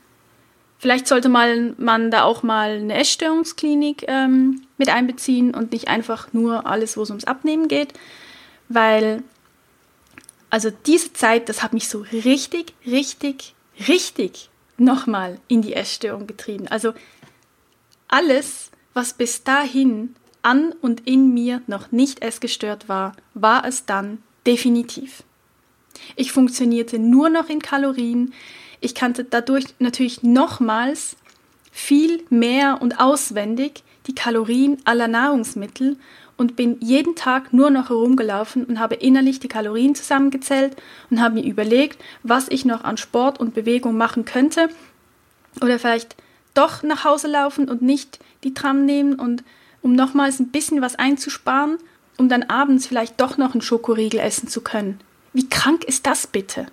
vielleicht 0.79 1.07
sollte 1.07 1.29
mal, 1.29 1.75
man 1.77 2.09
da 2.09 2.23
auch 2.23 2.41
mal 2.41 2.77
eine 2.77 2.95
Essstörungsklinik 2.95 4.05
ähm, 4.07 4.61
mit 4.77 4.89
einbeziehen 4.89 5.53
und 5.53 5.71
nicht 5.71 5.89
einfach 5.89 6.33
nur 6.33 6.65
alles, 6.65 6.97
wo 6.97 7.03
es 7.03 7.09
ums 7.09 7.25
Abnehmen 7.25 7.67
geht. 7.67 7.93
Weil, 8.69 9.23
also 10.49 10.71
diese 10.85 11.13
Zeit, 11.13 11.49
das 11.49 11.61
hat 11.61 11.73
mich 11.73 11.87
so 11.87 12.05
richtig, 12.11 12.73
richtig, 12.87 13.53
richtig 13.87 14.49
nochmal 14.77 15.39
in 15.47 15.61
die 15.61 15.73
Essstörung 15.73 16.25
getrieben. 16.25 16.67
Also 16.67 16.93
alles, 18.07 18.71
was 18.93 19.13
bis 19.13 19.43
dahin 19.43 20.15
an 20.41 20.73
und 20.81 21.05
in 21.05 21.33
mir 21.33 21.61
noch 21.67 21.91
nicht 21.91 22.21
essgestört 22.21 22.87
war, 22.87 23.13
war 23.33 23.65
es 23.65 23.85
dann 23.85 24.23
definitiv. 24.47 25.23
Ich 26.15 26.31
funktionierte 26.31 26.97
nur 26.97 27.29
noch 27.29 27.49
in 27.49 27.61
Kalorien. 27.61 28.33
Ich 28.81 28.95
kannte 28.95 29.23
dadurch 29.23 29.65
natürlich 29.79 30.23
nochmals 30.23 31.17
viel 31.71 32.23
mehr 32.29 32.81
und 32.81 32.99
auswendig 32.99 33.83
die 34.07 34.15
Kalorien 34.15 34.77
aller 34.85 35.07
Nahrungsmittel 35.07 35.97
und 36.37 36.55
bin 36.55 36.77
jeden 36.79 37.15
Tag 37.15 37.51
nur 37.51 37.69
noch 37.69 37.89
herumgelaufen 37.89 38.63
und 38.63 38.79
habe 38.79 38.95
innerlich 38.95 39.39
die 39.39 39.49
Kalorien 39.49 39.93
zusammengezählt 39.93 40.77
und 41.09 41.21
habe 41.21 41.35
mir 41.35 41.43
überlegt, 41.43 42.01
was 42.23 42.47
ich 42.47 42.63
noch 42.63 42.83
an 42.83 42.97
Sport 42.97 43.39
und 43.39 43.53
Bewegung 43.53 43.97
machen 43.97 44.23
könnte 44.23 44.69
oder 45.61 45.77
vielleicht 45.77 46.15
doch 46.53 46.81
nach 46.81 47.03
Hause 47.03 47.27
laufen 47.27 47.69
und 47.69 47.81
nicht 47.81 48.19
die 48.43 48.53
Tram 48.53 48.85
nehmen 48.85 49.15
und 49.15 49.43
um 49.81 49.93
nochmals 49.93 50.39
ein 50.39 50.49
bisschen 50.49 50.81
was 50.81 50.95
einzusparen, 50.95 51.77
um 52.17 52.29
dann 52.29 52.43
abends 52.43 52.87
vielleicht 52.87 53.19
doch 53.19 53.37
noch 53.37 53.53
einen 53.53 53.61
Schokoriegel 53.61 54.19
essen 54.19 54.47
zu 54.47 54.61
können. 54.61 54.99
Wie 55.33 55.47
krank 55.47 55.83
ist 55.83 56.05
das 56.05 56.25
bitte? 56.25 56.67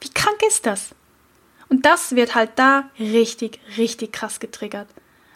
Wie 0.00 0.10
krank 0.10 0.38
ist 0.46 0.66
das? 0.66 0.90
Und 1.72 1.86
das 1.86 2.14
wird 2.14 2.34
halt 2.34 2.50
da 2.56 2.90
richtig, 2.98 3.58
richtig 3.78 4.12
krass 4.12 4.40
getriggert. 4.40 4.88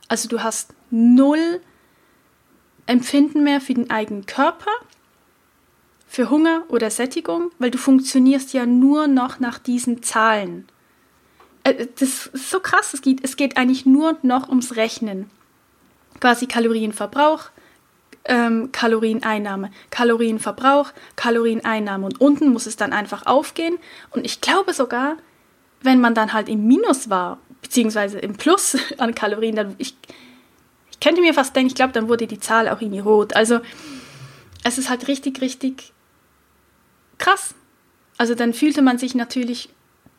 Also 0.06 0.28
du 0.28 0.42
hast 0.42 0.74
null 0.90 1.62
Empfinden 2.84 3.42
mehr 3.42 3.62
für 3.62 3.72
den 3.72 3.88
eigenen 3.88 4.26
Körper, 4.26 4.70
für 6.06 6.28
Hunger 6.28 6.64
oder 6.68 6.90
Sättigung, 6.90 7.52
weil 7.58 7.70
du 7.70 7.78
funktionierst 7.78 8.52
ja 8.52 8.66
nur 8.66 9.06
noch 9.06 9.40
nach 9.40 9.58
diesen 9.58 10.02
Zahlen. 10.02 10.68
Äh, 11.64 11.86
das 11.98 12.26
ist 12.26 12.50
so 12.50 12.60
krass, 12.60 12.92
es 12.92 13.00
geht, 13.00 13.24
es 13.24 13.38
geht 13.38 13.56
eigentlich 13.56 13.86
nur 13.86 14.18
noch 14.20 14.50
ums 14.50 14.76
Rechnen. 14.76 15.30
Quasi 16.20 16.46
Kalorienverbrauch, 16.46 17.44
ähm, 18.26 18.72
Kalorieneinnahme, 18.72 19.70
Kalorienverbrauch, 19.88 20.92
Kalorieneinnahme. 21.16 22.04
Und 22.04 22.20
unten 22.20 22.50
muss 22.50 22.66
es 22.66 22.76
dann 22.76 22.92
einfach 22.92 23.24
aufgehen. 23.24 23.78
Und 24.10 24.26
ich 24.26 24.42
glaube 24.42 24.74
sogar, 24.74 25.16
wenn 25.82 26.00
man 26.00 26.14
dann 26.14 26.32
halt 26.32 26.48
im 26.48 26.66
Minus 26.66 27.10
war, 27.10 27.38
beziehungsweise 27.62 28.18
im 28.18 28.34
Plus 28.34 28.76
an 28.98 29.14
Kalorien, 29.14 29.56
dann 29.56 29.74
ich, 29.78 29.96
ich 30.90 31.00
könnte 31.00 31.20
mir 31.20 31.34
fast 31.34 31.54
denken, 31.54 31.68
ich 31.68 31.74
glaube, 31.74 31.92
dann 31.92 32.08
wurde 32.08 32.26
die 32.26 32.40
Zahl 32.40 32.68
auch 32.68 32.80
irgendwie 32.80 33.00
rot. 33.00 33.34
Also 33.34 33.60
es 34.64 34.78
ist 34.78 34.90
halt 34.90 35.08
richtig, 35.08 35.40
richtig 35.40 35.92
krass. 37.18 37.54
Also 38.18 38.34
dann 38.34 38.52
fühlte 38.52 38.82
man 38.82 38.98
sich 38.98 39.14
natürlich 39.14 39.68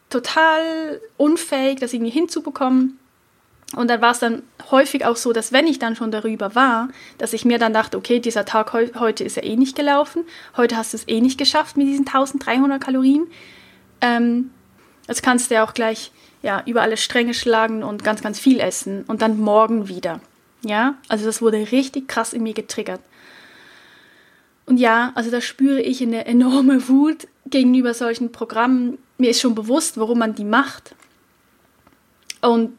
total 0.10 1.01
unfähig, 1.18 1.80
das 1.80 1.93
irgendwie 1.93 2.12
hinzubekommen. 2.12 2.99
Und 3.76 3.89
dann 3.89 3.99
war 3.99 4.12
es 4.12 4.20
dann 4.20 4.43
häufig 4.72 5.03
auch 5.03 5.18
so, 5.18 5.34
dass 5.34 5.51
wenn 5.51 5.68
ich 5.68 5.78
dann 5.78 5.95
schon 5.95 6.10
darüber 6.10 6.55
war, 6.55 6.88
dass 7.18 7.34
ich 7.34 7.43
mir 7.43 7.60
dann 7.60 7.74
dachte, 7.74 7.97
okay, 7.97 8.20
dieser 8.20 8.45
Tag 8.45 8.72
heu 8.72 8.88
heute 8.97 9.26
ist 9.26 9.36
ja 9.36 9.43
eh 9.43 9.58
nicht 9.58 9.76
gelaufen, 9.76 10.24
heute 10.55 10.78
hast 10.78 10.93
du 10.93 10.97
es 10.97 11.08
eh 11.08 11.20
nicht 11.20 11.38
geschafft 11.38 11.76
mit 11.76 11.88
diesen 11.88 12.08
1300 12.08 12.82
Kalorien. 12.82 13.28
Ähm, 13.99 14.51
jetzt 15.08 15.24
kannst 15.24 15.49
du 15.49 15.55
ja 15.55 15.64
auch 15.64 15.74
gleich 15.74 16.12
ja, 16.41 16.64
über 16.66 16.82
alle 16.82 16.97
Stränge 16.97 17.34
schlagen 17.34 17.84
und 17.84 18.03
ganz, 18.03 18.22
ganz 18.22 18.39
viel 18.39 18.60
essen 18.60 19.03
und 19.08 19.22
dann 19.22 19.39
morgen 19.39 19.88
wieder. 19.88 20.22
Ja, 20.64 20.95
also 21.08 21.26
das 21.26 21.41
wurde 21.41 21.72
richtig 21.72 22.08
krass 22.08 22.34
in 22.34 22.43
mir 22.43 22.53
getriggert. 22.53 23.01
Und 24.66 24.78
ja, 24.78 25.12
also 25.16 25.32
da 25.32 25.39
spüre 25.39 25.82
ich 25.82 26.01
eine 26.01 26.26
enorme 26.26 26.88
Wut 26.89 27.28
gegenüber 27.45 27.93
solchen 27.93 28.32
Programmen. 28.32 28.97
Mir 29.18 29.30
ist 29.30 29.41
schon 29.41 29.55
bewusst, 29.55 29.97
warum 29.97 30.20
man 30.20 30.36
die 30.36 30.43
macht. 30.43 30.93
Und 32.41 32.74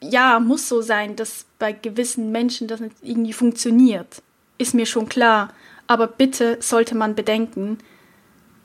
ja, 0.00 0.38
muss 0.40 0.68
so 0.68 0.80
sein, 0.80 1.16
dass 1.16 1.44
bei 1.58 1.72
gewissen 1.72 2.30
Menschen 2.30 2.68
das 2.68 2.80
nicht 2.80 2.96
irgendwie 3.02 3.32
funktioniert. 3.32 4.22
Ist 4.58 4.74
mir 4.74 4.86
schon 4.86 5.08
klar. 5.08 5.52
Aber 5.86 6.06
bitte 6.06 6.58
sollte 6.60 6.94
man 6.94 7.16
bedenken, 7.16 7.78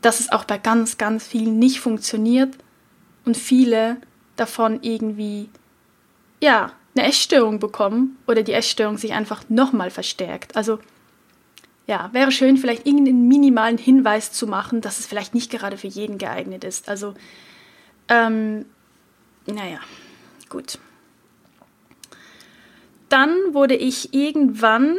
dass 0.05 0.19
es 0.19 0.31
auch 0.31 0.43
bei 0.43 0.59
ganz, 0.59 0.99
ganz 0.99 1.25
vielen 1.25 1.57
nicht 1.57 1.79
funktioniert 1.79 2.55
und 3.25 3.35
viele 3.35 3.97
davon 4.35 4.79
irgendwie, 4.83 5.49
ja, 6.39 6.73
eine 6.95 7.07
Essstörung 7.07 7.59
bekommen 7.59 8.15
oder 8.27 8.43
die 8.43 8.53
Essstörung 8.53 8.99
sich 8.99 9.13
einfach 9.13 9.43
nochmal 9.49 9.89
verstärkt. 9.89 10.55
Also 10.55 10.77
ja, 11.87 12.09
wäre 12.13 12.31
schön, 12.31 12.57
vielleicht 12.57 12.85
irgendeinen 12.85 13.27
minimalen 13.27 13.79
Hinweis 13.79 14.31
zu 14.31 14.45
machen, 14.45 14.79
dass 14.79 14.99
es 14.99 15.07
vielleicht 15.07 15.33
nicht 15.33 15.49
gerade 15.49 15.75
für 15.75 15.87
jeden 15.87 16.19
geeignet 16.19 16.63
ist. 16.63 16.87
Also, 16.87 17.15
ähm, 18.07 18.65
naja, 19.47 19.79
gut. 20.49 20.77
Dann 23.09 23.35
wurde 23.53 23.75
ich 23.75 24.13
irgendwann 24.13 24.97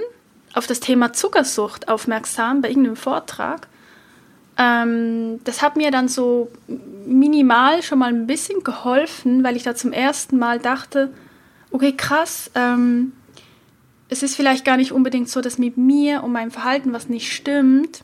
auf 0.53 0.67
das 0.67 0.81
Thema 0.81 1.13
Zuckersucht 1.13 1.87
aufmerksam 1.89 2.61
bei 2.61 2.71
irgendeinem 2.71 2.97
Vortrag. 2.97 3.69
Ähm, 4.59 5.41
das 5.45 5.63
hat 5.63 5.77
mir 5.77 5.91
dann 5.91 6.09
so 6.09 6.51
minimal 7.07 7.83
schon 7.83 7.99
mal 7.99 8.09
ein 8.09 8.27
bisschen 8.27 8.65
geholfen, 8.65 9.45
weil 9.45 9.57
ich 9.57 9.63
da 9.63 9.75
zum 9.75 9.93
ersten 9.93 10.39
Mal 10.39 10.59
dachte, 10.59 11.13
okay, 11.71 11.93
krass, 11.93 12.51
ähm, 12.55 13.13
es 14.09 14.23
ist 14.23 14.37
vielleicht 14.37 14.65
gar 14.65 14.77
nicht 14.77 14.93
unbedingt 14.93 15.29
so, 15.29 15.41
dass 15.41 15.59
mit 15.59 15.77
mir 15.77 16.23
und 16.23 16.33
meinem 16.33 16.51
Verhalten 16.51 16.93
was 16.93 17.09
nicht 17.09 17.33
stimmt. 17.33 18.03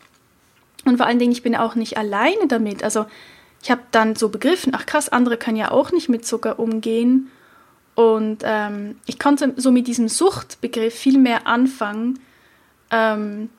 Und 0.84 0.96
vor 0.96 1.06
allen 1.06 1.18
Dingen, 1.18 1.32
ich 1.32 1.42
bin 1.42 1.56
auch 1.56 1.74
nicht 1.74 1.96
alleine 1.96 2.48
damit. 2.48 2.82
Also 2.82 3.06
ich 3.62 3.70
habe 3.70 3.82
dann 3.92 4.16
so 4.16 4.28
begriffen, 4.28 4.72
ach 4.76 4.84
krass, 4.84 5.08
andere 5.08 5.36
können 5.36 5.56
ja 5.56 5.70
auch 5.70 5.92
nicht 5.92 6.08
mit 6.08 6.26
Zucker 6.26 6.58
umgehen. 6.58 7.30
Und 7.94 8.38
ähm, 8.42 8.96
ich 9.06 9.18
konnte 9.18 9.54
so 9.56 9.70
mit 9.70 9.86
diesem 9.86 10.08
Suchtbegriff 10.08 10.94
viel 10.94 11.18
mehr 11.18 11.46
anfangen 11.46 12.18
ähm, 12.90 13.50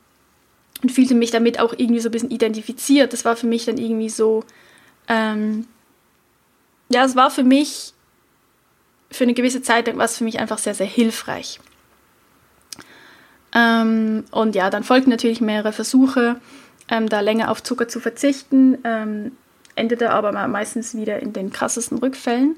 und 0.84 0.92
fühlte 0.92 1.16
mich 1.16 1.32
damit 1.32 1.60
auch 1.60 1.74
irgendwie 1.76 2.02
so 2.02 2.10
ein 2.10 2.12
bisschen 2.12 2.30
identifiziert. 2.30 3.14
Das 3.14 3.26
war 3.26 3.36
für 3.36 3.48
mich 3.48 3.66
dann 3.66 3.78
irgendwie 3.78 4.10
so, 4.10 4.44
ähm, 5.08 5.66
ja, 6.90 7.04
es 7.04 7.16
war 7.16 7.32
für 7.32 7.44
mich 7.44 7.94
für 9.14 9.24
eine 9.24 9.34
gewisse 9.34 9.62
Zeit 9.62 9.88
lang 9.88 9.98
war 9.98 10.06
es 10.06 10.18
für 10.18 10.24
mich 10.24 10.40
einfach 10.40 10.58
sehr, 10.58 10.76
sehr 10.76 10.88
hilfreich. 10.88 11.60
Ähm, 13.56 14.26
und 14.32 14.56
ja, 14.56 14.70
dann 14.70 14.84
folgten 14.84 15.12
natürlich 15.12 15.40
mehrere 15.40 15.72
Versuche, 15.72 16.38
ähm, 16.90 17.08
da 17.08 17.20
länger 17.20 17.52
auf 17.52 17.62
Zucker 17.62 17.88
zu 17.88 18.00
verzichten, 18.00 18.80
ähm, 18.84 19.34
endete 19.76 20.10
aber 20.10 20.32
meistens 20.48 20.96
wieder 20.96 21.20
in 21.20 21.34
den 21.34 21.52
krassesten 21.52 22.00
Rückfällen. 22.00 22.58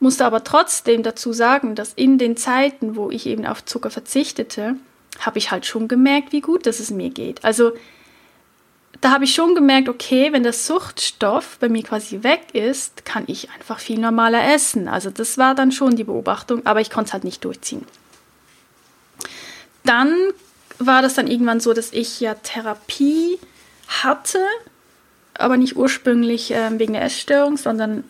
Musste 0.00 0.26
aber 0.26 0.44
trotzdem 0.44 1.02
dazu 1.02 1.32
sagen, 1.32 1.74
dass 1.74 1.94
in 1.94 2.18
den 2.18 2.36
Zeiten, 2.36 2.96
wo 2.96 3.10
ich 3.10 3.26
eben 3.26 3.46
auf 3.46 3.64
Zucker 3.64 3.90
verzichtete, 3.90 4.76
habe 5.20 5.38
ich 5.38 5.50
halt 5.50 5.66
schon 5.66 5.88
gemerkt, 5.88 6.32
wie 6.32 6.40
gut 6.40 6.66
dass 6.66 6.80
es 6.80 6.90
mir 6.90 7.10
geht. 7.10 7.44
Also 7.44 7.72
da 9.00 9.10
habe 9.10 9.24
ich 9.24 9.34
schon 9.34 9.54
gemerkt, 9.54 9.88
okay, 9.88 10.32
wenn 10.32 10.44
der 10.44 10.52
Suchtstoff 10.52 11.58
bei 11.58 11.68
mir 11.68 11.82
quasi 11.82 12.22
weg 12.22 12.54
ist, 12.54 13.04
kann 13.04 13.24
ich 13.26 13.50
einfach 13.50 13.78
viel 13.78 13.98
normaler 13.98 14.52
essen. 14.54 14.88
Also 14.88 15.10
das 15.10 15.36
war 15.36 15.54
dann 15.54 15.72
schon 15.72 15.96
die 15.96 16.04
Beobachtung, 16.04 16.64
aber 16.64 16.80
ich 16.80 16.90
konnte 16.90 17.08
es 17.08 17.12
halt 17.12 17.24
nicht 17.24 17.44
durchziehen. 17.44 17.84
Dann 19.84 20.14
war 20.78 21.02
das 21.02 21.14
dann 21.14 21.26
irgendwann 21.26 21.60
so, 21.60 21.74
dass 21.74 21.92
ich 21.92 22.20
ja 22.20 22.34
Therapie 22.34 23.38
hatte, 24.02 24.40
aber 25.34 25.56
nicht 25.56 25.76
ursprünglich 25.76 26.52
äh, 26.52 26.78
wegen 26.78 26.94
der 26.94 27.02
Essstörung, 27.02 27.56
sondern 27.56 28.04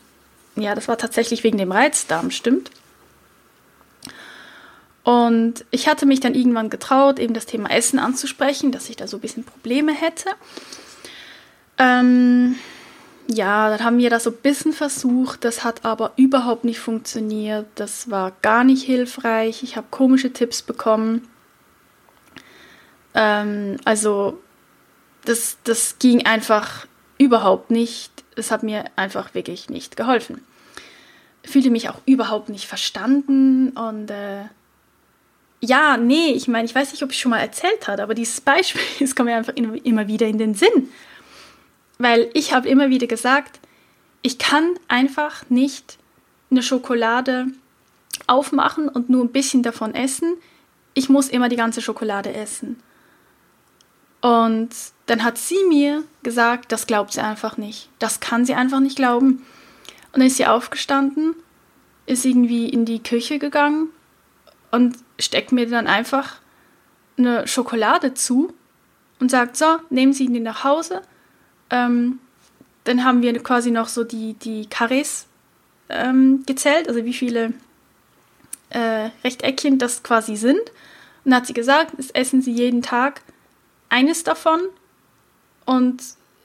ja, 0.57 0.75
das 0.75 0.87
war 0.87 0.99
tatsächlich 0.99 1.43
wegen 1.43 1.59
dem 1.59 1.73
Reizdarm, 1.73 2.31
stimmt. 2.31 2.71
Und 5.05 5.67
ich 5.71 5.87
hatte 5.87 6.07
mich 6.07 6.21
dann 6.21 6.35
irgendwann 6.35 6.71
getraut, 6.71 7.19
eben 7.19 7.35
das 7.35 7.45
Thema 7.45 7.71
Essen 7.71 7.99
anzusprechen, 7.99 8.73
dass 8.73 8.89
ich 8.89 8.97
da 8.97 9.07
so 9.07 9.19
ein 9.19 9.21
bisschen 9.21 9.45
Probleme 9.45 9.93
hätte. 9.93 10.31
Ähm, 11.77 12.57
ja, 13.29 13.69
dann 13.69 13.85
haben 13.85 13.99
wir 13.99 14.09
das 14.09 14.25
so 14.25 14.31
ein 14.31 14.37
bisschen 14.37 14.73
versucht, 14.73 15.45
das 15.45 15.63
hat 15.63 15.85
aber 15.85 16.13
überhaupt 16.17 16.65
nicht 16.65 16.79
funktioniert. 16.79 17.67
Das 17.75 18.11
war 18.11 18.33
gar 18.41 18.65
nicht 18.65 18.83
hilfreich. 18.83 19.63
Ich 19.63 19.77
habe 19.77 19.87
komische 19.91 20.33
Tipps 20.33 20.63
bekommen. 20.63 21.29
Ähm, 23.15 23.77
also, 23.85 24.41
das, 25.27 25.59
das 25.65 25.99
ging 25.99 26.25
einfach 26.25 26.87
überhaupt 27.19 27.71
nicht. 27.71 28.11
Es 28.37 28.51
hat 28.51 28.63
mir 28.63 28.85
einfach 28.97 29.35
wirklich 29.35 29.69
nicht 29.69 29.97
geholfen. 29.97 30.43
Fühlte 31.45 31.71
mich 31.71 31.91
auch 31.91 32.01
überhaupt 32.07 32.49
nicht 32.49 32.67
verstanden 32.67 33.71
und 33.71 34.11
äh, 34.11 34.45
ja, 35.61 35.97
nee, 35.97 36.33
ich 36.33 36.49
meine, 36.49 36.67
ich 36.67 36.75
weiß 36.75 36.93
nicht, 36.93 37.03
ob 37.03 37.11
ich 37.11 37.21
schon 37.21 37.31
mal 37.31 37.39
erzählt 37.39 37.89
habe, 37.89 38.03
aber 38.03 38.15
dieses 38.15 38.41
Beispiel, 38.41 38.83
das 39.01 39.15
kommt 39.15 39.29
mir 39.29 39.37
einfach 39.37 39.55
immer 39.55 40.09
wieder 40.09 40.27
in 40.27 40.39
den 40.39 40.55
Sinn. 40.55 40.91
Weil 41.99 42.31
ich 42.35 42.53
habe 42.53 42.69
immer 42.69 42.91
wieder 42.91 43.07
gesagt, 43.07 43.61
ich 44.23 44.39
kann 44.39 44.75
einfach 44.89 45.49
nicht 45.49 45.99
eine 46.51 46.63
Schokolade 46.63 47.47
aufmachen 48.27 48.89
und 48.89 49.11
nur 49.11 49.25
ein 49.25 49.33
bisschen 49.33 49.63
davon 49.63 49.95
essen. 49.95 50.35
Ich 50.95 51.09
muss 51.09 51.29
immer 51.29 51.49
die 51.49 51.57
ganze 51.57 51.83
Schokolade 51.83 52.33
essen. 52.33 52.81
Und 54.21 54.71
dann 55.07 55.23
hat 55.23 55.37
sie 55.37 55.63
mir 55.69 56.05
gesagt, 56.23 56.73
das 56.73 56.87
glaubt 56.87 57.13
sie 57.13 57.21
einfach 57.21 57.59
nicht. 57.59 57.91
Das 57.99 58.21
kann 58.21 58.47
sie 58.47 58.55
einfach 58.55 58.81
nicht 58.81 58.97
glauben. 58.97 59.45
Und 60.13 60.21
dann 60.21 60.27
ist 60.27 60.39
sie 60.39 60.47
aufgestanden, 60.47 61.35
ist 62.07 62.25
irgendwie 62.25 62.69
in 62.69 62.85
die 62.85 63.03
Küche 63.03 63.39
gegangen 63.39 63.89
und 64.71 64.97
steckt 65.19 65.53
mir 65.53 65.69
dann 65.69 65.87
einfach 65.87 66.37
eine 67.17 67.47
Schokolade 67.47 68.15
zu 68.15 68.53
und 69.21 69.31
sagt, 69.31 69.57
so, 69.57 69.79
nehmen 69.91 70.13
Sie 70.13 70.27
die 70.27 70.41
nach 70.41 70.65
Hause. 70.65 71.03
Ähm, 71.71 72.19
dann 72.85 73.05
haben 73.05 73.23
wir 73.23 73.43
quasi 73.43 73.71
noch 73.71 73.89
so 73.89 74.05
die, 74.05 74.35
die 74.35 74.67
Carrés 74.67 75.25
ähm, 75.89 76.43
gezählt, 76.47 76.89
also 76.89 77.05
wie 77.05 77.13
viele 77.13 77.55
äh, 78.71 79.11
Rechteckchen 79.23 79.79
das 79.79 80.03
quasi 80.03 80.37
sind. 80.37 80.61
Und 80.61 81.31
dann 81.31 81.37
hat 81.37 81.47
sie 81.47 81.55
gesagt, 81.55 81.93
das 81.97 82.11
essen 82.11 82.43
Sie 82.43 82.53
jeden 82.53 82.83
Tag 82.83 83.23
eines 83.89 84.25
davon 84.25 84.61
und 85.65 86.03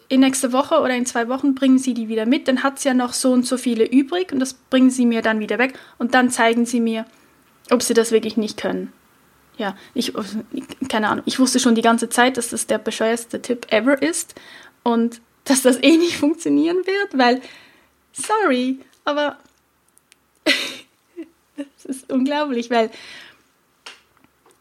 in 0.08 0.22
nächste 0.22 0.54
Woche 0.54 0.80
oder 0.80 0.96
in 0.96 1.06
zwei 1.06 1.28
Wochen 1.28 1.54
bringen 1.54 1.78
Sie 1.78 1.94
die 1.94 2.08
wieder 2.08 2.26
mit. 2.26 2.48
Dann 2.48 2.64
hat 2.64 2.78
es 2.78 2.84
ja 2.84 2.94
noch 2.94 3.14
so 3.14 3.32
und 3.32 3.46
so 3.46 3.58
viele 3.58 3.86
übrig 3.86 4.32
und 4.32 4.40
das 4.40 4.54
bringen 4.54 4.90
Sie 4.90 5.06
mir 5.06 5.22
dann 5.22 5.40
wieder 5.40 5.58
weg 5.58 5.78
und 5.98 6.14
dann 6.14 6.30
zeigen 6.30 6.66
Sie 6.66 6.80
mir, 6.80 7.06
ob 7.72 7.84
sie 7.84 7.94
das 7.94 8.12
wirklich 8.12 8.38
nicht 8.38 8.58
können. 8.58 8.94
Ja, 9.58 9.76
ich, 9.94 10.14
keine 10.88 11.10
Ahnung, 11.10 11.24
ich 11.26 11.40
wusste 11.40 11.60
schon 11.60 11.76
die 11.76 11.82
ganze 11.82 12.10
Zeit, 12.10 12.38
dass 12.38 12.50
das 12.50 12.68
der 12.68 12.78
bescheuerste 12.78 13.42
Tipp 13.42 13.68
ever 13.72 14.02
ist 14.02 14.36
und 14.84 15.22
dass 15.44 15.62
das 15.64 15.82
eh 15.84 15.98
nicht 15.98 16.16
funktionieren 16.16 16.78
wird, 16.78 17.18
weil, 17.18 17.42
sorry, 18.14 18.80
aber 19.04 19.38
es 21.58 21.86
ist 21.86 22.12
unglaublich, 22.12 22.70
weil 22.70 22.90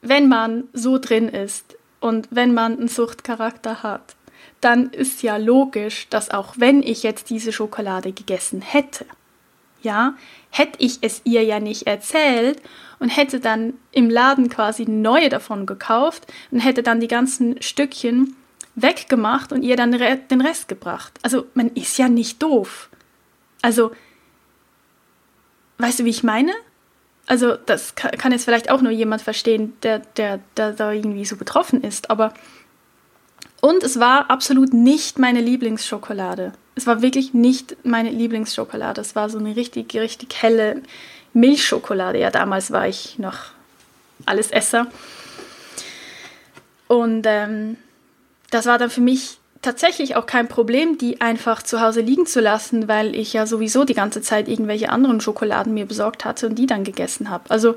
wenn 0.03 0.29
man 0.29 0.65
so 0.73 0.99
drin 0.99 1.29
ist 1.29 1.77
und 2.01 2.29
wenn 2.31 2.55
man 2.55 2.79
einen 2.79 2.89
Suchtcharakter 2.89 3.83
hat, 3.83 4.17
dann 4.61 4.91
ist 4.91 5.23
ja 5.23 5.37
logisch, 5.37 6.09
dass 6.11 6.31
auch 6.31 6.55
wenn 6.57 6.83
ich 6.83 7.03
jetzt 7.03 7.31
diese 7.31 7.53
Schokolade 7.53 8.13
gegessen 8.13 8.63
hätte, 8.63 9.07
ja, 9.83 10.15
hätte 10.51 10.79
ich 10.79 10.99
es 11.03 11.23
ihr 11.25 11.45
ja 11.45 11.61
nicht 11.61 11.87
erzählt 11.87 12.61
und 12.99 13.09
hätte 13.09 13.41
dann 13.41 13.75
im 13.93 14.11
Laden 14.11 14.49
quasi 14.49 14.85
neue 14.85 15.29
davon 15.29 15.67
gekauft 15.67 16.27
und 16.51 16.61
hätte 16.61 16.83
dann 16.83 17.01
die 17.01 17.09
ganzen 17.09 17.61
Stückchen 17.63 18.37
weggemacht 18.75 19.53
und 19.53 19.63
ihr 19.63 19.77
dann 19.77 19.93
den 19.93 20.41
Rest 20.41 20.69
gebracht. 20.69 21.13
Also 21.23 21.47
man 21.55 21.69
ist 21.69 21.99
ja 21.99 22.09
nicht 22.09 22.43
doof. 22.43 22.89
Also, 23.63 23.93
weißt 25.79 26.01
du, 26.01 26.05
wie 26.05 26.11
ich 26.11 26.23
meine? 26.23 26.53
Also 27.27 27.57
das 27.57 27.95
kann 27.95 28.33
jetzt 28.33 28.45
vielleicht 28.45 28.71
auch 28.71 28.81
nur 28.81 28.93
jemand 28.93 29.21
verstehen, 29.21 29.75
der, 29.83 29.99
der, 29.99 30.41
der 30.57 30.73
da 30.73 30.93
irgendwie 30.93 31.27
so 31.27 31.37
betroffen 31.37 31.83
ist, 31.83 32.11
aber 32.11 32.33
und 33.61 33.83
es 33.83 33.99
war 33.99 34.31
absolut 34.31 34.73
nicht 34.73 35.19
meine 35.19 35.41
Lieblingsschokolade. 35.41 36.53
Es 36.79 36.87
war 36.87 37.03
wirklich 37.03 37.35
nicht 37.35 37.77
meine 37.85 38.11
Lieblingsschokolade. 38.11 39.01
Es 39.01 39.17
war 39.17 39.29
so 39.29 39.39
eine 39.39 39.57
richtig, 39.57 39.95
richtig 39.95 40.35
helle 40.41 40.83
Milchschokolade. 41.33 42.19
Ja, 42.19 42.31
damals 42.31 42.71
war 42.71 42.87
ich 42.87 43.19
noch 43.19 43.37
alles 44.27 44.51
Esser. 44.51 44.87
Und 46.87 47.27
ähm, 47.27 47.77
das 48.51 48.67
war 48.67 48.79
dann 48.79 48.91
für 48.91 49.01
mich 49.01 49.39
tatsächlich 49.61 50.15
auch 50.15 50.27
kein 50.27 50.47
Problem, 50.47 50.99
die 50.99 51.21
einfach 51.21 51.63
zu 51.63 51.81
Hause 51.81 52.01
liegen 52.01 52.27
zu 52.27 52.41
lassen, 52.41 52.87
weil 52.87 53.15
ich 53.17 53.33
ja 53.33 53.45
sowieso 53.45 53.85
die 53.85 53.95
ganze 53.95 54.23
Zeit 54.23 54.49
irgendwelche 54.49 54.91
anderen 54.91 55.21
Schokoladen 55.21 55.75
mir 55.75 55.85
besorgt 55.85 56.25
hatte 56.25 56.47
und 56.47 56.55
die 56.55 56.67
dann 56.67 56.85
gegessen 56.85 57.29
habe. 57.29 57.51
Also 57.51 57.75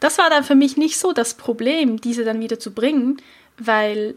das 0.00 0.16
war 0.16 0.30
dann 0.30 0.42
für 0.42 0.54
mich 0.54 0.76
nicht 0.76 0.98
so 0.98 1.12
das 1.12 1.34
Problem, 1.34 2.00
diese 2.00 2.24
dann 2.24 2.40
wieder 2.40 2.58
zu 2.58 2.72
bringen, 2.72 3.18
weil 3.58 4.14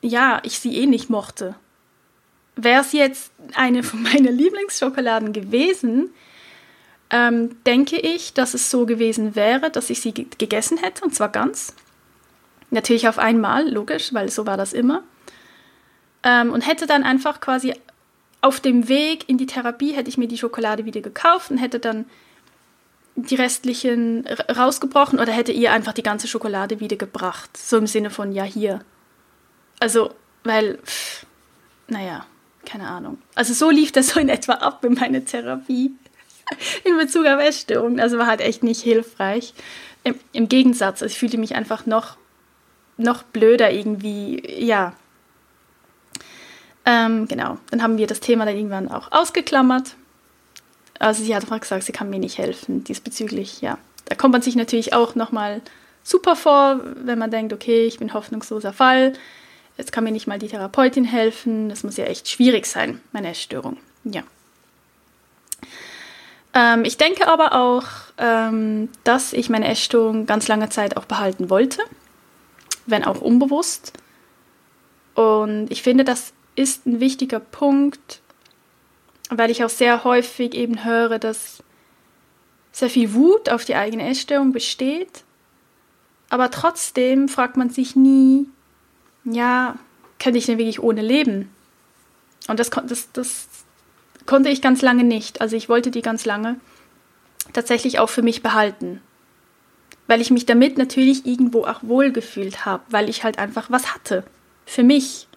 ja, 0.00 0.40
ich 0.42 0.58
sie 0.58 0.78
eh 0.78 0.86
nicht 0.86 1.10
mochte. 1.10 1.54
Wäre 2.56 2.82
es 2.82 2.92
jetzt 2.92 3.32
eine 3.54 3.82
von 3.82 4.02
meinen 4.02 4.36
Lieblingsschokoladen 4.36 5.32
gewesen, 5.32 6.10
ähm, 7.10 7.56
denke 7.64 7.96
ich, 7.96 8.34
dass 8.34 8.54
es 8.54 8.70
so 8.70 8.86
gewesen 8.86 9.34
wäre, 9.34 9.70
dass 9.70 9.90
ich 9.90 10.00
sie 10.00 10.12
gegessen 10.12 10.78
hätte, 10.78 11.04
und 11.04 11.14
zwar 11.14 11.28
ganz. 11.28 11.74
Natürlich 12.70 13.08
auf 13.08 13.18
einmal, 13.18 13.68
logisch, 13.68 14.14
weil 14.14 14.30
so 14.30 14.46
war 14.46 14.56
das 14.56 14.72
immer. 14.72 15.02
Ähm, 16.22 16.52
und 16.52 16.66
hätte 16.66 16.86
dann 16.86 17.02
einfach 17.02 17.40
quasi 17.40 17.74
auf 18.42 18.60
dem 18.60 18.88
Weg 18.88 19.28
in 19.28 19.38
die 19.38 19.46
Therapie, 19.46 19.92
hätte 19.92 20.08
ich 20.08 20.18
mir 20.18 20.28
die 20.28 20.38
Schokolade 20.38 20.84
wieder 20.84 21.00
gekauft 21.00 21.50
und 21.50 21.58
hätte 21.58 21.80
dann 21.80 22.06
die 23.16 23.34
restlichen 23.34 24.26
rausgebrochen 24.26 25.18
oder 25.18 25.32
hätte 25.32 25.52
ihr 25.52 25.72
einfach 25.72 25.92
die 25.92 26.02
ganze 26.02 26.28
Schokolade 26.28 26.80
wieder 26.80 26.96
gebracht. 26.96 27.56
So 27.56 27.76
im 27.76 27.86
Sinne 27.86 28.10
von, 28.10 28.32
ja, 28.32 28.44
hier, 28.44 28.80
also, 29.80 30.14
weil, 30.44 30.78
pff, 30.78 31.26
naja, 31.88 32.24
keine 32.64 32.88
Ahnung. 32.88 33.18
Also 33.34 33.54
so 33.54 33.70
lief 33.70 33.92
das 33.92 34.08
so 34.08 34.20
in 34.20 34.28
etwa 34.28 34.54
ab 34.54 34.84
in 34.84 34.94
meiner 34.94 35.24
Therapie 35.24 35.92
in 36.84 36.96
Bezug 36.96 37.26
auf 37.26 37.40
Essstörungen. 37.40 38.00
Also 38.00 38.18
war 38.18 38.26
halt 38.26 38.40
echt 38.40 38.62
nicht 38.62 38.82
hilfreich. 38.82 39.54
Im, 40.04 40.14
im 40.32 40.48
Gegensatz, 40.48 41.02
also 41.02 41.12
ich 41.12 41.18
fühlte 41.18 41.38
mich 41.38 41.54
einfach 41.54 41.86
noch, 41.86 42.16
noch 42.96 43.22
blöder 43.22 43.70
irgendwie, 43.70 44.42
ja. 44.64 44.94
Ähm, 46.86 47.28
genau, 47.28 47.58
dann 47.70 47.82
haben 47.82 47.98
wir 47.98 48.06
das 48.06 48.20
Thema 48.20 48.46
dann 48.46 48.56
irgendwann 48.56 48.90
auch 48.90 49.12
ausgeklammert. 49.12 49.96
Also 50.98 51.22
sie 51.22 51.34
hat 51.34 51.42
einfach 51.42 51.60
gesagt, 51.60 51.84
sie 51.84 51.92
kann 51.92 52.08
mir 52.08 52.18
nicht 52.18 52.38
helfen 52.38 52.84
diesbezüglich, 52.84 53.60
ja. 53.60 53.78
Da 54.06 54.14
kommt 54.14 54.32
man 54.32 54.42
sich 54.42 54.56
natürlich 54.56 54.94
auch 54.94 55.14
nochmal 55.14 55.60
super 56.02 56.34
vor, 56.34 56.80
wenn 56.96 57.18
man 57.18 57.30
denkt, 57.30 57.52
okay, 57.52 57.86
ich 57.86 57.98
bin 57.98 58.14
hoffnungsloser 58.14 58.72
Fall 58.72 59.12
Jetzt 59.80 59.92
kann 59.92 60.04
mir 60.04 60.12
nicht 60.12 60.26
mal 60.26 60.38
die 60.38 60.48
Therapeutin 60.48 61.06
helfen. 61.06 61.70
Das 61.70 61.84
muss 61.84 61.96
ja 61.96 62.04
echt 62.04 62.28
schwierig 62.28 62.66
sein, 62.66 63.00
meine 63.12 63.30
Essstörung. 63.30 63.78
Ja. 64.04 64.22
Ähm, 66.52 66.84
ich 66.84 66.98
denke 66.98 67.26
aber 67.26 67.54
auch, 67.54 67.84
ähm, 68.18 68.90
dass 69.04 69.32
ich 69.32 69.48
meine 69.48 69.66
Essstörung 69.68 70.26
ganz 70.26 70.48
lange 70.48 70.68
Zeit 70.68 70.98
auch 70.98 71.06
behalten 71.06 71.48
wollte, 71.48 71.80
wenn 72.84 73.04
auch 73.04 73.22
unbewusst. 73.22 73.94
Und 75.14 75.68
ich 75.70 75.80
finde, 75.82 76.04
das 76.04 76.34
ist 76.56 76.84
ein 76.84 77.00
wichtiger 77.00 77.40
Punkt, 77.40 78.20
weil 79.30 79.50
ich 79.50 79.64
auch 79.64 79.70
sehr 79.70 80.04
häufig 80.04 80.54
eben 80.54 80.84
höre, 80.84 81.18
dass 81.18 81.62
sehr 82.70 82.90
viel 82.90 83.14
Wut 83.14 83.48
auf 83.48 83.64
die 83.64 83.76
eigene 83.76 84.06
Essstörung 84.10 84.52
besteht. 84.52 85.24
Aber 86.28 86.50
trotzdem 86.50 87.30
fragt 87.30 87.56
man 87.56 87.70
sich 87.70 87.96
nie, 87.96 88.46
ja, 89.24 89.76
könnte 90.18 90.38
ich 90.38 90.46
denn 90.46 90.58
wirklich 90.58 90.82
ohne 90.82 91.02
leben? 91.02 91.50
Und 92.48 92.58
das, 92.60 92.70
das, 92.70 93.12
das 93.12 93.48
konnte 94.26 94.50
ich 94.50 94.62
ganz 94.62 94.82
lange 94.82 95.04
nicht. 95.04 95.40
Also 95.40 95.56
ich 95.56 95.68
wollte 95.68 95.90
die 95.90 96.02
ganz 96.02 96.24
lange 96.24 96.56
tatsächlich 97.52 97.98
auch 97.98 98.08
für 98.08 98.22
mich 98.22 98.42
behalten. 98.42 99.00
Weil 100.06 100.20
ich 100.20 100.30
mich 100.30 100.46
damit 100.46 100.78
natürlich 100.78 101.26
irgendwo 101.26 101.64
auch 101.64 101.82
wohlgefühlt 101.82 102.64
habe, 102.64 102.82
weil 102.90 103.08
ich 103.08 103.24
halt 103.24 103.38
einfach 103.38 103.70
was 103.70 103.94
hatte. 103.94 104.24
Für 104.66 104.82
mich. 104.82 105.28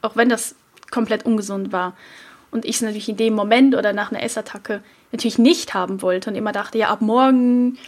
Auch 0.00 0.16
wenn 0.16 0.28
das 0.28 0.54
komplett 0.90 1.24
ungesund 1.24 1.72
war. 1.72 1.96
Und 2.50 2.64
ich 2.64 2.76
es 2.76 2.82
natürlich 2.82 3.08
in 3.08 3.16
dem 3.16 3.34
Moment 3.34 3.74
oder 3.74 3.92
nach 3.92 4.10
einer 4.10 4.22
Essattacke 4.22 4.82
natürlich 5.10 5.38
nicht 5.38 5.74
haben 5.74 6.02
wollte 6.02 6.30
und 6.30 6.36
immer 6.36 6.52
dachte, 6.52 6.78
ja, 6.78 6.88
ab 6.88 7.00
morgen, 7.00 7.78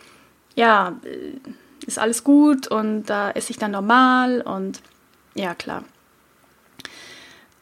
ja, 0.54 0.96
äh, 1.04 1.86
ist 1.86 1.98
alles 1.98 2.24
gut 2.24 2.66
und 2.66 3.04
da 3.06 3.30
esse 3.30 3.50
ich 3.50 3.58
dann 3.58 3.72
normal 3.72 4.40
und 4.40 4.80
ja, 5.34 5.54
klar. 5.54 5.84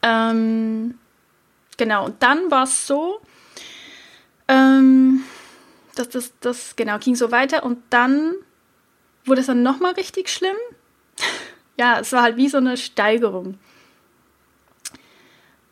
Ähm, 0.02 0.98
genau, 1.76 2.06
und 2.06 2.22
dann 2.22 2.50
war 2.50 2.64
es 2.64 2.86
so, 2.86 3.20
ähm, 4.48 5.24
dass 5.94 6.08
das, 6.10 6.32
das, 6.40 6.76
genau, 6.76 6.98
ging 6.98 7.14
so 7.14 7.30
weiter 7.30 7.62
und 7.62 7.78
dann 7.90 8.34
wurde 9.24 9.40
es 9.40 9.46
dann 9.46 9.62
nochmal 9.62 9.92
richtig 9.92 10.28
schlimm. 10.28 10.56
ja, 11.78 12.00
es 12.00 12.12
war 12.12 12.22
halt 12.22 12.36
wie 12.36 12.48
so 12.48 12.58
eine 12.58 12.76
Steigerung. 12.76 13.58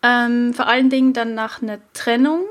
Ähm, 0.02 0.54
vor 0.54 0.66
allen 0.66 0.88
Dingen 0.88 1.12
dann 1.12 1.34
nach 1.34 1.60
einer 1.60 1.78
Trennung, 1.92 2.44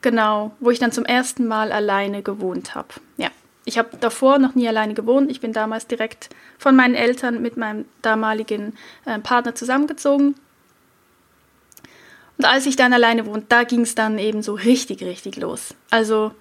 genau, 0.00 0.56
wo 0.58 0.70
ich 0.70 0.80
dann 0.80 0.90
zum 0.90 1.04
ersten 1.04 1.46
Mal 1.46 1.70
alleine 1.70 2.22
gewohnt 2.22 2.74
habe. 2.74 2.88
Ja, 3.16 3.30
ich 3.64 3.78
habe 3.78 3.96
davor 3.98 4.38
noch 4.38 4.54
nie 4.54 4.68
alleine 4.68 4.94
gewohnt. 4.94 5.30
Ich 5.30 5.40
bin 5.40 5.52
damals 5.52 5.86
direkt 5.86 6.28
von 6.58 6.76
meinen 6.76 6.94
Eltern 6.94 7.40
mit 7.40 7.56
meinem 7.56 7.86
damaligen 8.02 8.74
äh, 9.06 9.18
Partner 9.18 9.54
zusammengezogen. 9.54 10.34
Und 12.36 12.44
als 12.44 12.66
ich 12.66 12.76
dann 12.76 12.92
alleine 12.92 13.26
wohnte, 13.26 13.46
da 13.48 13.62
ging 13.62 13.82
es 13.82 13.94
dann 13.94 14.18
eben 14.18 14.42
so 14.42 14.54
richtig, 14.54 15.02
richtig 15.02 15.36
los. 15.36 15.74
Also 15.90 16.32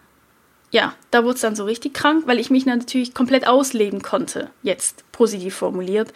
ja, 0.71 0.95
da 1.11 1.23
wurde 1.23 1.35
es 1.35 1.41
dann 1.41 1.55
so 1.55 1.65
richtig 1.65 1.93
krank, 1.93 2.23
weil 2.25 2.39
ich 2.39 2.49
mich 2.49 2.65
natürlich 2.65 3.13
komplett 3.13 3.47
ausleben 3.47 4.01
konnte, 4.01 4.49
jetzt 4.63 5.03
positiv 5.11 5.53
formuliert. 5.53 6.11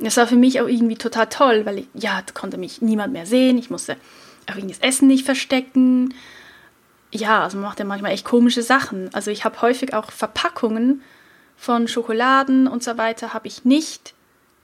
Das 0.00 0.16
war 0.16 0.26
für 0.26 0.36
mich 0.36 0.60
auch 0.60 0.66
irgendwie 0.66 0.96
total 0.96 1.28
toll, 1.28 1.64
weil 1.64 1.78
ich, 1.78 1.86
ja, 1.94 2.20
konnte 2.34 2.58
mich 2.58 2.82
niemand 2.82 3.12
mehr 3.12 3.24
sehen, 3.24 3.56
ich 3.56 3.70
musste 3.70 3.96
auch 4.50 4.56
irgendwie 4.56 4.74
das 4.74 4.82
Essen 4.82 5.06
nicht 5.06 5.24
verstecken. 5.24 6.12
Ja, 7.12 7.42
also 7.42 7.56
man 7.56 7.68
macht 7.68 7.78
ja 7.78 7.84
manchmal 7.84 8.12
echt 8.12 8.24
komische 8.24 8.62
Sachen. 8.62 9.12
Also 9.14 9.30
ich 9.30 9.44
habe 9.44 9.60
häufig 9.62 9.94
auch 9.94 10.10
Verpackungen 10.10 11.02
von 11.56 11.88
Schokoladen 11.88 12.68
und 12.68 12.82
so 12.82 12.96
weiter, 12.96 13.34
habe 13.34 13.48
ich 13.48 13.64
nicht 13.64 14.14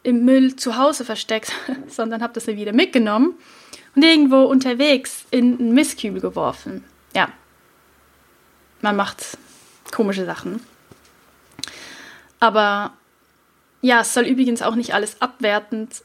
im 0.03 0.24
Müll 0.24 0.57
zu 0.57 0.76
Hause 0.76 1.05
versteckt, 1.05 1.53
sondern 1.88 2.22
habe 2.22 2.32
das 2.32 2.44
dann 2.44 2.57
wieder 2.57 2.72
mitgenommen 2.72 3.34
und 3.94 4.05
irgendwo 4.05 4.42
unterwegs 4.42 5.24
in 5.30 5.59
einen 5.59 5.74
Mistkübel 5.74 6.20
geworfen. 6.20 6.84
Ja, 7.14 7.28
man 8.80 8.94
macht 8.94 9.36
komische 9.90 10.24
Sachen. 10.24 10.61
Aber 12.38 12.92
ja, 13.80 14.01
es 14.01 14.14
soll 14.14 14.24
übrigens 14.24 14.62
auch 14.62 14.74
nicht 14.74 14.94
alles 14.94 15.20
abwertend 15.20 16.03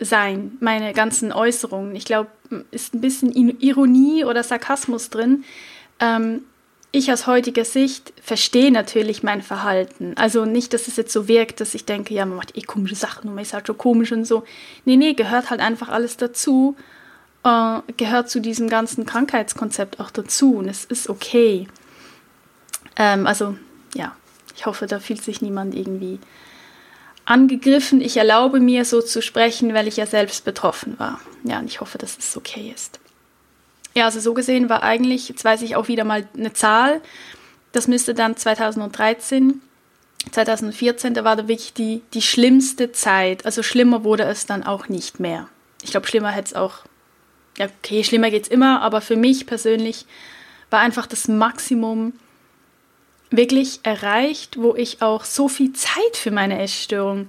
sein, 0.00 0.56
meine 0.60 0.92
ganzen 0.92 1.32
Äußerungen. 1.32 1.96
Ich 1.96 2.04
glaube, 2.04 2.30
ist 2.70 2.94
ein 2.94 3.00
bisschen 3.00 3.32
Ironie 3.60 4.24
oder 4.24 4.42
Sarkasmus 4.42 5.10
drin. 5.10 5.44
Ähm, 6.00 6.42
ich 6.92 7.12
aus 7.12 7.26
heutiger 7.26 7.64
Sicht 7.64 8.12
verstehe 8.22 8.70
natürlich 8.70 9.22
mein 9.22 9.42
Verhalten. 9.42 10.12
Also 10.16 10.44
nicht, 10.44 10.72
dass 10.72 10.88
es 10.88 10.96
jetzt 10.96 11.12
so 11.12 11.28
wirkt, 11.28 11.60
dass 11.60 11.74
ich 11.74 11.84
denke, 11.84 12.14
ja, 12.14 12.24
man 12.24 12.36
macht 12.36 12.56
eh 12.56 12.62
komische 12.62 12.94
Sachen 12.94 13.28
und 13.28 13.34
man 13.34 13.42
ist 13.42 13.52
halt 13.52 13.66
schon 13.66 13.76
komisch 13.76 14.12
und 14.12 14.24
so. 14.24 14.44
Nee, 14.84 14.96
nee, 14.96 15.14
gehört 15.14 15.50
halt 15.50 15.60
einfach 15.60 15.88
alles 15.88 16.16
dazu 16.16 16.76
äh, 17.46 17.80
gehört 17.96 18.28
zu 18.28 18.40
diesem 18.40 18.68
ganzen 18.68 19.06
Krankheitskonzept 19.06 20.00
auch 20.00 20.10
dazu 20.10 20.56
und 20.56 20.68
es 20.68 20.84
ist 20.84 21.08
okay. 21.08 21.68
Ähm, 22.96 23.26
also 23.26 23.56
ja, 23.94 24.16
ich 24.56 24.66
hoffe, 24.66 24.86
da 24.86 24.98
fühlt 24.98 25.22
sich 25.22 25.40
niemand 25.42 25.74
irgendwie 25.74 26.18
angegriffen. 27.26 28.00
Ich 28.00 28.16
erlaube 28.16 28.60
mir 28.60 28.84
so 28.84 29.02
zu 29.02 29.20
sprechen, 29.20 29.74
weil 29.74 29.86
ich 29.86 29.96
ja 29.98 30.06
selbst 30.06 30.44
betroffen 30.44 30.98
war. 30.98 31.20
Ja, 31.44 31.58
und 31.58 31.66
ich 31.66 31.80
hoffe, 31.80 31.98
dass 31.98 32.16
es 32.16 32.36
okay 32.36 32.72
ist. 32.74 32.98
Ja, 33.94 34.06
also 34.06 34.20
so 34.20 34.34
gesehen 34.34 34.68
war 34.68 34.82
eigentlich, 34.82 35.28
jetzt 35.28 35.44
weiß 35.44 35.62
ich 35.62 35.76
auch 35.76 35.88
wieder 35.88 36.04
mal 36.04 36.26
eine 36.36 36.52
Zahl, 36.52 37.00
das 37.72 37.88
müsste 37.88 38.14
dann 38.14 38.36
2013, 38.36 39.60
2014, 40.30 41.14
da 41.14 41.24
war 41.24 41.36
da 41.36 41.48
wirklich 41.48 41.72
die, 41.72 42.02
die 42.14 42.22
schlimmste 42.22 42.92
Zeit. 42.92 43.44
Also 43.44 43.62
schlimmer 43.62 44.04
wurde 44.04 44.24
es 44.24 44.46
dann 44.46 44.64
auch 44.64 44.88
nicht 44.88 45.20
mehr. 45.20 45.48
Ich 45.82 45.90
glaube, 45.90 46.06
schlimmer 46.06 46.30
hätte 46.30 46.48
es 46.48 46.54
auch 46.54 46.84
ja, 47.56 47.66
okay, 47.66 48.04
schlimmer 48.04 48.30
geht's 48.30 48.48
immer, 48.48 48.82
aber 48.82 49.00
für 49.00 49.16
mich 49.16 49.46
persönlich 49.46 50.06
war 50.70 50.80
einfach 50.80 51.06
das 51.06 51.28
Maximum 51.28 52.12
wirklich 53.30 53.80
erreicht, 53.82 54.56
wo 54.58 54.74
ich 54.74 55.02
auch 55.02 55.24
so 55.24 55.48
viel 55.48 55.72
Zeit 55.72 56.16
für 56.16 56.30
meine 56.30 56.60
Essstörung 56.60 57.28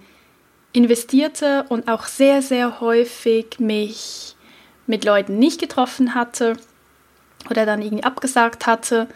investierte 0.73 1.65
und 1.69 1.87
auch 1.87 2.05
sehr, 2.05 2.41
sehr 2.41 2.79
häufig 2.81 3.59
mich 3.59 4.35
mit 4.85 5.03
Leuten 5.03 5.39
nicht 5.39 5.59
getroffen 5.59 6.13
hatte 6.13 6.57
oder 7.49 7.65
dann 7.65 7.81
irgendwie 7.81 8.03
abgesagt 8.03 8.67
hatte. 8.67 9.07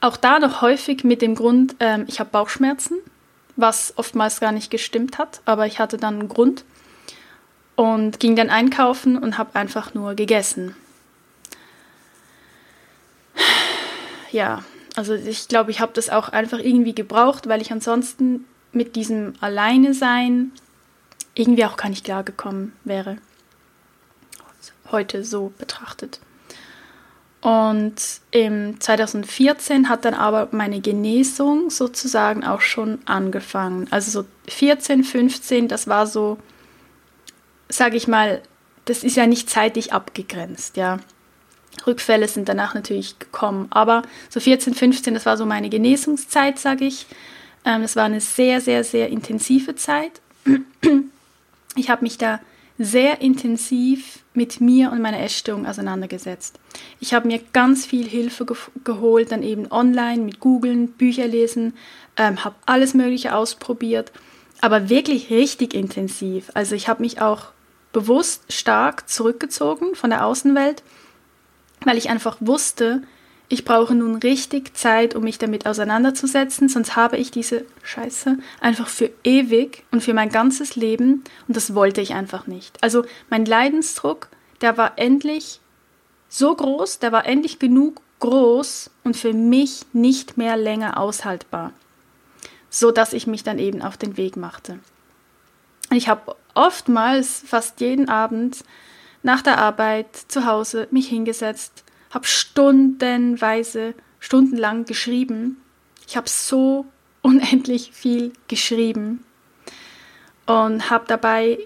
Auch 0.00 0.16
da 0.16 0.38
noch 0.38 0.62
häufig 0.62 1.04
mit 1.04 1.22
dem 1.22 1.34
Grund, 1.34 1.76
ähm, 1.80 2.06
ich 2.08 2.18
habe 2.18 2.30
Bauchschmerzen, 2.30 2.98
was 3.56 3.94
oftmals 3.96 4.40
gar 4.40 4.52
nicht 4.52 4.70
gestimmt 4.70 5.18
hat, 5.18 5.40
aber 5.44 5.66
ich 5.66 5.78
hatte 5.78 5.98
dann 5.98 6.20
einen 6.20 6.28
Grund 6.28 6.64
und 7.76 8.18
ging 8.18 8.34
dann 8.34 8.50
einkaufen 8.50 9.16
und 9.16 9.38
habe 9.38 9.54
einfach 9.54 9.94
nur 9.94 10.14
gegessen. 10.14 10.74
Ja, 14.32 14.64
also 14.96 15.14
ich 15.14 15.48
glaube, 15.48 15.70
ich 15.70 15.80
habe 15.80 15.92
das 15.94 16.10
auch 16.10 16.28
einfach 16.28 16.58
irgendwie 16.58 16.94
gebraucht, 16.94 17.48
weil 17.48 17.62
ich 17.62 17.72
ansonsten 17.72 18.44
mit 18.72 18.96
diesem 18.96 19.34
Alleine 19.40 19.94
sein 19.94 20.52
irgendwie 21.34 21.64
auch 21.64 21.76
gar 21.76 21.88
nicht 21.88 22.04
klargekommen 22.04 22.72
wäre. 22.84 23.16
Heute 24.90 25.24
so 25.24 25.52
betrachtet. 25.56 26.20
Und 27.40 27.94
im 28.30 28.80
2014 28.80 29.88
hat 29.88 30.04
dann 30.04 30.14
aber 30.14 30.48
meine 30.52 30.80
Genesung 30.80 31.70
sozusagen 31.70 32.44
auch 32.44 32.60
schon 32.60 32.98
angefangen. 33.06 33.88
Also 33.90 34.22
so 34.22 34.28
14, 34.48 35.02
15, 35.02 35.68
das 35.68 35.88
war 35.88 36.06
so 36.06 36.38
sage 37.72 37.96
ich 37.96 38.08
mal, 38.08 38.42
das 38.84 39.04
ist 39.04 39.16
ja 39.16 39.26
nicht 39.26 39.50
zeitlich 39.50 39.92
abgegrenzt, 39.92 40.76
ja. 40.76 40.98
Rückfälle 41.86 42.28
sind 42.28 42.48
danach 42.48 42.74
natürlich 42.74 43.18
gekommen, 43.18 43.66
aber 43.70 44.02
so 44.28 44.40
14, 44.40 44.74
15, 44.74 45.14
das 45.14 45.26
war 45.26 45.36
so 45.36 45.46
meine 45.46 45.68
Genesungszeit, 45.68 46.58
sage 46.58 46.84
ich. 46.84 47.06
Ähm, 47.64 47.82
das 47.82 47.96
war 47.96 48.04
eine 48.04 48.20
sehr, 48.20 48.60
sehr, 48.60 48.84
sehr 48.84 49.08
intensive 49.08 49.74
Zeit. 49.74 50.20
Ich 51.74 51.88
habe 51.88 52.02
mich 52.02 52.18
da 52.18 52.40
sehr 52.78 53.20
intensiv 53.20 54.20
mit 54.34 54.60
mir 54.60 54.90
und 54.90 55.00
meiner 55.00 55.20
Essstörung 55.20 55.66
auseinandergesetzt. 55.66 56.58
Ich 57.00 57.14
habe 57.14 57.28
mir 57.28 57.40
ganz 57.52 57.86
viel 57.86 58.08
Hilfe 58.08 58.46
ge 58.46 58.56
geholt, 58.84 59.32
dann 59.32 59.42
eben 59.42 59.70
online 59.70 60.22
mit 60.22 60.40
Googlen, 60.40 60.88
Bücher 60.88 61.26
lesen, 61.26 61.74
ähm, 62.16 62.44
habe 62.44 62.56
alles 62.66 62.94
Mögliche 62.94 63.34
ausprobiert, 63.34 64.12
aber 64.60 64.88
wirklich 64.88 65.30
richtig 65.30 65.74
intensiv. 65.74 66.50
Also 66.54 66.74
ich 66.74 66.88
habe 66.88 67.02
mich 67.02 67.20
auch 67.20 67.52
bewusst 67.92 68.52
stark 68.52 69.08
zurückgezogen 69.08 69.94
von 69.94 70.10
der 70.10 70.26
Außenwelt, 70.26 70.82
weil 71.84 71.98
ich 71.98 72.10
einfach 72.10 72.36
wusste, 72.40 73.02
ich 73.48 73.66
brauche 73.66 73.94
nun 73.94 74.16
richtig 74.16 74.74
Zeit, 74.74 75.14
um 75.14 75.24
mich 75.24 75.36
damit 75.36 75.66
auseinanderzusetzen, 75.66 76.70
sonst 76.70 76.96
habe 76.96 77.18
ich 77.18 77.30
diese 77.30 77.66
Scheiße 77.82 78.38
einfach 78.60 78.88
für 78.88 79.10
ewig 79.24 79.84
und 79.90 80.02
für 80.02 80.14
mein 80.14 80.30
ganzes 80.30 80.74
Leben 80.74 81.22
und 81.48 81.56
das 81.56 81.74
wollte 81.74 82.00
ich 82.00 82.14
einfach 82.14 82.46
nicht. 82.46 82.82
Also 82.82 83.04
mein 83.28 83.44
Leidensdruck, 83.44 84.28
der 84.62 84.78
war 84.78 84.92
endlich 84.96 85.60
so 86.30 86.54
groß, 86.54 87.00
der 87.00 87.12
war 87.12 87.26
endlich 87.26 87.58
genug 87.58 88.00
groß 88.20 88.90
und 89.04 89.18
für 89.18 89.34
mich 89.34 89.82
nicht 89.92 90.38
mehr 90.38 90.56
länger 90.56 90.98
aushaltbar, 90.98 91.72
so 92.70 92.90
dass 92.90 93.12
ich 93.12 93.26
mich 93.26 93.44
dann 93.44 93.58
eben 93.58 93.82
auf 93.82 93.98
den 93.98 94.16
Weg 94.16 94.38
machte. 94.38 94.78
Ich 95.90 96.08
habe 96.08 96.36
oftmals, 96.54 97.42
fast 97.44 97.80
jeden 97.80 98.08
Abend, 98.08 98.64
nach 99.22 99.42
der 99.42 99.58
Arbeit 99.58 100.16
zu 100.28 100.46
Hause 100.46 100.88
mich 100.90 101.08
hingesetzt, 101.08 101.84
habe 102.10 102.26
stundenweise, 102.26 103.94
stundenlang 104.20 104.84
geschrieben. 104.84 105.60
Ich 106.06 106.16
habe 106.16 106.28
so 106.28 106.86
unendlich 107.22 107.92
viel 107.92 108.32
geschrieben 108.48 109.24
und 110.46 110.90
habe 110.90 111.04
dabei 111.06 111.58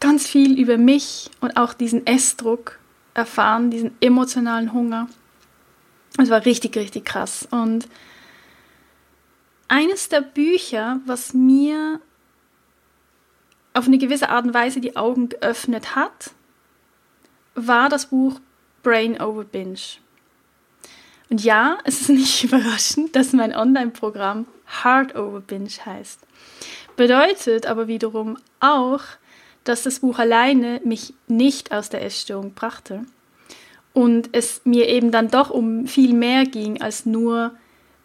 ganz 0.00 0.26
viel 0.26 0.58
über 0.60 0.76
mich 0.76 1.30
und 1.40 1.56
auch 1.56 1.72
diesen 1.72 2.06
Essdruck 2.06 2.78
erfahren, 3.14 3.70
diesen 3.70 3.96
emotionalen 4.00 4.74
Hunger. 4.74 5.08
Es 6.18 6.28
war 6.28 6.44
richtig, 6.44 6.76
richtig 6.76 7.06
krass. 7.06 7.48
Und 7.50 7.88
eines 9.68 10.08
der 10.08 10.20
Bücher, 10.20 11.00
was 11.06 11.32
mir 11.32 12.00
auf 13.74 13.86
eine 13.86 13.98
gewisse 13.98 14.28
Art 14.28 14.44
und 14.44 14.54
Weise 14.54 14.80
die 14.80 14.96
Augen 14.96 15.28
geöffnet 15.28 15.96
hat, 15.96 16.30
war 17.56 17.88
das 17.88 18.06
Buch 18.06 18.40
Brain 18.82 19.20
Over 19.20 19.44
Binge. 19.44 19.80
Und 21.28 21.42
ja, 21.42 21.78
es 21.84 22.02
ist 22.02 22.10
nicht 22.10 22.44
überraschend, 22.44 23.16
dass 23.16 23.32
mein 23.32 23.54
Online-Programm 23.54 24.46
Heart 24.84 25.16
Over 25.16 25.40
Binge 25.40 25.70
heißt. 25.84 26.20
Bedeutet 26.96 27.66
aber 27.66 27.88
wiederum 27.88 28.38
auch, 28.60 29.00
dass 29.64 29.82
das 29.82 30.00
Buch 30.00 30.18
alleine 30.18 30.80
mich 30.84 31.12
nicht 31.26 31.72
aus 31.72 31.88
der 31.88 32.04
Essstörung 32.04 32.54
brachte 32.54 33.04
und 33.92 34.28
es 34.32 34.60
mir 34.64 34.88
eben 34.88 35.10
dann 35.10 35.28
doch 35.28 35.50
um 35.50 35.86
viel 35.86 36.12
mehr 36.12 36.44
ging, 36.44 36.80
als 36.80 37.06
nur 37.06 37.56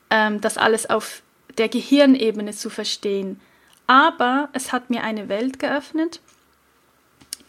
ähm, 0.10 0.42
das 0.42 0.58
alles 0.58 0.90
auf 0.90 1.22
der 1.58 1.70
Gehirnebene 1.70 2.52
zu 2.52 2.70
verstehen. 2.70 3.40
Aber 3.88 4.50
es 4.54 4.72
hat 4.72 4.90
mir 4.90 5.04
eine 5.04 5.30
Welt 5.30 5.60
geöffnet, 5.60 6.22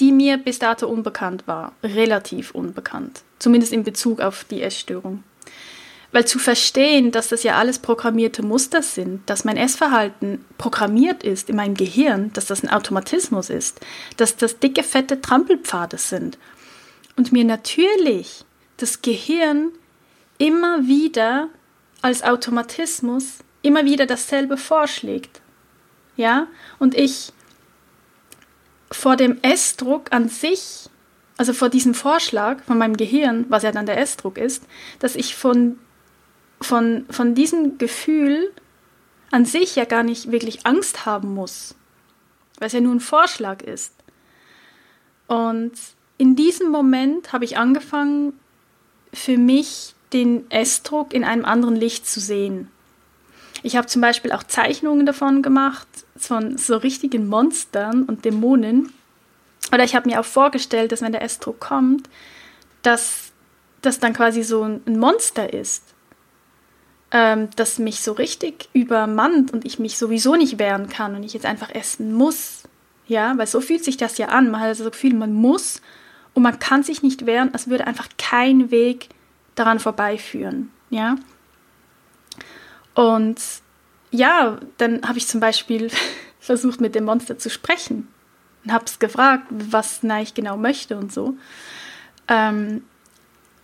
die 0.00 0.12
mir 0.12 0.36
bis 0.36 0.58
dato 0.58 0.86
unbekannt 0.86 1.46
war, 1.46 1.72
relativ 1.82 2.52
unbekannt, 2.52 3.22
zumindest 3.38 3.72
in 3.72 3.84
Bezug 3.84 4.20
auf 4.20 4.44
die 4.44 4.62
Essstörung. 4.62 5.22
Weil 6.12 6.26
zu 6.26 6.38
verstehen, 6.38 7.10
dass 7.10 7.28
das 7.28 7.42
ja 7.42 7.56
alles 7.56 7.78
programmierte 7.78 8.42
Muster 8.42 8.82
sind, 8.82 9.28
dass 9.30 9.44
mein 9.44 9.56
Essverhalten 9.56 10.44
programmiert 10.58 11.22
ist 11.22 11.48
in 11.48 11.56
meinem 11.56 11.74
Gehirn, 11.74 12.30
dass 12.34 12.46
das 12.46 12.62
ein 12.62 12.68
Automatismus 12.68 13.48
ist, 13.48 13.80
dass 14.18 14.36
das 14.36 14.58
dicke, 14.58 14.82
fette 14.82 15.22
Trampelpfade 15.22 15.96
sind 15.96 16.38
und 17.16 17.32
mir 17.32 17.44
natürlich 17.44 18.44
das 18.76 19.00
Gehirn 19.00 19.70
immer 20.38 20.86
wieder 20.86 21.48
als 22.02 22.22
Automatismus 22.22 23.38
immer 23.62 23.84
wieder 23.84 24.06
dasselbe 24.06 24.56
vorschlägt. 24.56 25.40
Ja, 26.16 26.48
und 26.78 26.94
ich 26.94 27.32
vor 28.92 29.16
dem 29.16 29.38
Essdruck 29.42 30.12
an 30.12 30.28
sich, 30.28 30.88
also 31.36 31.52
vor 31.52 31.68
diesem 31.68 31.94
Vorschlag 31.94 32.62
von 32.64 32.78
meinem 32.78 32.96
Gehirn, 32.96 33.46
was 33.48 33.62
ja 33.62 33.72
dann 33.72 33.86
der 33.86 33.98
Essdruck 33.98 34.38
ist, 34.38 34.62
dass 35.00 35.16
ich 35.16 35.34
von 35.34 35.78
von, 36.62 37.06
von 37.10 37.34
diesem 37.34 37.78
Gefühl 37.78 38.52
an 39.30 39.44
sich 39.44 39.76
ja 39.76 39.84
gar 39.84 40.02
nicht 40.02 40.30
wirklich 40.30 40.66
Angst 40.66 41.06
haben 41.06 41.34
muss, 41.34 41.74
weil 42.58 42.66
es 42.66 42.72
ja 42.72 42.80
nur 42.80 42.94
ein 42.94 43.00
Vorschlag 43.00 43.62
ist. 43.62 43.92
Und 45.26 45.72
in 46.18 46.36
diesem 46.36 46.70
Moment 46.70 47.32
habe 47.32 47.44
ich 47.44 47.58
angefangen, 47.58 48.34
für 49.12 49.36
mich 49.36 49.94
den 50.12 50.50
Essdruck 50.50 51.14
in 51.14 51.24
einem 51.24 51.44
anderen 51.44 51.76
Licht 51.76 52.06
zu 52.06 52.20
sehen. 52.20 52.68
Ich 53.62 53.76
habe 53.76 53.86
zum 53.86 54.02
Beispiel 54.02 54.32
auch 54.32 54.42
Zeichnungen 54.42 55.06
davon 55.06 55.42
gemacht, 55.42 55.88
von 56.26 56.58
so 56.58 56.76
richtigen 56.76 57.28
Monstern 57.28 58.04
und 58.04 58.24
Dämonen. 58.24 58.92
Oder 59.72 59.84
ich 59.84 59.94
habe 59.94 60.08
mir 60.08 60.20
auch 60.20 60.24
vorgestellt, 60.24 60.92
dass 60.92 61.02
wenn 61.02 61.12
der 61.12 61.22
Essdruck 61.22 61.60
kommt, 61.60 62.08
dass 62.82 63.32
das 63.80 63.98
dann 63.98 64.12
quasi 64.12 64.42
so 64.42 64.62
ein 64.62 64.98
Monster 64.98 65.52
ist 65.52 65.92
ähm, 67.12 67.50
das 67.56 67.78
mich 67.78 68.00
so 68.00 68.12
richtig 68.12 68.68
übermannt 68.72 69.52
und 69.52 69.64
ich 69.64 69.78
mich 69.78 69.98
sowieso 69.98 70.34
nicht 70.34 70.58
wehren 70.58 70.88
kann 70.88 71.14
und 71.14 71.22
ich 71.22 71.34
jetzt 71.34 71.46
einfach 71.46 71.70
essen 71.70 72.12
muss. 72.14 72.62
Ja, 73.06 73.36
weil 73.36 73.46
so 73.46 73.60
fühlt 73.60 73.84
sich 73.84 73.98
das 73.98 74.16
ja 74.16 74.28
an. 74.28 74.50
Man 74.50 74.60
hat 74.60 74.68
also 74.68 74.84
das 74.84 74.92
Gefühl, 74.92 75.14
man 75.14 75.34
muss 75.34 75.82
und 76.34 76.42
man 76.42 76.58
kann 76.58 76.82
sich 76.82 77.02
nicht 77.02 77.26
wehren, 77.26 77.52
als 77.52 77.68
würde 77.68 77.86
einfach 77.86 78.08
kein 78.16 78.70
Weg 78.70 79.10
daran 79.54 79.78
vorbeiführen. 79.78 80.70
Ja. 80.88 81.16
Und 82.94 83.40
ja, 84.12 84.58
dann 84.78 85.02
habe 85.02 85.18
ich 85.18 85.26
zum 85.26 85.40
Beispiel 85.40 85.90
versucht, 86.40 86.80
mit 86.80 86.94
dem 86.94 87.04
Monster 87.04 87.38
zu 87.38 87.50
sprechen 87.50 88.06
und 88.64 88.72
habe 88.72 88.84
es 88.84 88.98
gefragt, 89.00 89.46
was 89.50 90.00
ich 90.22 90.34
genau 90.34 90.56
möchte 90.56 90.96
und 90.96 91.12
so. 91.12 91.34
Ähm, 92.28 92.84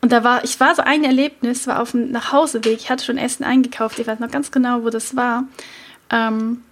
und 0.00 0.12
da 0.12 0.24
war, 0.24 0.44
ich 0.44 0.58
war 0.60 0.74
so 0.74 0.82
ein 0.82 1.04
Erlebnis, 1.04 1.66
war 1.66 1.80
auf 1.80 1.92
dem 1.92 2.10
Nachhauseweg, 2.10 2.78
ich 2.78 2.90
hatte 2.90 3.04
schon 3.04 3.18
Essen 3.18 3.44
eingekauft, 3.44 3.98
ich 3.98 4.06
weiß 4.06 4.20
noch 4.20 4.30
ganz 4.30 4.50
genau, 4.50 4.84
wo 4.84 4.90
das 4.90 5.16
war. 5.16 5.44
Ähm, 6.10 6.62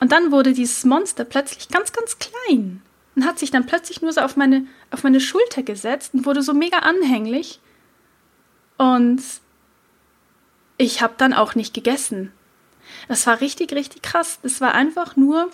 und 0.00 0.12
dann 0.12 0.30
wurde 0.30 0.52
dieses 0.52 0.84
Monster 0.84 1.24
plötzlich 1.24 1.68
ganz, 1.68 1.92
ganz 1.92 2.18
klein 2.18 2.82
und 3.14 3.24
hat 3.24 3.38
sich 3.38 3.50
dann 3.50 3.66
plötzlich 3.66 4.02
nur 4.02 4.12
so 4.12 4.20
auf 4.20 4.36
meine, 4.36 4.66
auf 4.90 5.04
meine 5.04 5.20
Schulter 5.20 5.62
gesetzt 5.62 6.12
und 6.12 6.26
wurde 6.26 6.42
so 6.42 6.52
mega 6.52 6.80
anhänglich. 6.80 7.60
Und 8.76 9.22
ich 10.76 11.00
habe 11.00 11.14
dann 11.16 11.32
auch 11.32 11.54
nicht 11.54 11.72
gegessen. 11.72 12.32
Das 13.08 13.26
war 13.26 13.40
richtig, 13.40 13.72
richtig 13.72 14.02
krass. 14.02 14.38
Das 14.42 14.60
war 14.60 14.74
einfach 14.74 15.16
nur, 15.16 15.50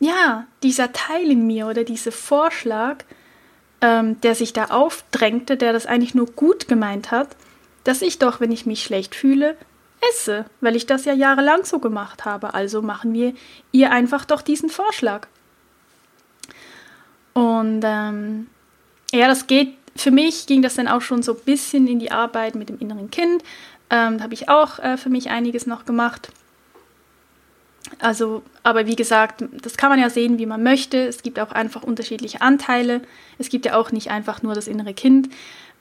ja, 0.00 0.46
dieser 0.62 0.92
Teil 0.92 1.30
in 1.30 1.46
mir 1.46 1.66
oder 1.66 1.84
dieser 1.84 2.12
Vorschlag, 2.12 3.04
ähm, 3.80 4.20
der 4.20 4.34
sich 4.34 4.52
da 4.52 4.66
aufdrängte, 4.66 5.56
der 5.56 5.72
das 5.72 5.86
eigentlich 5.86 6.14
nur 6.14 6.26
gut 6.26 6.68
gemeint 6.68 7.10
hat, 7.10 7.36
dass 7.84 8.02
ich 8.02 8.18
doch, 8.18 8.40
wenn 8.40 8.52
ich 8.52 8.66
mich 8.66 8.82
schlecht 8.82 9.14
fühle, 9.14 9.56
esse, 10.10 10.46
weil 10.60 10.76
ich 10.76 10.86
das 10.86 11.04
ja 11.04 11.12
jahrelang 11.12 11.64
so 11.64 11.78
gemacht 11.78 12.24
habe. 12.24 12.54
Also 12.54 12.82
machen 12.82 13.12
wir 13.12 13.34
ihr 13.72 13.90
einfach 13.90 14.24
doch 14.24 14.42
diesen 14.42 14.68
Vorschlag. 14.68 15.26
Und 17.32 17.82
ähm, 17.84 18.48
ja, 19.12 19.26
das 19.26 19.46
geht, 19.46 19.76
für 19.96 20.10
mich 20.10 20.46
ging 20.46 20.62
das 20.62 20.74
dann 20.74 20.88
auch 20.88 21.02
schon 21.02 21.22
so 21.22 21.32
ein 21.34 21.44
bisschen 21.44 21.86
in 21.86 21.98
die 21.98 22.12
Arbeit 22.12 22.54
mit 22.54 22.68
dem 22.68 22.78
inneren 22.78 23.10
Kind. 23.10 23.42
Ähm, 23.94 24.18
da 24.18 24.24
habe 24.24 24.34
ich 24.34 24.48
auch 24.48 24.80
äh, 24.80 24.96
für 24.96 25.08
mich 25.08 25.30
einiges 25.30 25.66
noch 25.68 25.84
gemacht. 25.84 26.32
Also, 28.00 28.42
aber 28.64 28.86
wie 28.86 28.96
gesagt, 28.96 29.44
das 29.62 29.76
kann 29.76 29.88
man 29.88 30.00
ja 30.00 30.10
sehen, 30.10 30.36
wie 30.38 30.46
man 30.46 30.64
möchte. 30.64 30.98
Es 31.06 31.22
gibt 31.22 31.38
auch 31.38 31.52
einfach 31.52 31.84
unterschiedliche 31.84 32.40
Anteile. 32.40 33.02
Es 33.38 33.50
gibt 33.50 33.66
ja 33.66 33.76
auch 33.76 33.92
nicht 33.92 34.10
einfach 34.10 34.42
nur 34.42 34.52
das 34.52 34.66
innere 34.66 34.94
Kind. 34.94 35.28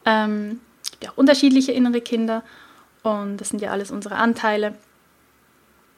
Ähm, 0.05 0.59
es 0.83 0.91
gibt 0.91 1.03
ja 1.05 1.09
auch 1.09 1.17
unterschiedliche 1.17 1.71
innere 1.71 2.01
Kinder 2.01 2.43
und 3.01 3.37
das 3.37 3.49
sind 3.49 3.63
ja 3.63 3.71
alles 3.71 3.89
unsere 3.89 4.17
Anteile. 4.17 4.75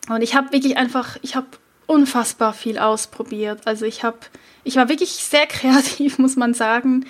Und 0.07 0.21
ich 0.21 0.35
habe 0.35 0.53
wirklich 0.53 0.77
einfach, 0.77 1.17
ich 1.21 1.35
habe 1.35 1.47
unfassbar 1.85 2.53
viel 2.53 2.79
ausprobiert. 2.79 3.67
Also 3.67 3.85
ich 3.85 4.05
habe, 4.05 4.19
ich 4.63 4.77
war 4.77 4.87
wirklich 4.87 5.09
sehr 5.11 5.47
kreativ, 5.47 6.17
muss 6.17 6.37
man 6.37 6.53
sagen. 6.53 7.05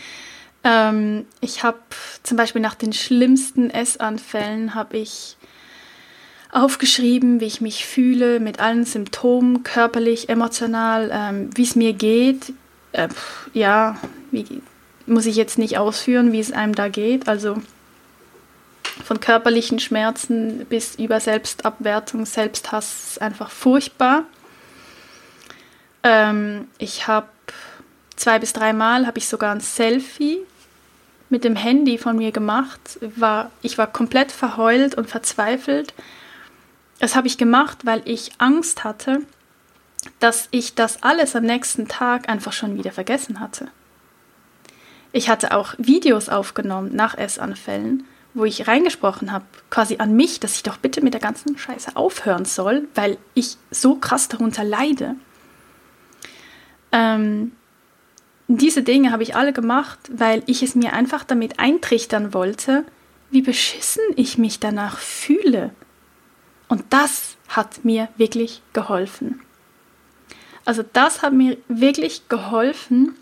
Ähm, 0.66 1.28
ich 1.42 1.64
habe 1.64 1.78
zum 2.24 2.38
Beispiel 2.38 2.62
nach 2.62 2.74
den 2.74 2.92
schlimmsten 2.92 3.70
Essanfällen 3.70 4.74
habe 4.74 4.98
ich 4.98 5.38
aufgeschrieben, 6.52 7.40
wie 7.40 7.46
ich 7.46 7.62
mich 7.62 7.86
fühle 7.86 8.40
mit 8.40 8.60
allen 8.60 8.84
Symptomen, 8.84 9.62
körperlich, 9.64 10.28
emotional, 10.28 11.12
ähm, 11.14 11.50
wie 11.56 11.64
es 11.64 11.76
mir 11.76 11.94
geht. 11.94 12.52
Äh, 12.94 13.10
ja, 13.54 13.98
wie, 14.32 14.62
muss 15.06 15.28
ich 15.28 15.36
jetzt 15.36 15.60
nicht 15.60 15.78
ausführen, 15.78 16.32
wie 16.32 16.40
es 16.40 16.52
einem 16.52 16.74
da 16.74 16.88
geht. 16.88 17.28
Also 17.28 17.62
von 19.04 19.20
körperlichen 19.20 19.78
Schmerzen 19.78 20.66
bis 20.68 20.96
über 20.96 21.20
Selbstabwertung, 21.20 22.26
Selbsthass 22.26 23.12
ist 23.12 23.22
einfach 23.22 23.52
furchtbar. 23.52 24.24
Ähm, 26.02 26.70
ich 26.80 27.06
habe 27.06 27.28
zwei 28.16 28.40
bis 28.40 28.54
dreimal 28.54 29.06
habe 29.06 29.20
ich 29.20 29.28
sogar 29.28 29.54
ein 29.54 29.60
Selfie 29.60 30.40
mit 31.30 31.44
dem 31.44 31.56
Handy 31.56 31.98
von 31.98 32.18
mir 32.18 32.32
gemacht. 32.32 33.00
War, 33.16 33.52
ich 33.62 33.78
war 33.78 33.88
komplett 33.88 34.32
verheult 34.32 34.96
und 34.96 35.10
verzweifelt 35.10 35.94
das 37.00 37.16
habe 37.16 37.28
ich 37.28 37.38
gemacht, 37.38 37.86
weil 37.86 38.02
ich 38.06 38.32
Angst 38.38 38.84
hatte, 38.84 39.22
dass 40.20 40.48
ich 40.52 40.76
das 40.76 41.04
alles 41.04 41.36
am 41.36 41.44
nächsten 41.44 41.88
Tag 41.88 42.30
einfach 42.30 42.54
schon 42.54 42.78
wieder 42.78 42.92
vergessen 42.92 43.40
hatte. 43.40 43.68
Ich 45.12 45.30
hatte 45.30 45.56
auch 45.56 45.76
Videos 45.78 46.30
aufgenommen 46.30 46.96
nach 46.96 47.18
Essanfällen, 47.18 48.06
wo 48.34 48.44
ich 48.46 48.68
reingesprochen 48.68 49.32
habe, 49.32 49.46
quasi 49.70 49.98
an 49.98 50.16
mich, 50.16 50.40
dass 50.40 50.56
ich 50.56 50.64
doch 50.64 50.78
bitte 50.78 51.02
mit 51.02 51.14
der 51.14 51.22
ganzen 51.22 51.58
Scheiße 51.58 51.96
aufhören 51.96 52.46
soll, 52.46 52.88
weil 52.96 53.18
ich 53.34 53.58
so 53.72 53.96
krass 53.96 54.28
darunter 54.28 54.64
leide. 54.64 55.16
Ähm, 56.92 57.54
diese 58.48 58.84
Dinge 58.84 59.12
habe 59.12 59.24
ich 59.24 59.36
alle 59.36 59.54
gemacht, 59.54 60.00
weil 60.12 60.44
ich 60.46 60.62
es 60.62 60.76
mir 60.76 60.94
einfach 60.94 61.24
damit 61.24 61.60
eintrichtern 61.60 62.34
wollte, 62.34 62.86
wie 63.32 63.42
beschissen 63.42 64.04
ich 64.16 64.38
mich 64.38 64.60
danach 64.60 65.00
fühle 65.00 65.72
und 66.68 66.84
das 66.90 67.38
hat 67.48 67.86
mir 67.86 68.10
wirklich 68.18 68.62
geholfen. 68.74 69.42
Also 70.64 70.84
das 70.94 71.22
hat 71.22 71.34
mir 71.34 71.58
wirklich 71.68 72.28
geholfen, 72.28 73.16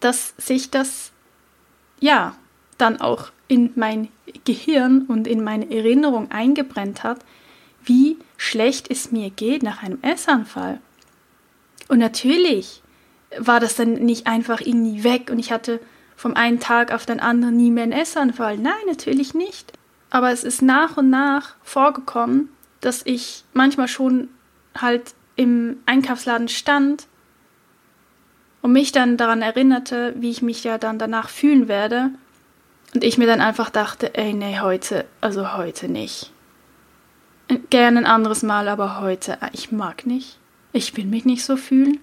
dass 0.00 0.34
sich 0.38 0.70
das 0.70 1.12
ja, 2.00 2.34
dann 2.78 3.00
auch 3.00 3.30
in 3.48 3.70
mein 3.76 4.08
Gehirn 4.44 5.02
und 5.02 5.28
in 5.28 5.44
meine 5.44 5.70
Erinnerung 5.70 6.30
eingebrennt 6.30 7.04
hat, 7.04 7.20
wie 7.84 8.16
schlecht 8.36 8.90
es 8.90 9.12
mir 9.12 9.30
geht 9.30 9.62
nach 9.62 9.82
einem 9.82 10.02
Essanfall. 10.02 10.80
Und 11.88 11.98
natürlich 11.98 12.81
war 13.38 13.60
das 13.60 13.76
dann 13.76 13.94
nicht 13.94 14.26
einfach 14.26 14.60
irgendwie 14.60 15.04
weg 15.04 15.30
und 15.30 15.38
ich 15.38 15.52
hatte 15.52 15.80
vom 16.16 16.34
einen 16.34 16.60
Tag 16.60 16.92
auf 16.92 17.06
den 17.06 17.20
anderen 17.20 17.56
nie 17.56 17.70
mehr 17.70 17.84
einen 17.84 17.92
Essanfall. 17.92 18.58
Nein, 18.58 18.72
natürlich 18.86 19.34
nicht. 19.34 19.72
Aber 20.10 20.30
es 20.30 20.44
ist 20.44 20.62
nach 20.62 20.96
und 20.96 21.10
nach 21.10 21.56
vorgekommen, 21.62 22.48
dass 22.80 23.02
ich 23.04 23.44
manchmal 23.54 23.88
schon 23.88 24.28
halt 24.76 25.14
im 25.36 25.78
Einkaufsladen 25.86 26.48
stand 26.48 27.06
und 28.60 28.72
mich 28.72 28.92
dann 28.92 29.16
daran 29.16 29.42
erinnerte, 29.42 30.14
wie 30.16 30.30
ich 30.30 30.42
mich 30.42 30.62
ja 30.64 30.78
dann 30.78 30.98
danach 30.98 31.28
fühlen 31.28 31.66
werde. 31.66 32.10
Und 32.94 33.02
ich 33.04 33.18
mir 33.18 33.26
dann 33.26 33.40
einfach 33.40 33.70
dachte, 33.70 34.14
ey, 34.14 34.34
nee, 34.34 34.60
heute, 34.60 35.06
also 35.20 35.56
heute 35.56 35.88
nicht. 35.88 36.30
Gerne 37.70 38.00
ein 38.00 38.06
anderes 38.06 38.42
Mal, 38.42 38.68
aber 38.68 39.00
heute, 39.00 39.40
ah, 39.42 39.50
ich 39.52 39.72
mag 39.72 40.06
nicht. 40.06 40.38
Ich 40.72 40.96
will 40.96 41.06
mich 41.06 41.24
nicht 41.24 41.44
so 41.44 41.56
fühlen, 41.56 42.00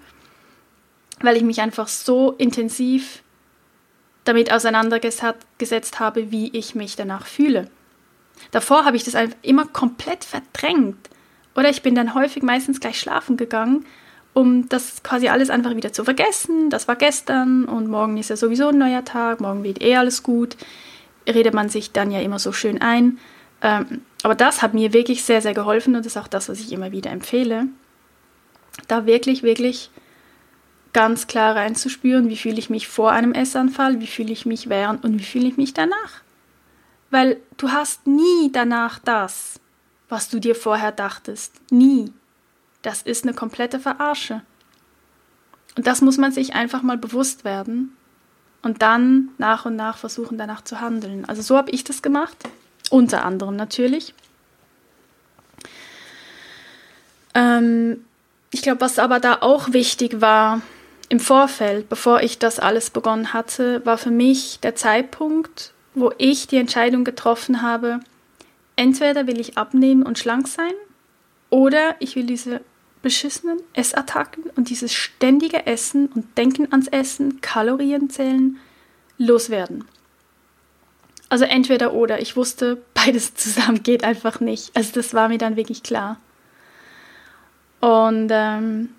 weil 1.22 1.38
ich 1.38 1.44
mich 1.44 1.62
einfach 1.62 1.88
so 1.88 2.32
intensiv 2.34 3.24
damit 4.26 4.52
auseinandergesetzt 4.52 6.00
habe, 6.00 6.32
wie 6.32 6.50
ich 6.56 6.76
mich 6.76 6.96
danach 6.96 7.26
fühle. 7.26 7.68
Davor 8.52 8.86
habe 8.86 8.96
ich 8.96 9.04
das 9.04 9.16
einfach 9.16 9.38
immer 9.42 9.66
komplett 9.66 10.24
verdrängt. 10.24 11.10
Oder 11.56 11.70
ich 11.70 11.82
bin 11.82 11.96
dann 11.96 12.14
häufig 12.14 12.44
meistens 12.44 12.80
gleich 12.80 13.00
schlafen 13.00 13.38
gegangen, 13.38 13.86
um 14.34 14.70
das 14.70 15.04
quasi 15.04 15.30
alles 15.30 15.50
einfach 15.50 15.76
wieder 15.76 15.92
zu 15.92 16.04
vergessen. 16.04 16.70
Das 16.70 16.88
war 16.88 16.96
gestern 16.96 17.66
und 17.66 17.90
morgen 17.90 18.18
ist 18.18 18.30
ja 18.30 18.38
sowieso 18.38 18.70
ein 18.70 18.78
neuer 18.78 19.04
Tag, 19.04 19.42
morgen 19.42 19.64
wird 19.64 19.82
eh 19.82 19.98
alles 19.98 20.24
gut. 20.24 20.56
Redet 21.28 21.54
man 21.54 21.70
sich 21.70 21.92
dann 21.92 22.12
ja 22.12 22.22
immer 22.22 22.40
so 22.40 22.52
schön 22.52 22.82
ein. 22.82 23.20
Ähm, 23.62 24.02
aber 24.24 24.36
das 24.36 24.62
hat 24.62 24.74
mir 24.74 24.94
wirklich 24.94 25.24
sehr, 25.24 25.42
sehr 25.42 25.54
geholfen 25.54 25.96
und 25.96 26.06
ist 26.06 26.18
auch 26.18 26.28
das, 26.28 26.50
was 26.50 26.60
ich 26.60 26.72
immer 26.72 26.92
wieder 26.92 27.12
empfehle. 27.12 27.68
Da 28.88 29.06
wirklich, 29.06 29.44
wirklich 29.44 29.90
ganz 30.94 31.28
klar 31.28 31.56
reinzuspüren, 31.56 32.30
wie 32.30 32.38
fühle 32.38 32.58
ich 32.58 32.70
mich 32.70 32.88
vor 32.88 33.12
einem 33.12 33.34
Essanfall, 33.34 34.00
wie 34.00 34.08
fühle 34.08 34.32
ich 34.32 34.46
mich 34.46 34.70
während 34.70 35.04
und 35.04 35.20
wie 35.20 35.24
fühle 35.24 35.48
ich 35.48 35.58
mich 35.58 35.74
danach. 35.74 36.22
Weil 37.12 37.38
du 37.58 37.72
hast 37.72 38.08
nie 38.08 38.52
danach 38.52 39.00
das, 39.00 39.60
was 40.10 40.30
du 40.30 40.40
dir 40.40 40.56
vorher 40.56 40.92
dachtest. 40.92 41.54
Nie. 41.72 42.12
Das 42.82 43.02
ist 43.02 43.24
eine 43.24 43.34
komplette 43.34 43.80
Verarsche. 43.80 44.42
Und 45.76 45.88
das 45.88 46.02
muss 46.02 46.18
man 46.18 46.32
sich 46.32 46.56
einfach 46.56 46.82
mal 46.82 46.98
bewusst 46.98 47.44
werden 47.44 47.96
und 48.62 48.82
dann 48.82 49.30
nach 49.38 49.66
und 49.66 49.76
nach 49.76 49.98
versuchen, 49.98 50.38
danach 50.38 50.64
zu 50.64 50.82
handeln. 50.82 51.26
Also 51.26 51.42
so 51.42 51.58
habe 51.58 51.72
ich 51.72 51.84
das 51.84 52.02
gemacht, 52.02 52.38
unter 52.90 53.24
anderem 53.24 53.56
natürlich. 53.56 54.14
Ähm, 57.34 58.04
ich 58.52 58.62
glaube, 58.62 58.82
was 58.82 59.00
aber 59.00 59.20
da 59.20 59.38
auch 59.42 59.74
wichtig 59.74 60.22
war, 60.22 60.62
im 61.10 61.20
Vorfeld, 61.20 61.90
bevor 61.90 62.22
ich 62.22 62.38
das 62.38 62.60
alles 62.60 62.92
begonnen 62.92 63.34
hatte, 63.34 63.84
war 63.86 63.98
für 63.98 64.12
mich 64.12 64.60
der 64.60 64.76
Zeitpunkt, 64.76 65.74
wo 65.96 66.12
ich 66.20 66.48
die 66.48 66.58
Entscheidung 66.58 67.04
getroffen 67.04 67.64
habe, 67.64 68.00
entweder 68.76 69.26
will 69.26 69.40
ich 69.40 69.58
abnehmen 69.58 70.04
und 70.04 70.20
schlank 70.20 70.48
sein 70.48 70.74
oder 71.50 71.96
ich 72.00 72.16
will 72.16 72.26
diese 72.26 72.62
beschissenen 73.02 73.60
Essattacken 73.74 74.44
und 74.56 74.70
dieses 74.70 74.94
ständige 74.94 75.66
Essen 75.66 76.08
und 76.08 76.38
Denken 76.38 76.68
ans 76.72 76.88
Essen, 76.88 77.42
Kalorien 77.42 78.10
zählen, 78.10 78.58
loswerden. 79.18 79.86
Also 81.30 81.46
entweder 81.46 81.94
oder. 81.94 82.22
Ich 82.22 82.36
wusste, 82.36 82.82
beides 82.94 83.34
zusammen 83.34 83.82
geht 83.82 84.04
einfach 84.04 84.40
nicht. 84.40 84.76
Also 84.76 84.92
das 84.94 85.14
war 85.14 85.30
mir 85.30 85.38
dann 85.38 85.56
wirklich 85.56 85.82
klar. 85.82 86.18
Und 87.80 88.30
ähm, 88.32 88.90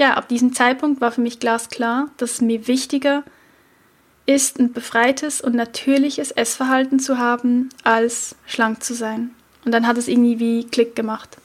ja, 0.00 0.14
ab 0.14 0.28
diesem 0.28 0.54
Zeitpunkt 0.54 1.02
war 1.02 1.12
für 1.12 1.20
mich 1.20 1.40
glasklar, 1.40 2.08
dass 2.16 2.32
es 2.32 2.40
mir 2.40 2.66
wichtiger 2.66 3.22
ist, 4.24 4.58
ein 4.58 4.72
befreites 4.72 5.42
und 5.42 5.54
natürliches 5.54 6.30
Essverhalten 6.30 7.00
zu 7.00 7.18
haben, 7.18 7.68
als 7.84 8.34
schlank 8.46 8.82
zu 8.82 8.94
sein. 8.94 9.34
Und 9.66 9.72
dann 9.72 9.86
hat 9.86 9.98
es 9.98 10.08
irgendwie 10.08 10.38
wie 10.38 10.64
Klick 10.64 10.96
gemacht. 10.96 11.36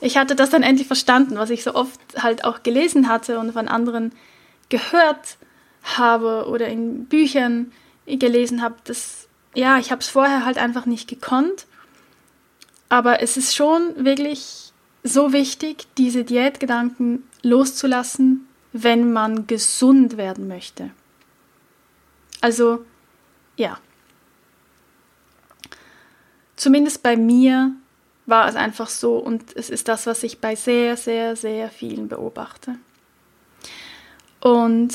Ich 0.00 0.16
hatte 0.16 0.34
das 0.34 0.48
dann 0.48 0.62
endlich 0.62 0.86
verstanden, 0.86 1.36
was 1.36 1.50
ich 1.50 1.62
so 1.64 1.74
oft 1.74 2.00
halt 2.16 2.44
auch 2.44 2.62
gelesen 2.62 3.10
hatte 3.10 3.38
und 3.38 3.52
von 3.52 3.68
anderen 3.68 4.12
gehört 4.70 5.36
habe 5.82 6.46
oder 6.48 6.68
in 6.68 7.04
Büchern 7.04 7.72
gelesen 8.06 8.62
habe. 8.62 8.76
Das, 8.84 9.28
ja, 9.54 9.76
ich 9.76 9.90
habe 9.90 10.00
es 10.00 10.08
vorher 10.08 10.46
halt 10.46 10.56
einfach 10.56 10.86
nicht 10.86 11.08
gekonnt. 11.08 11.66
Aber 12.88 13.20
es 13.20 13.36
ist 13.36 13.54
schon 13.54 14.02
wirklich 14.02 14.63
so 15.04 15.32
wichtig, 15.34 15.86
diese 15.98 16.24
Diätgedanken 16.24 17.24
loszulassen, 17.42 18.48
wenn 18.72 19.12
man 19.12 19.46
gesund 19.46 20.16
werden 20.16 20.48
möchte. 20.48 20.90
Also, 22.40 22.84
ja. 23.56 23.78
Zumindest 26.56 27.02
bei 27.02 27.16
mir 27.16 27.72
war 28.26 28.48
es 28.48 28.56
einfach 28.56 28.88
so 28.88 29.18
und 29.18 29.54
es 29.54 29.68
ist 29.68 29.88
das, 29.88 30.06
was 30.06 30.22
ich 30.22 30.40
bei 30.40 30.56
sehr, 30.56 30.96
sehr, 30.96 31.36
sehr 31.36 31.68
vielen 31.68 32.08
beobachte. 32.08 32.76
Und 34.40 34.94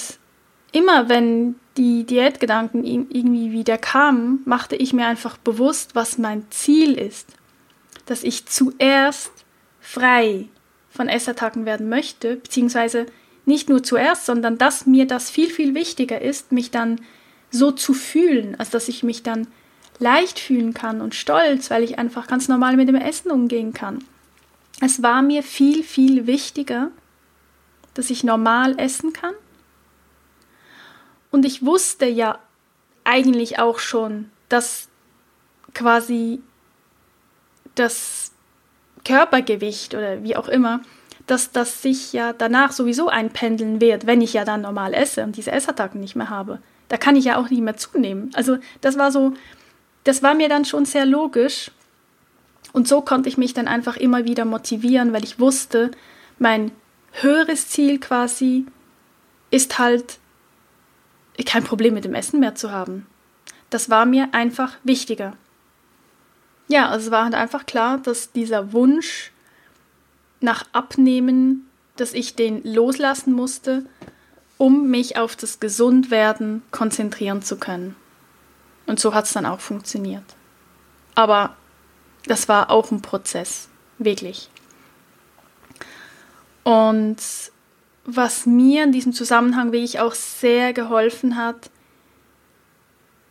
immer 0.71 1.09
wenn 1.09 1.55
die 1.77 2.03
Diätgedanken 2.03 2.83
irgendwie 2.83 3.51
wieder 3.51 3.77
kamen, 3.77 4.41
machte 4.45 4.75
ich 4.75 4.93
mir 4.93 5.05
einfach 5.05 5.37
bewusst, 5.37 5.95
was 5.95 6.17
mein 6.17 6.49
Ziel 6.49 6.97
ist. 6.97 7.27
Dass 8.05 8.23
ich 8.23 8.47
zuerst 8.47 9.38
frei 9.89 10.47
von 10.91 11.09
Essattacken 11.09 11.65
werden 11.65 11.89
möchte, 11.89 12.35
beziehungsweise 12.35 13.07
nicht 13.45 13.69
nur 13.69 13.81
zuerst, 13.81 14.27
sondern 14.27 14.59
dass 14.59 14.85
mir 14.85 15.07
das 15.07 15.31
viel, 15.31 15.49
viel 15.49 15.73
wichtiger 15.73 16.21
ist, 16.21 16.51
mich 16.51 16.69
dann 16.69 17.01
so 17.49 17.71
zu 17.71 17.95
fühlen, 17.95 18.55
also 18.59 18.73
dass 18.73 18.87
ich 18.87 19.01
mich 19.01 19.23
dann 19.23 19.47
leicht 19.97 20.37
fühlen 20.37 20.75
kann 20.75 21.01
und 21.01 21.15
stolz, 21.15 21.71
weil 21.71 21.83
ich 21.83 21.97
einfach 21.97 22.27
ganz 22.27 22.47
normal 22.47 22.75
mit 22.75 22.87
dem 22.87 22.95
Essen 22.95 23.31
umgehen 23.31 23.73
kann. 23.73 24.03
Es 24.79 25.01
war 25.01 25.23
mir 25.23 25.41
viel, 25.41 25.83
viel 25.83 26.27
wichtiger, 26.27 26.91
dass 27.95 28.11
ich 28.11 28.23
normal 28.23 28.79
essen 28.79 29.11
kann. 29.11 29.33
Und 31.31 31.45
ich 31.45 31.65
wusste 31.65 32.05
ja 32.05 32.37
eigentlich 33.03 33.57
auch 33.57 33.79
schon, 33.79 34.29
dass 34.49 34.87
quasi 35.73 36.41
das 37.73 38.28
Körpergewicht 39.09 39.95
oder 39.95 40.23
wie 40.23 40.35
auch 40.35 40.47
immer, 40.47 40.81
dass 41.25 41.51
das 41.51 41.81
sich 41.81 42.13
ja 42.13 42.31
danach 42.31 42.71
sowieso 42.71 43.09
einpendeln 43.09 43.81
wird, 43.81 44.05
wenn 44.05 44.21
ich 44.21 44.33
ja 44.33 44.45
dann 44.45 44.61
normal 44.61 44.93
esse 44.93 45.23
und 45.23 45.35
diese 45.35 45.51
Essattacken 45.51 45.99
nicht 45.99 46.15
mehr 46.15 46.29
habe. 46.29 46.59
Da 46.89 46.97
kann 46.97 47.15
ich 47.15 47.25
ja 47.25 47.37
auch 47.37 47.49
nicht 47.49 47.63
mehr 47.63 47.75
zunehmen. 47.75 48.29
Also 48.35 48.57
das 48.81 48.99
war 48.99 49.11
so, 49.11 49.33
das 50.03 50.21
war 50.21 50.35
mir 50.35 50.47
dann 50.47 50.63
schon 50.63 50.85
sehr 50.85 51.07
logisch. 51.07 51.71
Und 52.71 52.87
so 52.87 53.01
konnte 53.01 53.29
ich 53.29 53.37
mich 53.39 53.55
dann 53.55 53.67
einfach 53.67 53.97
immer 53.97 54.25
wieder 54.25 54.45
motivieren, 54.45 55.11
weil 55.11 55.23
ich 55.23 55.39
wusste, 55.39 55.89
mein 56.37 56.71
höheres 57.13 57.67
Ziel 57.67 57.99
quasi 57.99 58.67
ist 59.49 59.79
halt 59.79 60.19
kein 61.47 61.63
Problem 61.63 61.95
mit 61.95 62.05
dem 62.05 62.13
Essen 62.13 62.39
mehr 62.39 62.53
zu 62.53 62.71
haben. 62.71 63.07
Das 63.71 63.89
war 63.89 64.05
mir 64.05 64.29
einfach 64.33 64.73
wichtiger. 64.83 65.33
Ja, 66.69 66.89
also 66.89 67.07
es 67.07 67.11
war 67.11 67.25
halt 67.25 67.33
einfach 67.33 67.65
klar, 67.65 67.97
dass 67.97 68.31
dieser 68.31 68.71
Wunsch 68.73 69.31
nach 70.39 70.63
Abnehmen, 70.71 71.67
dass 71.95 72.13
ich 72.13 72.35
den 72.35 72.63
loslassen 72.63 73.33
musste, 73.33 73.85
um 74.57 74.89
mich 74.89 75.17
auf 75.17 75.35
das 75.35 75.59
Gesundwerden 75.59 76.61
konzentrieren 76.71 77.41
zu 77.41 77.57
können. 77.57 77.95
Und 78.85 78.99
so 78.99 79.13
hat 79.13 79.25
es 79.25 79.33
dann 79.33 79.47
auch 79.47 79.59
funktioniert. 79.59 80.23
Aber 81.15 81.55
das 82.25 82.47
war 82.47 82.69
auch 82.69 82.91
ein 82.91 83.01
Prozess, 83.01 83.67
wirklich. 83.97 84.49
Und 86.63 87.17
was 88.05 88.45
mir 88.45 88.83
in 88.83 88.91
diesem 88.91 89.13
Zusammenhang 89.13 89.71
wirklich 89.71 89.99
auch 89.99 90.13
sehr 90.13 90.73
geholfen 90.73 91.35
hat, 91.35 91.71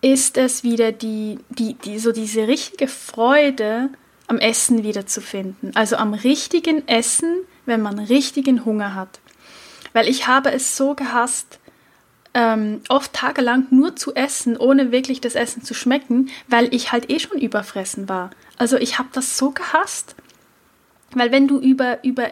ist 0.01 0.37
es 0.37 0.63
wieder 0.63 0.93
die, 0.93 1.39
die, 1.49 1.75
die, 1.75 1.99
so 1.99 2.13
diese 2.13 2.47
richtige 2.47 2.89
Freude 2.89 3.91
am 4.27 4.39
Essen 4.39 4.83
wiederzufinden. 4.83 5.75
Also 5.75 5.97
am 5.97 6.15
richtigen 6.15 6.87
Essen, 6.87 7.43
wenn 7.67 7.83
man 7.83 7.99
richtigen 7.99 8.65
Hunger 8.65 8.95
hat. 8.95 9.21
Weil 9.93 10.07
ich 10.07 10.27
habe 10.27 10.53
es 10.53 10.77
so 10.77 10.95
gehasst, 10.95 11.59
ähm, 12.35 12.83
oft 12.89 13.13
tagelang 13.15 13.67
nur 13.71 13.97
zu 13.97 14.15
essen, 14.15 14.57
ohne 14.57 14.93
wirklich 14.93 15.21
das 15.21 15.35
Essen 15.35 15.63
zu 15.63 15.75
schmecken, 15.75 16.31
weil 16.47 16.73
ich 16.75 16.93
halt 16.93 17.11
eh 17.11 17.19
schon 17.19 17.39
überfressen 17.39 18.09
war. 18.09 18.31
Also 18.57 18.77
ich 18.77 18.99
habe 18.99 19.09
das 19.13 19.37
so 19.37 19.51
gehasst. 19.51 20.15
Weil 21.15 21.33
wenn 21.33 21.49
du 21.49 21.59
über, 21.59 22.05
über 22.05 22.31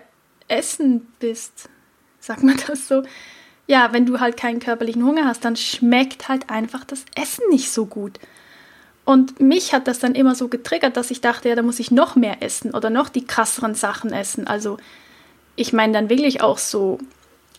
Essen 0.49 1.09
bist, 1.19 1.69
sagt 2.21 2.43
man 2.43 2.61
das 2.67 2.87
so, 2.87 3.03
ja, 3.67 3.93
wenn 3.93 4.07
du 4.07 4.21
halt 4.21 4.37
keinen 4.37 4.61
körperlichen 4.61 5.05
Hunger 5.05 5.25
hast, 5.25 5.45
dann 5.45 5.57
schmeckt 5.57 6.29
halt 6.29 6.51
einfach 6.51 6.85
das 6.85 7.05
Essen 7.15 7.45
nicht 7.51 7.71
so 7.71 7.87
gut. 7.87 8.19
Und 9.05 9.41
mich 9.41 9.73
hat 9.73 9.87
das 9.87 9.99
dann 9.99 10.15
immer 10.15 10.35
so 10.35 10.49
getriggert, 10.49 10.97
dass 10.97 11.11
ich 11.11 11.21
dachte, 11.21 11.49
ja, 11.49 11.55
da 11.55 11.63
muss 11.63 11.79
ich 11.79 11.91
noch 11.91 12.17
mehr 12.17 12.43
essen 12.43 12.75
oder 12.75 12.91
noch 12.91 13.09
die 13.09 13.25
krasseren 13.25 13.75
Sachen 13.75 14.13
essen. 14.13 14.47
Also 14.47 14.79
ich 15.55 15.73
meine 15.73 15.93
dann 15.93 16.09
wirklich 16.11 16.41
auch 16.43 16.59
so 16.59 16.99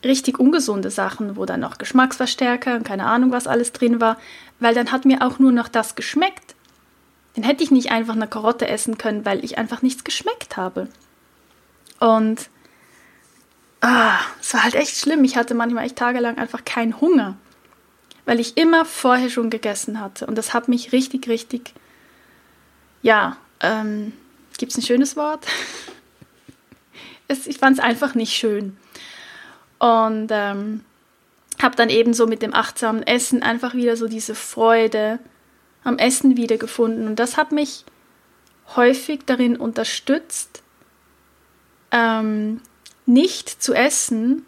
richtig 0.03 0.39
ungesunde 0.39 0.91
Sachen, 0.91 1.37
wo 1.37 1.45
dann 1.45 1.61
noch 1.61 1.77
Geschmacksverstärker 1.77 2.75
und 2.75 2.83
keine 2.83 3.05
Ahnung, 3.05 3.31
was 3.31 3.47
alles 3.47 3.71
drin 3.71 3.99
war, 3.99 4.17
weil 4.59 4.75
dann 4.75 4.91
hat 4.91 5.05
mir 5.05 5.21
auch 5.21 5.39
nur 5.39 5.51
noch 5.51 5.67
das 5.67 5.95
geschmeckt. 5.95 6.55
Dann 7.35 7.43
hätte 7.43 7.63
ich 7.63 7.71
nicht 7.71 7.91
einfach 7.91 8.15
eine 8.15 8.27
Karotte 8.27 8.67
essen 8.67 8.97
können, 8.97 9.25
weil 9.25 9.43
ich 9.43 9.57
einfach 9.57 9.81
nichts 9.81 10.03
geschmeckt 10.03 10.57
habe. 10.57 10.87
Und 11.99 12.49
ah, 13.81 14.19
es 14.41 14.53
war 14.53 14.63
halt 14.63 14.75
echt 14.75 14.97
schlimm. 14.97 15.23
Ich 15.23 15.37
hatte 15.37 15.53
manchmal 15.53 15.85
echt 15.85 15.95
tagelang 15.95 16.37
einfach 16.37 16.65
keinen 16.65 16.99
Hunger, 16.99 17.37
weil 18.25 18.39
ich 18.39 18.57
immer 18.57 18.85
vorher 18.85 19.29
schon 19.29 19.49
gegessen 19.49 19.99
hatte. 19.99 20.25
Und 20.25 20.37
das 20.37 20.53
hat 20.53 20.67
mich 20.67 20.91
richtig, 20.91 21.27
richtig, 21.27 21.73
ja, 23.01 23.37
ähm, 23.61 24.13
gibt 24.57 24.71
es 24.71 24.77
ein 24.77 24.83
schönes 24.83 25.15
Wort? 25.15 25.45
es, 27.27 27.47
ich 27.47 27.57
fand 27.57 27.77
es 27.77 27.83
einfach 27.83 28.15
nicht 28.15 28.33
schön. 28.33 28.77
Und 29.79 30.29
ähm, 30.31 30.83
habe 31.61 31.75
dann 31.75 31.89
eben 31.89 32.13
so 32.13 32.27
mit 32.27 32.41
dem 32.41 32.53
achtsamen 32.53 33.03
Essen 33.03 33.43
einfach 33.43 33.73
wieder 33.73 33.95
so 33.97 34.07
diese 34.07 34.35
Freude 34.35 35.19
am 35.83 35.97
Essen 35.97 36.37
wiedergefunden. 36.37 37.07
Und 37.07 37.17
das 37.17 37.37
hat 37.37 37.51
mich 37.51 37.85
häufig 38.75 39.21
darin 39.25 39.55
unterstützt, 39.55 40.61
ähm, 41.91 42.61
nicht 43.07 43.49
zu 43.49 43.73
essen, 43.73 44.45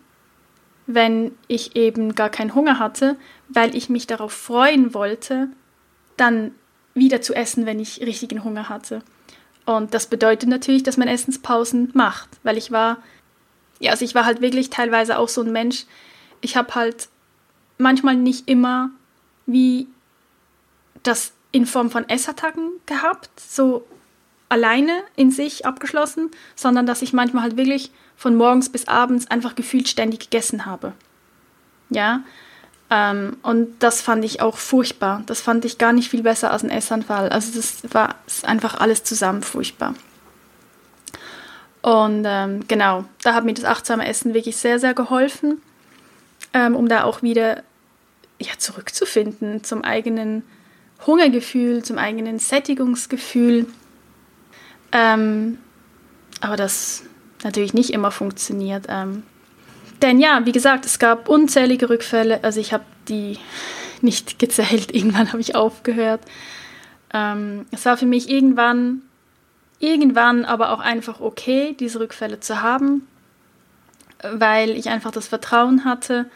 wenn 0.85 1.31
ich 1.47 1.75
eben 1.75 2.13
gar 2.13 2.29
keinen 2.29 2.53
Hunger 2.53 2.77
hatte, 2.77 3.15
weil 3.47 3.75
ich 3.75 3.89
mich 3.89 4.05
darauf 4.05 4.33
freuen 4.33 4.93
wollte, 4.93 5.49
dann 6.17 6.51
wieder 6.93 7.21
zu 7.21 7.33
essen, 7.33 7.65
wenn 7.65 7.79
ich 7.79 8.01
richtigen 8.01 8.43
Hunger 8.43 8.69
hatte. 8.69 9.01
Und 9.65 9.93
das 9.93 10.07
bedeutet 10.07 10.49
natürlich, 10.49 10.83
dass 10.83 10.97
man 10.97 11.07
Essenspausen 11.07 11.91
macht, 11.93 12.29
weil 12.43 12.57
ich 12.57 12.71
war, 12.71 12.97
ja, 13.79 13.91
also 13.91 14.03
ich 14.03 14.15
war 14.15 14.25
halt 14.25 14.41
wirklich 14.41 14.69
teilweise 14.69 15.17
auch 15.17 15.29
so 15.29 15.41
ein 15.41 15.51
Mensch. 15.51 15.85
Ich 16.41 16.57
habe 16.57 16.75
halt 16.75 17.07
manchmal 17.77 18.15
nicht 18.15 18.47
immer 18.47 18.91
wie 19.45 19.87
das 21.03 21.33
in 21.51 21.65
Form 21.65 21.89
von 21.89 22.07
Essattacken 22.07 22.71
gehabt, 22.85 23.29
so 23.39 23.85
alleine 24.49 25.03
in 25.15 25.31
sich 25.31 25.65
abgeschlossen, 25.65 26.31
sondern 26.55 26.85
dass 26.85 27.01
ich 27.01 27.13
manchmal 27.13 27.43
halt 27.43 27.57
wirklich 27.57 27.91
von 28.17 28.35
morgens 28.35 28.69
bis 28.69 28.87
abends 28.87 29.27
einfach 29.27 29.55
gefühlt 29.55 29.87
ständig 29.87 30.19
gegessen 30.19 30.65
habe. 30.65 30.93
Ja, 31.89 32.21
ähm, 32.89 33.37
und 33.43 33.81
das 33.83 34.01
fand 34.01 34.25
ich 34.25 34.41
auch 34.41 34.57
furchtbar. 34.57 35.23
Das 35.27 35.41
fand 35.41 35.63
ich 35.65 35.77
gar 35.77 35.93
nicht 35.93 36.09
viel 36.09 36.23
besser 36.23 36.51
als 36.51 36.63
ein 36.63 36.71
Essanfall. 36.71 37.29
Also 37.29 37.55
das 37.55 37.93
war 37.93 38.15
einfach 38.43 38.79
alles 38.79 39.03
zusammen 39.03 39.43
furchtbar. 39.43 39.93
Und 41.81 42.25
ähm, 42.27 42.67
genau, 42.67 43.05
da 43.23 43.33
hat 43.33 43.45
mir 43.45 43.53
das 43.53 43.65
achtsame 43.65 44.07
Essen 44.07 44.33
wirklich 44.33 44.57
sehr, 44.57 44.79
sehr 44.79 44.93
geholfen, 44.93 45.61
ähm, 46.53 46.75
um 46.75 46.89
da 46.89 47.03
auch 47.03 47.21
wieder 47.21 47.63
ja, 48.39 48.51
zurückzufinden 48.57 49.63
zum 49.63 49.83
eigenen 49.83 50.43
Hungergefühl, 51.05 51.83
zum 51.83 51.97
eigenen 51.97 52.39
Sättigungsgefühl. 52.39 53.67
Ähm, 54.91 55.57
aber 56.41 56.55
das 56.55 57.03
natürlich 57.43 57.73
nicht 57.73 57.91
immer 57.91 58.11
funktioniert. 58.11 58.85
Ähm, 58.89 59.23
denn 60.01 60.19
ja, 60.19 60.45
wie 60.45 60.51
gesagt, 60.51 60.85
es 60.85 60.99
gab 60.99 61.27
unzählige 61.27 61.89
Rückfälle. 61.89 62.43
Also 62.43 62.59
ich 62.59 62.73
habe 62.73 62.85
die 63.07 63.37
nicht 64.01 64.39
gezählt. 64.39 64.93
Irgendwann 64.93 65.29
habe 65.29 65.41
ich 65.41 65.55
aufgehört. 65.55 66.21
Ähm, 67.13 67.65
es 67.71 67.85
war 67.85 67.97
für 67.97 68.05
mich 68.05 68.29
irgendwann, 68.29 69.01
irgendwann 69.79 70.45
aber 70.45 70.71
auch 70.71 70.79
einfach 70.79 71.19
okay, 71.19 71.75
diese 71.79 71.99
Rückfälle 71.99 72.39
zu 72.39 72.61
haben, 72.61 73.07
weil 74.21 74.71
ich 74.71 74.89
einfach 74.89 75.11
das 75.11 75.27
Vertrauen 75.27 75.85
hatte, 75.85 76.29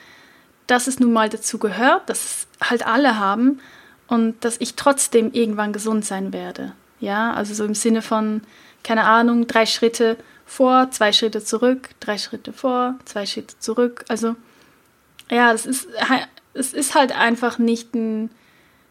dass 0.68 0.88
es 0.88 0.99
nun 0.99 1.14
mal 1.14 1.30
dazu 1.30 1.58
gehört, 1.60 2.10
dass 2.10 2.24
es 2.24 2.70
halt 2.70 2.88
alle 2.88 3.20
haben 3.20 3.60
und 4.08 4.43
dass 4.43 4.60
ich 4.60 4.76
trotzdem 4.76 5.32
irgendwann 5.32 5.74
gesund 5.74 6.06
sein 6.06 6.34
werde. 6.34 6.74
Ja, 7.04 7.34
also 7.34 7.54
so 7.54 7.66
im 7.66 7.76
Sinne 7.76 8.01
von, 8.01 8.43
keine 8.82 9.04
Ahnung, 9.04 9.45
drei 9.45 9.66
Schritte 9.66 10.16
vor, 10.45 10.89
zwei 10.91 11.12
Schritte 11.12 11.43
zurück, 11.43 11.89
drei 11.99 12.18
Schritte 12.18 12.54
vor, 12.54 12.95
zwei 13.04 13.26
Schritte 13.26 13.60
zurück. 13.60 14.06
Also 14.08 14.38
ja, 15.30 15.51
es 15.51 15.66
ist, 15.66 15.89
es 16.54 16.74
ist 16.74 16.95
halt 16.95 17.12
einfach 17.12 17.60
nicht 17.60 17.93
ein, 17.93 18.30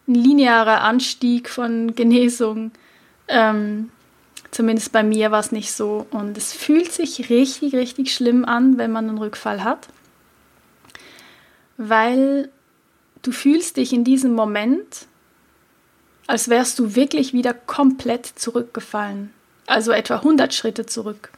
ein 0.07 0.15
linearer 0.15 0.83
Anstieg 0.83 1.49
von 1.49 1.95
Genesung. 1.97 2.73
Ähm, 3.29 3.89
zumindest 4.51 4.93
bei 4.93 5.03
mir 5.03 5.31
war 5.31 5.41
es 5.41 5.51
nicht 5.51 5.73
so. 5.73 6.07
Und 6.11 6.37
es 6.37 6.53
fühlt 6.53 6.93
sich 6.93 7.31
richtig, 7.31 7.75
richtig 7.75 8.13
schlimm 8.13 8.45
an, 8.45 8.77
wenn 8.77 8.93
man 8.93 9.09
einen 9.09 9.17
Rückfall 9.17 9.65
hat. 9.65 9.89
Weil 11.79 12.51
du 13.23 13.33
fühlst 13.33 13.79
dich 13.79 13.95
in 13.95 14.05
diesem 14.05 14.35
Moment, 14.35 15.07
als 16.33 16.49
wärst 16.49 16.79
du 16.79 16.95
wirklich 16.95 17.35
wieder 17.35 17.53
komplett 17.53 18.25
zurückgefallen. 18.25 19.35
Also 19.67 19.93
etwa 19.93 20.15
100 20.15 20.55
Schritte 20.55 20.87
zurück. 20.87 21.31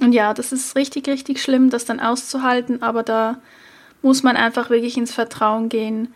Und 0.00 0.14
ja, 0.14 0.32
das 0.32 0.50
ist 0.50 0.76
richtig, 0.76 1.08
richtig 1.08 1.42
schlimm, 1.42 1.68
das 1.68 1.84
dann 1.84 2.00
auszuhalten, 2.00 2.82
aber 2.82 3.02
da 3.02 3.36
muss 4.00 4.22
man 4.22 4.38
einfach 4.38 4.70
wirklich 4.70 4.96
ins 4.96 5.12
Vertrauen 5.12 5.68
gehen, 5.68 6.14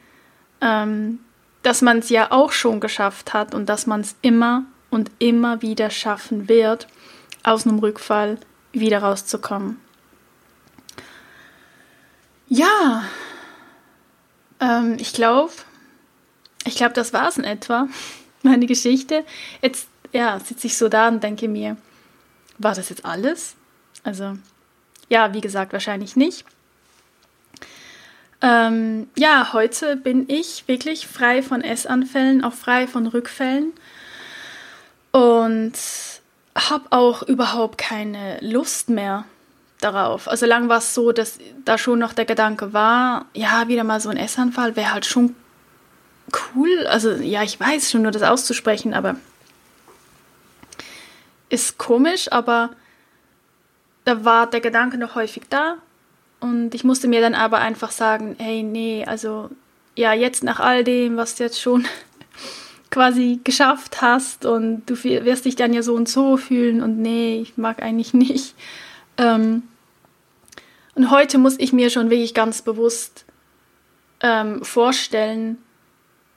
ähm, 0.63 1.19
dass 1.63 1.83
man 1.83 1.99
es 1.99 2.09
ja 2.09 2.33
auch 2.33 2.53
schon 2.53 2.81
geschafft 2.81 3.35
hat 3.35 3.55
und 3.55 3.69
dass 3.69 3.87
man 3.87 4.01
es 4.01 4.17
immer 4.23 4.65
und 4.89 5.11
immer 5.19 5.61
wieder 5.61 5.91
schaffen 5.91 6.49
wird, 6.49 6.89
aus 7.43 7.67
einem 7.67 7.79
Rückfall 7.79 8.39
wieder 8.73 9.01
rauszukommen. 9.01 9.79
Ja, 12.49 13.05
ähm, 14.61 14.97
ich 14.99 15.13
glaube, 15.13 15.53
ich 16.65 16.77
glaube, 16.77 16.95
das 16.95 17.13
war 17.13 17.29
es 17.29 17.39
in 17.39 17.45
etwa, 17.45 17.89
meine 18.43 18.67
Geschichte. 18.67 19.25
Jetzt 19.63 19.89
ja, 20.13 20.39
sitze 20.41 20.67
ich 20.67 20.79
so 20.79 20.89
da 20.89 21.09
und 21.09 21.23
denke 21.23 21.49
mir, 21.49 21.77
war 22.59 22.75
das 22.75 22.89
jetzt 22.89 23.05
alles? 23.05 23.57
Also 24.05 24.37
ja, 25.09 25.35
wie 25.35 25.41
gesagt, 25.41 25.73
wahrscheinlich 25.73 26.17
nicht. 26.17 26.45
Ähm, 28.41 29.09
ja, 29.17 29.53
heute 29.53 29.97
bin 29.97 30.29
ich 30.29 30.69
wirklich 30.69 31.07
frei 31.07 31.43
von 31.43 31.63
Essanfällen, 31.63 32.45
auch 32.45 32.53
frei 32.53 32.87
von 32.87 33.07
Rückfällen 33.07 33.73
und 35.13 35.73
habe 36.55 36.85
auch 36.91 37.23
überhaupt 37.23 37.79
keine 37.79 38.39
Lust 38.41 38.91
mehr 38.91 39.25
darauf. 39.81 40.29
Also 40.29 40.47
lang 40.47 40.69
war 40.69 40.79
es 40.79 40.95
so, 40.95 41.13
dass 41.13 41.39
da 41.65 41.79
schon 41.79 41.99
noch 41.99 42.13
der 42.13 42.25
Gedanke 42.25 42.73
war, 42.73 43.27
ja, 43.35 43.69
wieder 43.69 43.85
mal 43.85 44.01
so 44.01 44.11
ein 44.11 44.17
Essanfall 44.17 44.77
wäre 44.77 44.93
halt 44.93 45.07
schon 45.07 45.35
cool. 46.55 46.87
Also 46.87 47.13
ja, 47.13 47.43
ich 47.43 47.59
weiß 47.59 47.91
schon 47.91 48.03
nur 48.03 48.13
das 48.13 48.23
auszusprechen, 48.23 48.95
aber 48.95 49.17
ist 51.49 51.79
komisch, 51.79 52.31
aber 52.33 52.71
da 54.05 54.25
war 54.25 54.49
der 54.49 54.61
Gedanke 54.61 54.99
noch 54.99 55.15
häufig 55.15 55.45
da. 55.49 55.77
Und 56.41 56.75
ich 56.75 56.85
musste 56.85 57.09
mir 57.09 57.21
dann 57.21 57.35
aber 57.35 57.59
einfach 57.59 57.91
sagen, 57.91 58.37
hey, 58.39 58.63
nee, 58.63 59.05
also 59.07 59.51
ja, 59.97 60.13
jetzt 60.13 60.45
nach 60.45 60.61
all 60.61 60.85
dem, 60.85 61.17
was 61.17 61.37
du 61.37 61.45
jetzt 61.45 61.61
schon 61.61 61.87
quasi 62.91 63.41
geschafft 63.45 64.03
hast 64.03 64.45
und 64.45 64.85
du 64.87 65.03
wirst 65.03 65.47
dich 65.47 65.57
dann 65.57 65.73
ja 65.73 65.83
so 65.83 65.95
und 65.95 66.09
so 66.09 66.37
fühlen 66.37 66.83
und 66.83 66.99
nee, 66.99 67.41
ich 67.41 67.57
mag 67.57 67.83
eigentlich 67.83 68.13
nicht. 68.13 68.55
Ähm, 69.17 69.63
und 70.95 71.11
heute 71.11 71.39
muss 71.39 71.59
ich 71.59 71.73
mir 71.73 71.91
schon 71.91 72.11
wirklich 72.11 72.35
ganz 72.35 72.63
bewusst 72.63 73.25
ähm, 74.21 74.65
vorstellen 74.65 75.59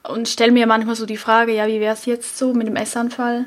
und 0.02 0.28
stelle 0.28 0.52
mir 0.52 0.66
manchmal 0.66 0.94
so 0.94 1.06
die 1.06 1.16
Frage, 1.16 1.54
ja, 1.54 1.66
wie 1.66 1.80
wäre 1.80 1.94
es 1.94 2.06
jetzt 2.06 2.38
so 2.38 2.54
mit 2.54 2.66
dem 2.66 2.76
Essanfall? 2.76 3.46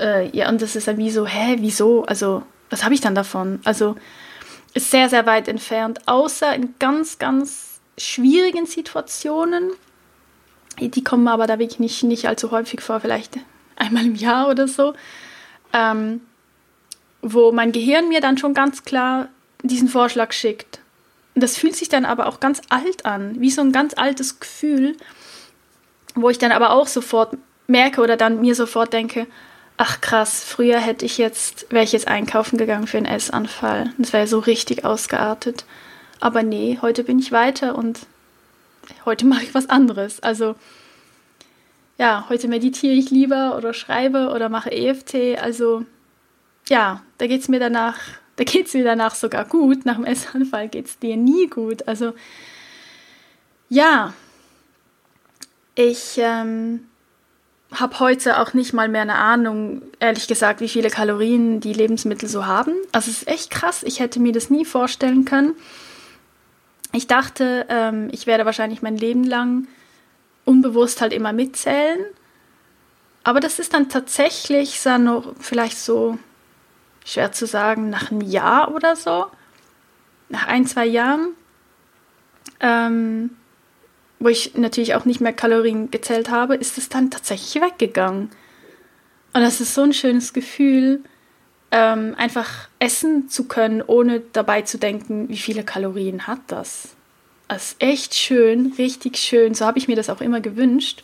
Äh, 0.00 0.28
ja, 0.36 0.48
und 0.48 0.62
das 0.62 0.76
ist 0.76 0.88
dann 0.88 0.98
wie 0.98 1.10
so, 1.10 1.26
hä, 1.26 1.56
wieso? 1.60 2.04
Also 2.04 2.42
was 2.70 2.84
habe 2.84 2.94
ich 2.94 3.00
dann 3.00 3.14
davon? 3.14 3.60
Also 3.64 3.96
ist 4.72 4.90
sehr, 4.90 5.08
sehr 5.08 5.26
weit 5.26 5.48
entfernt, 5.48 6.00
außer 6.06 6.54
in 6.54 6.74
ganz, 6.78 7.18
ganz 7.18 7.80
schwierigen 7.96 8.66
Situationen. 8.66 9.70
Die 10.80 11.04
kommen 11.04 11.28
aber 11.28 11.46
da 11.46 11.58
wirklich 11.58 11.78
nicht, 11.78 12.02
nicht 12.02 12.26
allzu 12.26 12.50
häufig 12.50 12.80
vor, 12.80 12.98
vielleicht 13.00 13.38
einmal 13.76 14.04
im 14.04 14.16
Jahr 14.16 14.48
oder 14.48 14.66
so, 14.66 14.94
ähm, 15.72 16.20
wo 17.22 17.52
mein 17.52 17.70
Gehirn 17.70 18.08
mir 18.08 18.20
dann 18.20 18.38
schon 18.38 18.54
ganz 18.54 18.84
klar 18.84 19.28
diesen 19.62 19.88
Vorschlag 19.88 20.32
schickt. 20.32 20.80
Das 21.34 21.56
fühlt 21.56 21.74
sich 21.74 21.88
dann 21.88 22.04
aber 22.04 22.26
auch 22.26 22.40
ganz 22.40 22.60
alt 22.68 23.04
an, 23.04 23.40
wie 23.40 23.50
so 23.50 23.60
ein 23.60 23.72
ganz 23.72 23.94
altes 23.96 24.38
Gefühl, 24.40 24.96
wo 26.14 26.30
ich 26.30 26.38
dann 26.38 26.52
aber 26.52 26.70
auch 26.70 26.86
sofort 26.86 27.36
merke 27.66 28.00
oder 28.00 28.16
dann 28.16 28.40
mir 28.40 28.54
sofort 28.54 28.92
denke, 28.92 29.26
ach 29.76 30.00
krass, 30.00 30.44
früher 30.44 30.78
hätte 30.78 31.04
ich 31.04 31.18
jetzt, 31.18 31.66
wäre 31.70 31.84
ich 31.84 31.92
jetzt 31.92 32.08
einkaufen 32.08 32.56
gegangen 32.58 32.86
für 32.86 32.98
einen 32.98 33.06
Essanfall. 33.06 33.92
Das 33.98 34.12
wäre 34.12 34.26
so 34.26 34.38
richtig 34.38 34.84
ausgeartet. 34.84 35.64
Aber 36.20 36.42
nee, 36.42 36.78
heute 36.80 37.04
bin 37.04 37.18
ich 37.18 37.32
weiter 37.32 37.76
und 37.76 38.06
heute 39.04 39.26
mache 39.26 39.42
ich 39.42 39.54
was 39.54 39.68
anderes. 39.68 40.22
Also 40.22 40.54
ja, 41.98 42.26
heute 42.28 42.48
meditiere 42.48 42.94
ich 42.94 43.10
lieber 43.10 43.56
oder 43.56 43.74
schreibe 43.74 44.30
oder 44.30 44.48
mache 44.48 44.70
EFT. 44.70 45.38
Also 45.40 45.84
ja, 46.68 47.02
da 47.18 47.26
geht 47.26 47.40
es 47.40 47.48
mir 47.48 47.60
danach, 47.60 47.98
da 48.36 48.44
geht 48.44 48.66
es 48.66 48.74
mir 48.74 48.84
danach 48.84 49.14
sogar 49.14 49.44
gut. 49.44 49.86
Nach 49.86 49.96
dem 49.96 50.04
Essanfall 50.04 50.68
geht 50.68 50.86
es 50.86 50.98
dir 50.98 51.16
nie 51.16 51.46
gut. 51.46 51.86
Also 51.86 52.14
ja, 53.68 54.12
ich 55.74 56.18
ähm, 56.18 56.86
habe 57.72 57.98
heute 58.00 58.38
auch 58.40 58.54
nicht 58.54 58.72
mal 58.72 58.88
mehr 58.88 59.02
eine 59.02 59.16
Ahnung, 59.16 59.82
ehrlich 60.00 60.26
gesagt, 60.26 60.60
wie 60.60 60.68
viele 60.68 60.90
Kalorien 60.90 61.60
die 61.60 61.72
Lebensmittel 61.72 62.28
so 62.28 62.46
haben. 62.46 62.72
Also 62.92 63.10
es 63.10 63.22
ist 63.22 63.28
echt 63.28 63.50
krass. 63.50 63.82
Ich 63.82 64.00
hätte 64.00 64.20
mir 64.20 64.32
das 64.32 64.50
nie 64.50 64.64
vorstellen 64.64 65.24
können. 65.24 65.54
Ich 66.92 67.06
dachte, 67.06 67.66
ähm, 67.68 68.08
ich 68.12 68.26
werde 68.26 68.44
wahrscheinlich 68.44 68.82
mein 68.82 68.96
Leben 68.96 69.24
lang 69.24 69.66
unbewusst 70.44 71.00
halt 71.00 71.12
immer 71.12 71.32
mitzählen. 71.32 72.04
Aber 73.24 73.40
das 73.40 73.58
ist 73.58 73.74
dann 73.74 73.88
tatsächlich 73.88 74.80
so 74.80 74.98
noch 74.98 75.34
vielleicht 75.40 75.78
so 75.78 76.18
schwer 77.04 77.32
zu 77.32 77.46
sagen, 77.46 77.90
nach 77.90 78.10
einem 78.10 78.22
Jahr 78.22 78.74
oder 78.74 78.96
so, 78.96 79.26
nach 80.28 80.46
ein, 80.46 80.66
zwei 80.66 80.86
Jahren, 80.86 81.34
ähm, 82.60 83.30
wo 84.18 84.28
ich 84.28 84.54
natürlich 84.54 84.94
auch 84.94 85.04
nicht 85.04 85.20
mehr 85.20 85.32
Kalorien 85.32 85.90
gezählt 85.90 86.30
habe, 86.30 86.54
ist 86.54 86.78
es 86.78 86.88
dann 86.88 87.10
tatsächlich 87.10 87.62
weggegangen. 87.62 88.30
Und 89.32 89.40
das 89.42 89.60
ist 89.60 89.74
so 89.74 89.82
ein 89.82 89.92
schönes 89.92 90.32
Gefühl, 90.32 91.04
ähm, 91.70 92.14
einfach 92.16 92.68
essen 92.78 93.28
zu 93.28 93.44
können, 93.48 93.82
ohne 93.82 94.20
dabei 94.20 94.62
zu 94.62 94.78
denken, 94.78 95.28
wie 95.28 95.36
viele 95.36 95.64
Kalorien 95.64 96.26
hat 96.26 96.40
das. 96.46 96.94
Das 97.48 97.72
ist 97.72 97.82
echt 97.82 98.14
schön, 98.14 98.72
richtig 98.78 99.18
schön. 99.18 99.54
So 99.54 99.66
habe 99.66 99.78
ich 99.78 99.88
mir 99.88 99.96
das 99.96 100.08
auch 100.08 100.20
immer 100.20 100.40
gewünscht. 100.40 101.02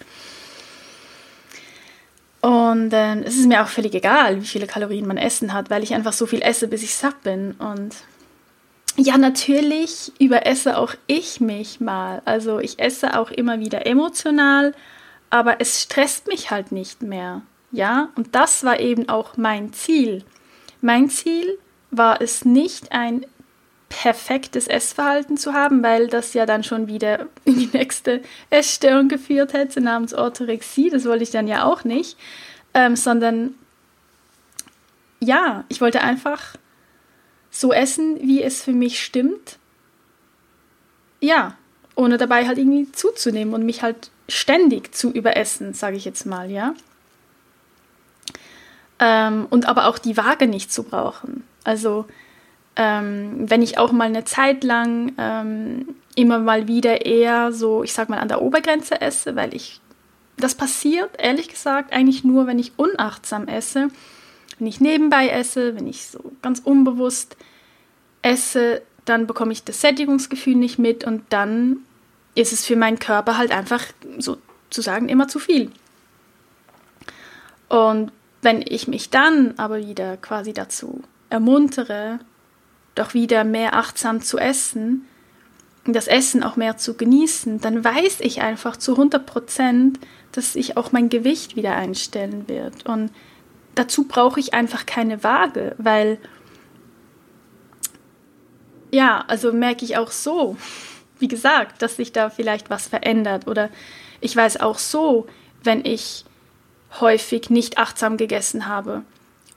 Und 2.41 2.93
äh, 2.93 3.21
es 3.21 3.37
ist 3.37 3.47
mir 3.47 3.63
auch 3.63 3.69
völlig 3.69 3.95
egal, 3.95 4.41
wie 4.41 4.47
viele 4.47 4.67
Kalorien 4.67 5.07
man 5.07 5.19
essen 5.19 5.53
hat, 5.53 5.69
weil 5.69 5.83
ich 5.83 5.95
einfach 5.95 6.13
so 6.13 6.27
viel 6.27 6.41
esse, 6.43 6.69
bis 6.69 6.83
ich 6.83 6.95
satt 6.95 7.23
bin. 7.23 7.53
Und 7.53 7.95
ja, 8.97 9.19
natürlich 9.19 10.13
überesse 10.19 10.79
auch 10.79 10.95
ich 11.07 11.41
mich 11.41 11.81
mal. 11.81 12.23
Also 12.25 12.59
ich 12.59 12.79
esse 12.79 13.19
auch 13.19 13.31
immer 13.31 13.61
wieder 13.61 13.87
emotional, 13.87 14.75
aber 15.29 15.61
es 15.61 15.83
stresst 15.83 16.29
mich 16.29 16.51
halt 16.51 16.73
nicht 16.73 17.03
mehr. 17.03 17.43
Ja, 17.73 18.09
und 18.17 18.35
das 18.35 18.65
war 18.65 18.81
eben 18.81 19.09
auch 19.09 19.37
mein 19.37 19.73
Ziel. 19.73 20.25
Mein 20.81 21.09
Ziel 21.09 21.59
war 21.91 22.21
es 22.21 22.45
nicht, 22.45 22.93
ein 22.93 23.27
perfektes 23.91 24.69
Essverhalten 24.69 25.37
zu 25.37 25.53
haben, 25.53 25.83
weil 25.83 26.07
das 26.07 26.33
ja 26.33 26.47
dann 26.47 26.65
schon 26.65 26.87
wieder 26.87 27.27
in 27.45 27.59
die 27.59 27.71
nächste 27.73 28.23
Essstörung 28.49 29.09
geführt 29.09 29.53
hätte, 29.53 29.83
namens 29.83 30.15
Orthorexie. 30.15 30.89
Das 30.89 31.05
wollte 31.05 31.25
ich 31.25 31.31
dann 31.31 31.47
ja 31.47 31.65
auch 31.65 31.85
nicht, 31.85 32.17
ähm, 32.73 32.97
sondern 32.97 33.55
ja, 35.19 35.65
ich 35.69 35.83
wollte 35.83 36.01
einfach 36.01 36.57
so 37.51 37.73
essen, 37.73 38.19
wie 38.23 38.43
es 38.43 38.63
für 38.63 38.73
mich 38.73 39.03
stimmt. 39.03 39.59
Ja, 41.21 41.57
ohne 41.95 42.17
dabei 42.17 42.47
halt 42.47 42.57
irgendwie 42.57 42.91
zuzunehmen 42.93 43.53
und 43.53 43.67
mich 43.67 43.83
halt 43.83 44.11
ständig 44.29 44.95
zu 44.95 45.11
überessen, 45.11 45.75
sage 45.75 45.97
ich 45.97 46.07
jetzt 46.07 46.25
mal, 46.25 46.51
ja. 46.51 46.75
Ähm, 49.01 49.47
und 49.51 49.67
aber 49.67 49.87
auch 49.87 49.99
die 49.99 50.17
Waage 50.17 50.47
nicht 50.47 50.73
zu 50.73 50.85
brauchen. 50.85 51.45
Also 51.65 52.07
ähm, 52.77 53.51
wenn 53.51 53.63
ich 53.63 53.79
auch 53.79 53.93
mal 53.93 54.09
eine 54.09 54.25
Zeit 54.25 54.65
lang 54.65 55.13
ähm, 55.19 55.95
immer 56.15 56.39
mal 56.39 56.69
wieder 56.69 57.05
eher 57.05 57.53
so, 57.53 57.83
ich 57.83 57.93
sag 57.93 58.09
mal, 58.09 58.19
an 58.19 58.29
der 58.29 58.43
Obergrenze 58.43 59.01
esse, 59.01 59.37
weil 59.37 59.55
ich, 59.55 59.81
das 60.37 60.55
passiert, 60.55 61.11
ehrlich 61.19 61.49
gesagt, 61.49 61.93
eigentlich 61.93 62.25
nur, 62.25 62.47
wenn 62.47 62.59
ich 62.59 62.73
unachtsam 62.77 63.49
esse, 63.49 63.89
wenn 64.59 64.67
ich 64.67 64.81
nebenbei 64.81 65.29
esse, 65.29 65.77
wenn 65.77 65.87
ich 65.87 66.07
so 66.07 66.33
ganz 66.43 66.61
unbewusst 66.61 67.37
esse, 68.23 68.83
dann 69.05 69.27
bekomme 69.27 69.53
ich 69.53 69.65
das 69.65 69.81
Sättigungsgefühl 69.81 70.55
nicht 70.55 70.79
mit 70.79 71.05
und 71.05 71.23
dann 71.31 71.79
ist 72.35 72.53
es 72.53 72.67
für 72.67 72.77
meinen 72.77 72.99
Körper 72.99 73.39
halt 73.39 73.51
einfach 73.51 73.85
sozusagen 74.19 75.09
immer 75.09 75.29
zu 75.29 75.39
viel. 75.39 75.71
Und 77.69 78.13
wenn 78.43 78.63
ich 78.63 78.89
mich 78.89 79.11
dann 79.11 79.55
aber 79.57 79.79
wieder 79.79 80.17
quasi 80.17 80.53
dazu 80.53 81.03
ermuntere, 81.29 82.21
doch 82.95 83.15
wieder 83.15 83.45
mehr 83.45 83.75
achtsam 83.75 84.21
zu 84.21 84.39
essen, 84.39 85.07
das 85.85 86.07
Essen 86.07 86.43
auch 86.43 86.57
mehr 86.57 86.77
zu 86.77 86.95
genießen, 86.95 87.61
dann 87.61 87.85
weiß 87.85 88.21
ich 88.21 88.43
einfach 88.43 88.77
zu 88.77 88.93
100 88.93 89.25
Prozent, 89.25 89.99
dass 90.33 90.53
sich 90.53 90.77
auch 90.77 90.93
mein 90.93 91.09
Gewicht 91.09 91.57
wieder 91.57 91.75
einstellen 91.75 92.49
wird. 92.49 92.87
Und 92.87 93.11
dazu 93.75 94.05
brauche 94.05 94.41
ich 94.41 94.55
einfach 94.55 94.87
keine 94.87 95.25
Waage, 95.25 95.75
weil 95.79 96.19
ja, 98.93 99.25
also 99.29 99.53
merke 99.53 99.85
ich 99.85 99.97
auch 99.97 100.11
so, 100.11 100.57
wie 101.19 101.29
gesagt, 101.29 101.83
dass 101.83 101.97
sich 101.97 102.13
da 102.13 102.29
vielleicht 102.31 102.71
was 102.71 102.89
verändert. 102.89 103.47
Oder 103.47 103.71
ich 104.21 104.35
weiß 104.35 104.61
auch 104.61 104.79
so, 104.79 105.27
wenn 105.63 105.85
ich 105.85 106.25
häufig 107.01 107.51
nicht 107.51 107.79
achtsam 107.79 108.17
gegessen 108.17 108.67
habe, 108.67 109.03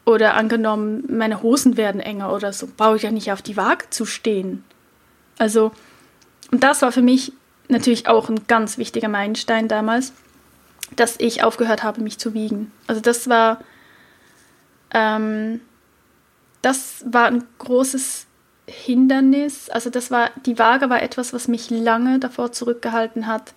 oder 0.06 0.34
angenommen, 0.34 1.04
meine 1.08 1.42
Hosen 1.42 1.78
werden 1.78 2.02
enger 2.02 2.34
oder 2.34 2.52
so, 2.52 2.68
brauche 2.76 2.98
ich 2.98 3.04
ja 3.04 3.12
nicht 3.12 3.32
auf 3.32 3.42
die 3.42 3.58
Waage 3.58 3.90
zu 3.90 4.06
stehen. 4.06 4.64
Also, 5.38 5.72
und 6.52 6.64
das 6.64 6.82
war 6.82 6.92
für 6.92 7.02
mich 7.02 7.32
natürlich 7.70 8.08
auch 8.08 8.30
ein 8.30 8.46
ganz 8.48 8.78
wichtiger 8.78 9.08
Meilenstein 9.08 9.68
damals, 9.68 10.14
dass 10.96 11.16
ich 11.20 11.44
aufgehört 11.44 11.84
habe, 11.84 12.02
mich 12.02 12.20
zu 12.20 12.34
wiegen. 12.34 12.72
Also 12.88 13.02
das 13.02 13.30
war, 13.30 13.60
ähm, 14.94 15.62
das 16.62 17.04
war 17.08 17.26
ein 17.26 17.44
großes 17.60 18.28
Hindernis. 18.68 19.70
Also 19.70 19.90
das 19.90 20.12
war, 20.12 20.30
die 20.46 20.60
Waage 20.60 20.90
war 20.90 21.02
etwas, 21.02 21.34
was 21.34 21.48
mich 21.48 21.70
lange 21.70 22.20
davor 22.20 22.52
zurückgehalten 22.52 23.26
hat, 23.26 23.54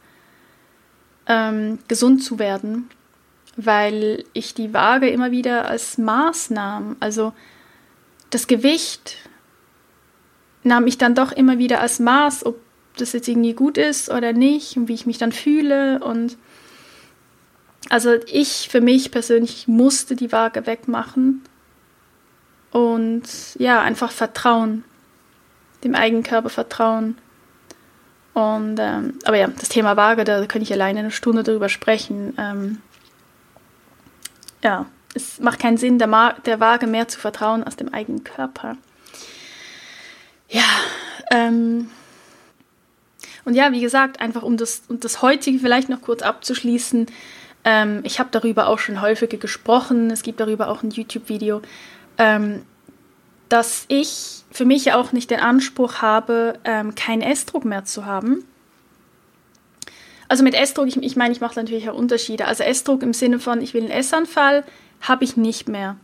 ähm, 1.26 1.80
gesund 1.88 2.22
zu 2.22 2.38
werden 2.38 2.88
weil 3.56 4.24
ich 4.32 4.54
die 4.54 4.74
Waage 4.74 5.08
immer 5.08 5.30
wieder 5.30 5.68
als 5.68 5.98
Maß 5.98 6.50
nahm. 6.50 6.96
Also 7.00 7.32
das 8.30 8.46
Gewicht 8.46 9.16
nahm 10.62 10.86
ich 10.86 10.98
dann 10.98 11.14
doch 11.14 11.32
immer 11.32 11.58
wieder 11.58 11.80
als 11.80 11.98
Maß, 11.98 12.44
ob 12.44 12.60
das 12.96 13.12
jetzt 13.12 13.28
irgendwie 13.28 13.54
gut 13.54 13.78
ist 13.78 14.10
oder 14.10 14.32
nicht 14.32 14.76
und 14.76 14.88
wie 14.88 14.94
ich 14.94 15.06
mich 15.06 15.18
dann 15.18 15.32
fühle. 15.32 16.00
Und 16.00 16.36
also 17.88 18.14
ich 18.26 18.68
für 18.70 18.80
mich 18.80 19.10
persönlich 19.10 19.68
musste 19.68 20.16
die 20.16 20.32
Waage 20.32 20.66
wegmachen 20.66 21.42
und 22.72 23.22
ja, 23.58 23.80
einfach 23.80 24.10
vertrauen, 24.10 24.84
dem 25.84 25.94
eigenen 25.94 26.22
Körper 26.22 26.50
vertrauen. 26.50 27.16
Und 28.34 28.76
ähm, 28.78 29.14
aber 29.24 29.38
ja, 29.38 29.46
das 29.46 29.70
Thema 29.70 29.96
Waage, 29.96 30.24
da 30.24 30.40
könnte 30.40 30.64
ich 30.64 30.72
alleine 30.72 30.98
eine 30.98 31.10
Stunde 31.10 31.42
drüber 31.42 31.70
sprechen. 31.70 32.34
Ähm, 32.36 32.82
ja, 34.62 34.86
es 35.14 35.40
macht 35.40 35.58
keinen 35.58 35.76
Sinn, 35.76 35.98
der, 35.98 36.36
der 36.44 36.60
Waage 36.60 36.86
mehr 36.86 37.08
zu 37.08 37.18
vertrauen 37.18 37.64
als 37.64 37.76
dem 37.76 37.92
eigenen 37.92 38.24
Körper. 38.24 38.76
Ja, 40.48 40.62
ähm, 41.30 41.90
und 43.44 43.54
ja, 43.54 43.72
wie 43.72 43.80
gesagt, 43.80 44.20
einfach 44.20 44.42
um 44.42 44.56
das, 44.56 44.82
um 44.88 45.00
das 45.00 45.22
heutige 45.22 45.58
vielleicht 45.58 45.88
noch 45.88 46.02
kurz 46.02 46.22
abzuschließen, 46.22 47.06
ähm, 47.64 48.00
ich 48.04 48.20
habe 48.20 48.28
darüber 48.30 48.68
auch 48.68 48.78
schon 48.78 49.00
häufiger 49.00 49.38
gesprochen, 49.38 50.10
es 50.10 50.22
gibt 50.22 50.40
darüber 50.40 50.68
auch 50.68 50.82
ein 50.82 50.90
YouTube-Video, 50.90 51.62
ähm, 52.18 52.62
dass 53.48 53.84
ich 53.88 54.44
für 54.50 54.64
mich 54.64 54.92
auch 54.92 55.12
nicht 55.12 55.30
den 55.30 55.40
Anspruch 55.40 55.96
habe, 56.02 56.58
ähm, 56.64 56.94
keinen 56.94 57.22
Essdruck 57.22 57.64
mehr 57.64 57.84
zu 57.84 58.06
haben. 58.06 58.44
Also 60.28 60.42
mit 60.42 60.54
Essdruck, 60.54 60.88
ich, 60.88 60.96
ich 60.96 61.16
meine, 61.16 61.32
ich 61.32 61.40
mache 61.40 61.58
natürlich 61.58 61.88
auch 61.88 61.94
Unterschiede. 61.94 62.46
Also 62.46 62.64
Essdruck 62.64 63.02
im 63.02 63.12
Sinne 63.12 63.38
von, 63.38 63.60
ich 63.60 63.74
will 63.74 63.82
einen 63.82 63.90
Essanfall, 63.90 64.64
habe 65.00 65.24
ich 65.24 65.36
nicht 65.36 65.68
mehr. 65.68 65.96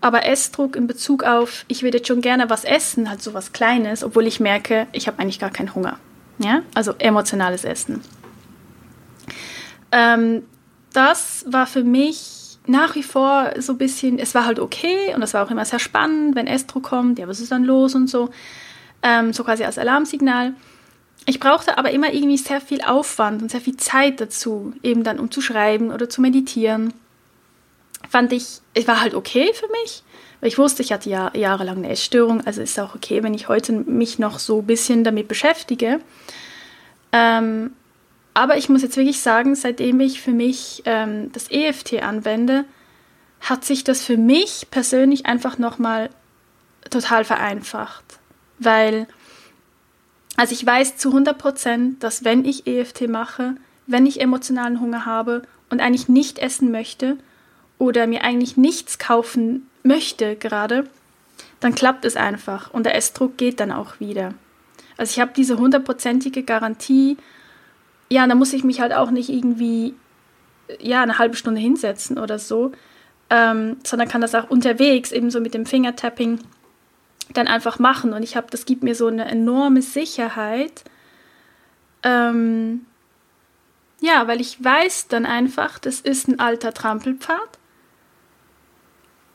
Aber 0.00 0.26
Essdruck 0.26 0.76
in 0.76 0.86
Bezug 0.86 1.24
auf, 1.24 1.64
ich 1.68 1.82
würde 1.82 1.98
jetzt 1.98 2.08
schon 2.08 2.20
gerne 2.20 2.50
was 2.50 2.64
essen, 2.64 3.08
halt 3.08 3.22
so 3.22 3.34
was 3.34 3.52
Kleines, 3.52 4.04
obwohl 4.04 4.26
ich 4.26 4.40
merke, 4.40 4.86
ich 4.92 5.06
habe 5.06 5.18
eigentlich 5.18 5.38
gar 5.38 5.50
keinen 5.50 5.74
Hunger. 5.74 5.98
Ja, 6.38 6.62
also 6.74 6.94
emotionales 6.98 7.64
Essen. 7.64 8.02
Ähm, 9.92 10.42
das 10.92 11.44
war 11.48 11.66
für 11.66 11.84
mich 11.84 12.58
nach 12.66 12.94
wie 12.94 13.02
vor 13.02 13.52
so 13.58 13.72
ein 13.72 13.78
bisschen, 13.78 14.18
es 14.18 14.34
war 14.34 14.46
halt 14.46 14.58
okay 14.58 15.14
und 15.14 15.22
es 15.22 15.34
war 15.34 15.44
auch 15.44 15.50
immer 15.50 15.64
sehr 15.64 15.78
spannend, 15.78 16.36
wenn 16.36 16.46
Estro 16.46 16.80
kommt, 16.80 17.18
ja, 17.18 17.26
was 17.28 17.40
ist 17.40 17.52
dann 17.52 17.64
los 17.64 17.94
und 17.94 18.08
so. 18.08 18.30
Ähm, 19.02 19.32
so 19.32 19.44
quasi 19.44 19.64
als 19.64 19.78
Alarmsignal. 19.78 20.54
Ich 21.26 21.38
brauchte 21.38 21.78
aber 21.78 21.90
immer 21.90 22.12
irgendwie 22.12 22.38
sehr 22.38 22.60
viel 22.60 22.80
Aufwand 22.82 23.42
und 23.42 23.50
sehr 23.50 23.60
viel 23.60 23.76
Zeit 23.76 24.20
dazu, 24.20 24.72
eben 24.82 25.04
dann 25.04 25.18
um 25.18 25.30
zu 25.30 25.40
schreiben 25.40 25.90
oder 25.90 26.08
zu 26.08 26.20
meditieren. 26.20 26.92
fand 28.08 28.32
ich, 28.32 28.60
es 28.74 28.88
war 28.88 29.00
halt 29.00 29.14
okay 29.14 29.52
für 29.54 29.68
mich, 29.68 30.02
weil 30.40 30.48
ich 30.48 30.58
wusste, 30.58 30.82
ich 30.82 30.92
hatte 30.92 31.10
ja 31.10 31.30
jahrelang 31.34 31.78
eine 31.78 31.90
Essstörung, 31.90 32.40
also 32.46 32.62
ist 32.62 32.80
auch 32.80 32.94
okay, 32.94 33.22
wenn 33.22 33.34
ich 33.34 33.48
heute 33.48 33.72
mich 33.72 34.18
noch 34.18 34.38
so 34.38 34.60
ein 34.60 34.66
bisschen 34.66 35.04
damit 35.04 35.28
beschäftige. 35.28 36.00
Ähm, 37.12 37.72
aber 38.34 38.56
ich 38.56 38.68
muss 38.68 38.82
jetzt 38.82 38.96
wirklich 38.96 39.20
sagen, 39.20 39.54
seitdem 39.54 40.00
ich 40.00 40.20
für 40.20 40.30
mich 40.30 40.82
ähm, 40.86 41.30
das 41.32 41.50
EFT 41.50 42.02
anwende, 42.02 42.64
hat 43.40 43.64
sich 43.64 43.84
das 43.84 44.02
für 44.02 44.16
mich 44.16 44.68
persönlich 44.70 45.26
einfach 45.26 45.58
nochmal 45.58 46.10
total 46.90 47.24
vereinfacht. 47.24 48.04
Weil, 48.58 49.06
also 50.40 50.54
ich 50.54 50.64
weiß 50.64 50.96
zu 50.96 51.10
100 51.10 51.36
Prozent, 51.36 52.02
dass 52.02 52.24
wenn 52.24 52.46
ich 52.46 52.66
EFT 52.66 53.08
mache, 53.08 53.56
wenn 53.86 54.06
ich 54.06 54.22
emotionalen 54.22 54.80
Hunger 54.80 55.04
habe 55.04 55.42
und 55.68 55.82
eigentlich 55.82 56.08
nicht 56.08 56.38
essen 56.38 56.70
möchte 56.70 57.18
oder 57.76 58.06
mir 58.06 58.24
eigentlich 58.24 58.56
nichts 58.56 58.98
kaufen 58.98 59.68
möchte 59.82 60.36
gerade, 60.36 60.88
dann 61.60 61.74
klappt 61.74 62.06
es 62.06 62.16
einfach 62.16 62.72
und 62.72 62.86
der 62.86 62.94
Essdruck 62.94 63.36
geht 63.36 63.60
dann 63.60 63.70
auch 63.70 64.00
wieder. 64.00 64.32
Also 64.96 65.10
ich 65.10 65.20
habe 65.20 65.32
diese 65.36 65.58
hundertprozentige 65.58 66.42
Garantie, 66.42 67.18
ja, 68.08 68.26
da 68.26 68.34
muss 68.34 68.54
ich 68.54 68.64
mich 68.64 68.80
halt 68.80 68.94
auch 68.94 69.10
nicht 69.10 69.28
irgendwie 69.28 69.92
ja, 70.80 71.02
eine 71.02 71.18
halbe 71.18 71.36
Stunde 71.36 71.60
hinsetzen 71.60 72.16
oder 72.16 72.38
so, 72.38 72.72
ähm, 73.28 73.76
sondern 73.84 74.08
kann 74.08 74.22
das 74.22 74.34
auch 74.34 74.48
unterwegs 74.48 75.12
eben 75.12 75.30
so 75.30 75.38
mit 75.38 75.52
dem 75.52 75.66
Fingertapping 75.66 76.38
dann 77.34 77.48
einfach 77.48 77.78
machen. 77.78 78.12
Und 78.12 78.22
ich 78.22 78.36
habe, 78.36 78.48
das 78.50 78.64
gibt 78.64 78.82
mir 78.82 78.94
so 78.94 79.06
eine 79.06 79.26
enorme 79.26 79.82
Sicherheit. 79.82 80.84
Ähm, 82.02 82.86
ja, 84.00 84.26
weil 84.26 84.40
ich 84.40 84.62
weiß 84.62 85.08
dann 85.08 85.26
einfach, 85.26 85.78
das 85.78 86.00
ist 86.00 86.28
ein 86.28 86.40
alter 86.40 86.72
Trampelpfad, 86.72 87.58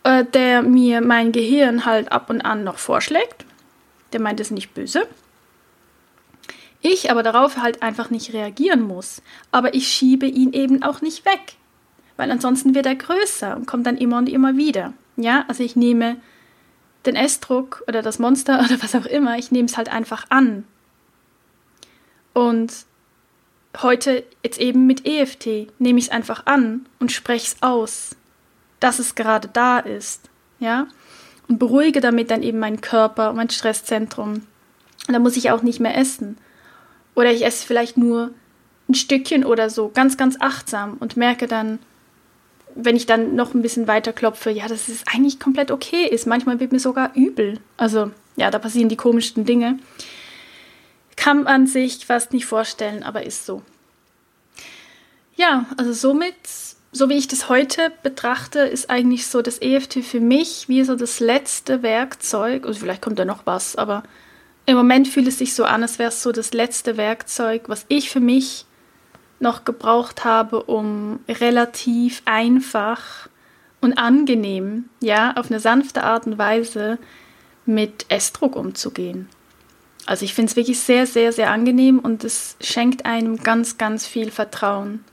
äh, 0.04 0.26
der 0.26 0.64
mir 0.64 1.02
mein 1.02 1.32
Gehirn 1.32 1.86
halt 1.86 2.12
ab 2.12 2.30
und 2.30 2.42
an 2.42 2.64
noch 2.64 2.78
vorschlägt. 2.78 3.46
Der 4.14 4.22
meint 4.22 4.40
es 4.40 4.52
nicht 4.52 4.74
böse. 4.74 5.08
Ich 6.82 7.10
aber 7.10 7.24
darauf 7.24 7.58
halt 7.58 7.82
einfach 7.82 8.10
nicht 8.12 8.34
reagieren 8.34 8.82
muss. 8.82 9.22
Aber 9.52 9.74
ich 9.74 9.88
schiebe 9.88 10.28
ihn 10.28 10.54
eben 10.54 10.84
auch 10.84 11.02
nicht 11.02 11.26
weg. 11.26 11.56
Weil 12.18 12.32
ansonsten 12.32 12.76
wird 12.76 12.86
er 12.86 12.96
größer 12.96 13.56
und 13.56 13.66
kommt 13.66 13.88
dann 13.88 13.98
immer 13.98 14.18
und 14.18 14.30
immer 14.30 14.56
wieder. 14.56 14.94
Ja, 15.18 15.46
also 15.48 15.64
ich 15.64 15.76
nehme 15.76 16.18
den 17.06 17.16
Essdruck 17.16 17.84
oder 17.88 18.02
das 18.02 18.20
Monster 18.20 18.60
oder 18.66 18.82
was 18.82 18.96
auch 18.96 19.06
immer, 19.06 19.38
ich 19.38 19.52
nehme 19.52 19.68
es 19.68 19.78
halt 19.78 19.90
einfach 19.90 20.26
an. 20.30 20.66
Und 22.34 22.74
heute 23.82 24.24
jetzt 24.44 24.60
eben 24.60 24.86
mit 24.88 25.06
EFT 25.06 25.80
nehme 25.80 26.00
ich 26.00 26.06
es 26.06 26.12
einfach 26.12 26.46
an 26.46 26.86
und 27.00 27.12
spreche 27.12 27.48
es 27.48 27.62
aus, 27.62 28.16
dass 28.80 29.00
es 29.00 29.16
gerade 29.16 29.48
da 29.48 29.80
ist. 29.80 30.30
Ja? 30.60 30.88
Und 31.48 31.60
beruhige 31.60 32.02
damit 32.02 32.32
dann 32.32 32.44
eben 32.44 32.60
meinen 32.60 32.82
Körper, 32.82 33.34
mein 33.34 33.50
Stresszentrum. 33.50 34.34
Und 35.08 35.14
dann 35.14 35.22
muss 35.22 35.38
ich 35.38 35.52
auch 35.52 35.62
nicht 35.62 35.80
mehr 35.80 35.98
essen. 35.98 36.38
Oder 37.16 37.32
ich 37.32 37.46
esse 37.46 37.66
vielleicht 37.66 37.98
nur 37.98 38.32
ein 38.90 38.96
Stückchen 38.96 39.46
oder 39.46 39.70
so, 39.70 39.90
ganz, 39.90 40.18
ganz 40.18 40.38
achtsam 40.40 40.98
und 41.00 41.18
merke 41.18 41.48
dann, 41.48 41.80
wenn 42.76 42.96
ich 42.96 43.06
dann 43.06 43.36
noch 43.36 43.54
ein 43.54 43.62
bisschen 43.62 43.88
weiter 43.88 44.14
klopfe, 44.14 44.52
ja, 44.52 44.68
dass 44.68 44.90
es 44.90 45.04
eigentlich 45.08 45.40
komplett 45.40 45.72
okay 45.72 46.06
ist. 46.08 46.28
Manchmal 46.28 46.60
wird 46.60 46.72
mir 46.72 46.80
sogar 46.80 47.16
übel. 47.16 47.60
Also, 47.78 48.12
ja, 48.36 48.52
da 48.52 48.60
passieren 48.60 48.90
die 48.90 48.98
komischsten 48.98 49.46
Dinge. 49.46 49.80
Kann 51.16 51.44
man 51.44 51.66
sich 51.66 52.06
fast 52.06 52.34
nicht 52.34 52.46
vorstellen, 52.46 53.04
aber 53.04 53.26
ist 53.26 53.46
so. 53.46 53.64
Ja, 55.38 55.66
also 55.78 55.94
somit, 55.94 56.36
so 56.92 57.10
wie 57.10 57.16
ich 57.16 57.28
das 57.28 57.50
heute 57.50 57.92
betrachte, 58.04 58.60
ist 58.60 58.90
eigentlich 58.90 59.28
so 59.28 59.42
das 59.42 59.62
EFT 59.62 60.04
für 60.04 60.20
mich 60.20 60.68
wie 60.68 60.84
so 60.84 60.96
das 60.96 61.20
letzte 61.20 61.82
Werkzeug. 61.82 62.66
Also 62.66 62.82
vielleicht 62.82 63.02
kommt 63.02 63.20
da 63.20 63.26
noch 63.26 63.46
was, 63.46 63.78
aber 63.78 64.04
im 64.66 64.76
Moment 64.76 65.08
fühlt 65.08 65.28
es 65.28 65.38
sich 65.38 65.54
so 65.54 65.64
an, 65.64 65.82
als 65.82 66.00
wäre 66.00 66.10
es 66.10 66.22
so 66.22 66.32
das 66.32 66.54
letzte 66.54 66.98
Werkzeug, 66.98 67.64
was 67.68 67.86
ich 67.88 68.10
für 68.10 68.20
mich 68.20 68.66
noch 69.40 69.66
gebraucht 69.66 70.24
habe, 70.24 70.64
um 70.64 71.20
relativ 71.28 72.22
einfach 72.26 73.28
und 73.82 73.98
angenehm, 73.98 74.90
ja, 75.00 75.34
auf 75.36 75.52
eine 75.52 75.60
sanfte 75.60 76.04
Art 76.04 76.26
und 76.26 76.38
Weise 76.38 76.98
mit 77.66 78.06
Essdruck 78.10 78.56
umzugehen. 78.56 79.30
Also 80.06 80.24
ich 80.26 80.34
finde 80.34 80.52
es 80.52 80.56
wirklich 80.56 80.80
sehr, 80.80 81.08
sehr, 81.08 81.32
sehr 81.32 81.52
angenehm 81.52 82.00
und 82.00 82.24
es 82.24 82.58
schenkt 82.62 83.06
einem 83.06 83.38
ganz, 83.38 83.78
ganz 83.78 84.06
viel 84.06 84.32
Vertrauen. 84.32 85.04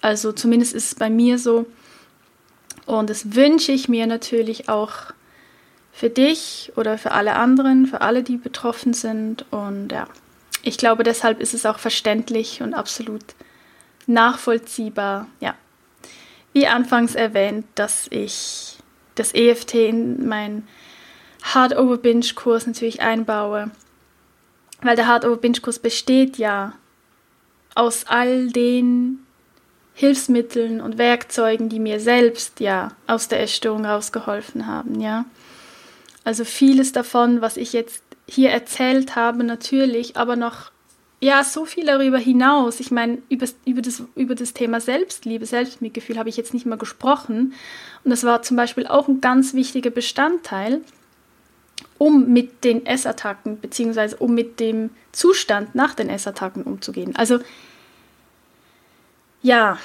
Also 0.00 0.32
zumindest 0.32 0.74
ist 0.74 0.86
es 0.86 0.94
bei 0.94 1.10
mir 1.10 1.38
so. 1.38 1.66
Und 2.86 3.10
das 3.10 3.34
wünsche 3.34 3.72
ich 3.72 3.88
mir 3.88 4.06
natürlich 4.06 4.68
auch 4.68 4.92
für 5.92 6.10
dich 6.10 6.72
oder 6.76 6.98
für 6.98 7.12
alle 7.12 7.34
anderen, 7.36 7.86
für 7.86 8.02
alle, 8.02 8.22
die 8.22 8.36
betroffen 8.36 8.92
sind. 8.92 9.46
Und 9.50 9.90
ja, 9.90 10.06
ich 10.64 10.78
glaube, 10.78 11.02
deshalb 11.02 11.40
ist 11.40 11.54
es 11.54 11.66
auch 11.66 11.78
verständlich 11.78 12.62
und 12.62 12.74
absolut 12.74 13.22
nachvollziehbar. 14.06 15.28
Ja, 15.40 15.54
wie 16.52 16.66
anfangs 16.66 17.14
erwähnt, 17.14 17.66
dass 17.74 18.06
ich 18.10 18.78
das 19.14 19.34
EFT 19.34 19.74
in 19.74 20.26
meinen 20.26 20.66
Hard 21.42 21.76
Over 21.76 21.98
Binge 21.98 22.26
Kurs 22.34 22.66
natürlich 22.66 23.02
einbaue, 23.02 23.70
weil 24.82 24.96
der 24.96 25.06
Hard 25.06 25.24
Over 25.24 25.36
Binge 25.36 25.60
Kurs 25.60 25.78
besteht 25.78 26.38
ja 26.38 26.72
aus 27.74 28.06
all 28.06 28.48
den 28.48 29.18
Hilfsmitteln 29.94 30.80
und 30.80 30.98
Werkzeugen, 30.98 31.68
die 31.68 31.78
mir 31.78 32.00
selbst 32.00 32.60
ja 32.60 32.92
aus 33.06 33.28
der 33.28 33.40
Essstörung 33.40 33.84
rausgeholfen 33.84 34.66
haben, 34.66 35.00
ja. 35.00 35.24
Also 36.24 36.44
vieles 36.44 36.92
davon, 36.92 37.42
was 37.42 37.58
ich 37.58 37.74
jetzt 37.74 38.03
hier 38.26 38.50
erzählt 38.50 39.16
habe, 39.16 39.44
natürlich, 39.44 40.16
aber 40.16 40.36
noch 40.36 40.70
ja, 41.24 41.42
so 41.42 41.64
viel 41.64 41.86
darüber 41.86 42.18
hinaus. 42.18 42.80
Ich 42.80 42.90
meine, 42.90 43.18
über, 43.30 43.46
über, 43.64 43.80
das, 43.80 44.02
über 44.14 44.34
das 44.34 44.52
Thema 44.52 44.80
Selbstliebe, 44.80 45.46
Selbstmitgefühl 45.46 46.18
habe 46.18 46.28
ich 46.28 46.36
jetzt 46.36 46.52
nicht 46.52 46.66
mehr 46.66 46.76
gesprochen. 46.76 47.54
Und 48.04 48.10
das 48.10 48.24
war 48.24 48.42
zum 48.42 48.58
Beispiel 48.58 48.86
auch 48.86 49.08
ein 49.08 49.22
ganz 49.22 49.54
wichtiger 49.54 49.88
Bestandteil, 49.88 50.82
um 51.96 52.28
mit 52.30 52.62
den 52.64 52.84
Essattacken, 52.84 53.58
beziehungsweise 53.58 54.16
um 54.16 54.34
mit 54.34 54.60
dem 54.60 54.90
Zustand 55.12 55.74
nach 55.74 55.94
den 55.94 56.10
Essattacken 56.10 56.62
umzugehen. 56.62 57.16
Also, 57.16 57.38
ja, 59.40 59.78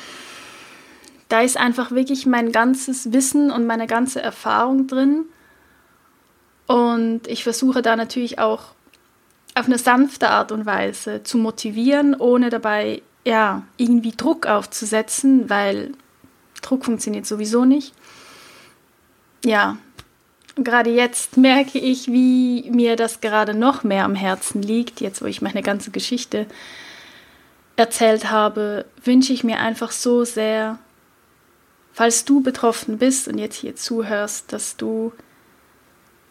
da 1.29 1.41
ist 1.41 1.57
einfach 1.57 1.91
wirklich 1.91 2.25
mein 2.25 2.51
ganzes 2.51 3.13
Wissen 3.13 3.49
und 3.49 3.65
meine 3.65 3.87
ganze 3.87 4.21
Erfahrung 4.21 4.87
drin. 4.87 5.25
Und 6.69 7.21
ich 7.25 7.43
versuche 7.43 7.81
da 7.81 7.95
natürlich 7.95 8.37
auch 8.37 8.61
auf 9.55 9.65
eine 9.65 9.79
sanfte 9.79 10.29
Art 10.29 10.51
und 10.51 10.67
Weise 10.67 11.23
zu 11.23 11.39
motivieren, 11.39 12.13
ohne 12.13 12.51
dabei 12.51 13.01
ja 13.25 13.63
irgendwie 13.77 14.11
Druck 14.11 14.45
aufzusetzen, 14.45 15.49
weil 15.49 15.93
Druck 16.61 16.85
funktioniert 16.85 17.25
sowieso 17.25 17.65
nicht. 17.65 17.95
Ja, 19.43 19.77
gerade 20.57 20.91
jetzt 20.91 21.37
merke 21.37 21.79
ich, 21.79 22.07
wie 22.11 22.69
mir 22.69 22.95
das 22.95 23.19
gerade 23.19 23.55
noch 23.55 23.83
mehr 23.83 24.05
am 24.05 24.13
Herzen 24.13 24.61
liegt, 24.61 25.01
jetzt 25.01 25.23
wo 25.23 25.25
ich 25.25 25.41
meine 25.41 25.63
ganze 25.63 25.89
Geschichte 25.89 26.45
erzählt 27.77 28.29
habe, 28.29 28.85
wünsche 29.03 29.33
ich 29.33 29.43
mir 29.43 29.57
einfach 29.57 29.89
so 29.89 30.23
sehr, 30.23 30.77
falls 31.93 32.25
du 32.25 32.41
betroffen 32.41 32.99
bist 32.99 33.27
und 33.27 33.39
jetzt 33.39 33.55
hier 33.55 33.75
zuhörst, 33.75 34.53
dass 34.53 34.77
du 34.77 35.13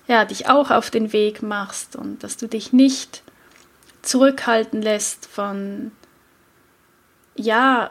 ja, 0.08 0.24
dich 0.24 0.48
auch 0.48 0.70
auf 0.70 0.90
den 0.90 1.12
Weg 1.12 1.42
machst 1.42 1.94
und 1.94 2.24
dass 2.24 2.36
du 2.36 2.48
dich 2.48 2.72
nicht 2.72 3.22
zurückhalten 4.02 4.80
lässt 4.80 5.26
von 5.26 5.92
ja, 7.36 7.90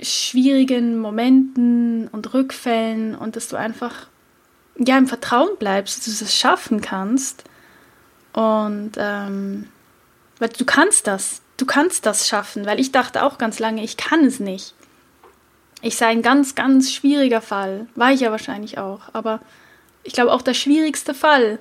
schwierigen 0.00 0.98
Momenten 0.98 2.08
und 2.08 2.32
Rückfällen 2.34 3.14
und 3.14 3.36
dass 3.36 3.48
du 3.48 3.56
einfach 3.56 4.06
ja 4.76 4.96
im 4.96 5.06
Vertrauen 5.06 5.56
bleibst, 5.58 6.06
dass 6.06 6.18
du 6.18 6.24
es 6.24 6.36
schaffen 6.36 6.80
kannst. 6.80 7.44
Und 8.32 8.92
ähm, 8.96 9.68
weil 10.38 10.50
du 10.50 10.64
kannst 10.64 11.06
das, 11.06 11.42
du 11.56 11.66
kannst 11.66 12.06
das 12.06 12.28
schaffen, 12.28 12.66
weil 12.66 12.80
ich 12.80 12.92
dachte 12.92 13.22
auch 13.24 13.38
ganz 13.38 13.58
lange, 13.58 13.82
ich 13.82 13.96
kann 13.96 14.24
es 14.24 14.40
nicht. 14.40 14.74
Ich 15.82 15.96
sei 15.96 16.08
ein 16.08 16.22
ganz, 16.22 16.54
ganz 16.54 16.92
schwieriger 16.92 17.40
Fall, 17.40 17.86
war 17.94 18.12
ich 18.12 18.20
ja 18.20 18.30
wahrscheinlich 18.30 18.78
auch, 18.78 19.00
aber 19.14 19.40
ich 20.02 20.12
glaube, 20.12 20.32
auch 20.32 20.42
der 20.42 20.54
schwierigste 20.54 21.14
Fall 21.14 21.58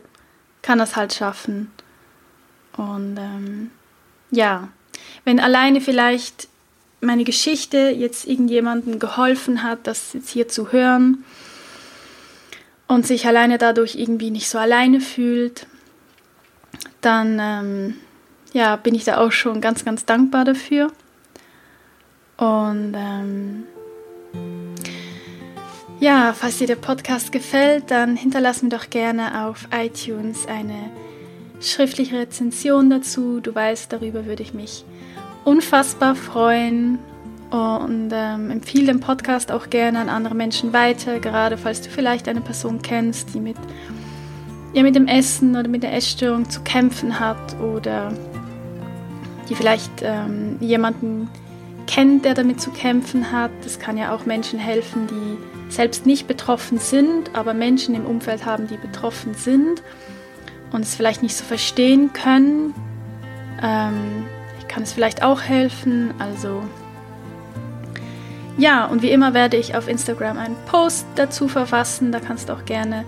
kann 0.61 0.79
das 0.79 0.95
halt 0.95 1.13
schaffen. 1.13 1.71
Und 2.77 3.17
ähm, 3.17 3.71
ja, 4.31 4.69
wenn 5.25 5.39
alleine 5.39 5.81
vielleicht 5.81 6.47
meine 7.01 7.23
Geschichte 7.23 7.89
jetzt 7.89 8.27
irgendjemandem 8.27 8.99
geholfen 8.99 9.63
hat, 9.63 9.87
das 9.87 10.13
jetzt 10.13 10.29
hier 10.29 10.47
zu 10.47 10.71
hören 10.71 11.23
und 12.87 13.05
sich 13.05 13.25
alleine 13.27 13.57
dadurch 13.57 13.95
irgendwie 13.95 14.31
nicht 14.31 14.49
so 14.49 14.57
alleine 14.57 14.99
fühlt, 14.99 15.65
dann 17.01 17.39
ähm, 17.41 17.95
ja, 18.53 18.75
bin 18.75 18.95
ich 18.95 19.05
da 19.05 19.17
auch 19.19 19.31
schon 19.31 19.61
ganz, 19.61 19.85
ganz 19.85 20.05
dankbar 20.05 20.43
dafür. 20.45 20.91
Und 22.37 22.93
ähm, 22.95 23.65
Ja, 26.01 26.33
falls 26.33 26.59
dir 26.59 26.67
der 26.67 26.77
Podcast 26.77 27.33
gefällt, 27.33 27.91
dann 27.91 28.15
hinterlass 28.15 28.61
mir 28.61 28.69
doch 28.69 28.89
gerne 28.89 29.45
auf 29.45 29.67
iTunes 29.77 30.47
eine 30.47 30.89
schriftliche 31.59 32.19
Rezension 32.19 32.89
dazu. 32.89 33.41
Du 33.41 33.53
weißt, 33.53 33.91
darüber 33.91 34.25
würde 34.25 34.41
ich 34.41 34.53
mich 34.53 34.85
unfassbar 35.43 36.15
freuen 36.15 36.99
und 37.49 38.11
ähm, 38.13 38.49
empfehle 38.49 38.85
den 38.85 39.01
Podcast 39.01 39.51
auch 39.51 39.69
gerne 39.69 39.99
an 39.99 40.07
andere 40.07 40.35
Menschen 40.35 40.71
weiter, 40.71 41.19
gerade 41.19 41.57
falls 41.57 41.81
du 41.81 41.89
vielleicht 41.89 42.29
eine 42.29 42.39
Person 42.39 42.81
kennst, 42.81 43.33
die 43.33 43.41
mit, 43.41 43.57
ja, 44.71 44.83
mit 44.83 44.95
dem 44.95 45.07
Essen 45.07 45.57
oder 45.57 45.67
mit 45.67 45.83
der 45.83 45.93
Essstörung 45.93 46.49
zu 46.49 46.61
kämpfen 46.61 47.19
hat 47.19 47.59
oder 47.59 48.13
die 49.49 49.55
vielleicht 49.55 49.91
ähm, 50.01 50.55
jemanden 50.61 51.29
kennt, 51.87 52.23
der 52.23 52.35
damit 52.35 52.61
zu 52.61 52.69
kämpfen 52.69 53.33
hat. 53.33 53.51
Das 53.63 53.79
kann 53.79 53.97
ja 53.97 54.15
auch 54.15 54.25
Menschen 54.25 54.59
helfen, 54.59 55.05
die 55.07 55.58
selbst 55.69 56.05
nicht 56.05 56.27
betroffen 56.27 56.79
sind, 56.79 57.35
aber 57.35 57.53
Menschen 57.53 57.95
im 57.95 58.05
Umfeld 58.05 58.45
haben, 58.45 58.67
die 58.67 58.77
betroffen 58.77 59.33
sind 59.35 59.81
und 60.71 60.81
es 60.81 60.95
vielleicht 60.95 61.23
nicht 61.23 61.35
so 61.35 61.45
verstehen 61.45 62.11
können. 62.13 62.73
Ähm, 63.61 64.25
kann 64.69 64.83
es 64.83 64.93
vielleicht 64.93 65.23
auch 65.23 65.41
helfen. 65.41 66.13
Also 66.19 66.63
ja, 68.57 68.85
und 68.85 69.01
wie 69.01 69.11
immer 69.11 69.33
werde 69.33 69.57
ich 69.57 69.75
auf 69.75 69.87
Instagram 69.87 70.37
einen 70.37 70.55
Post 70.67 71.05
dazu 71.15 71.47
verfassen. 71.47 72.11
Da 72.11 72.19
kannst 72.19 72.49
du 72.49 72.53
auch 72.53 72.65
gerne 72.65 73.03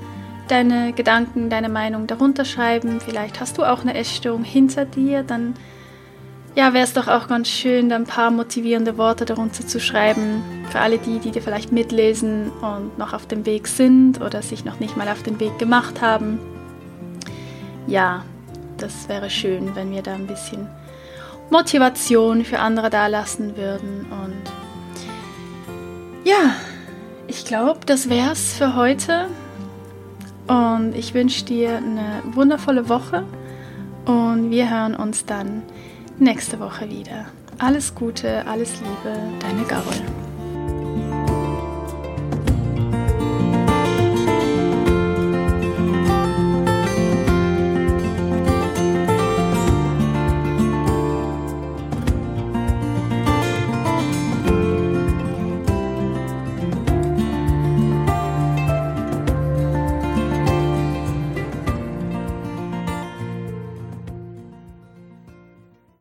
deine 0.47 0.91
Gedanken, 0.91 1.49
deine 1.49 1.69
Meinung 1.69 2.07
darunter 2.07 2.43
schreiben. 2.43 2.99
Vielleicht 2.99 3.39
hast 3.39 3.57
du 3.57 3.63
auch 3.63 3.81
eine 3.81 3.93
Essstörung 3.93 4.43
hinter 4.43 4.85
dir. 4.85 5.23
Dann 5.23 5.53
ja, 6.55 6.73
wäre 6.73 6.83
es 6.83 6.93
doch 6.93 7.07
auch 7.07 7.27
ganz 7.27 7.47
schön, 7.47 7.89
da 7.89 7.95
ein 7.95 8.05
paar 8.05 8.29
motivierende 8.29 8.97
Worte 8.97 9.25
darunter 9.25 9.65
zu 9.65 9.79
schreiben. 9.79 10.43
Für 10.69 10.79
alle 10.79 10.97
die, 10.97 11.19
die 11.19 11.31
dir 11.31 11.41
vielleicht 11.41 11.71
mitlesen 11.71 12.51
und 12.61 12.97
noch 12.97 13.13
auf 13.13 13.25
dem 13.25 13.45
Weg 13.45 13.67
sind 13.67 14.21
oder 14.21 14.41
sich 14.41 14.65
noch 14.65 14.79
nicht 14.79 14.97
mal 14.97 15.07
auf 15.07 15.23
den 15.23 15.39
Weg 15.39 15.57
gemacht 15.59 16.01
haben. 16.01 16.39
Ja, 17.87 18.23
das 18.77 19.07
wäre 19.07 19.29
schön, 19.29 19.75
wenn 19.75 19.91
wir 19.91 20.01
da 20.01 20.13
ein 20.13 20.27
bisschen 20.27 20.67
Motivation 21.49 22.43
für 22.43 22.59
andere 22.59 22.89
dalassen 22.89 23.55
würden. 23.55 24.05
Und 24.09 24.41
ja, 26.25 26.55
ich 27.27 27.45
glaube, 27.45 27.79
das 27.85 28.09
wäre 28.09 28.31
es 28.31 28.53
für 28.53 28.75
heute. 28.75 29.27
Und 30.47 30.95
ich 30.95 31.13
wünsche 31.13 31.45
dir 31.45 31.77
eine 31.77 32.23
wundervolle 32.33 32.89
Woche. 32.89 33.23
Und 34.05 34.51
wir 34.51 34.69
hören 34.69 34.95
uns 34.95 35.25
dann 35.25 35.63
nächste 36.21 36.59
Woche 36.59 36.89
wieder. 36.89 37.25
Alles 37.57 37.93
Gute, 37.93 38.45
alles 38.47 38.73
Liebe, 38.79 39.17
deine 39.39 39.63
Gaul. 39.63 40.30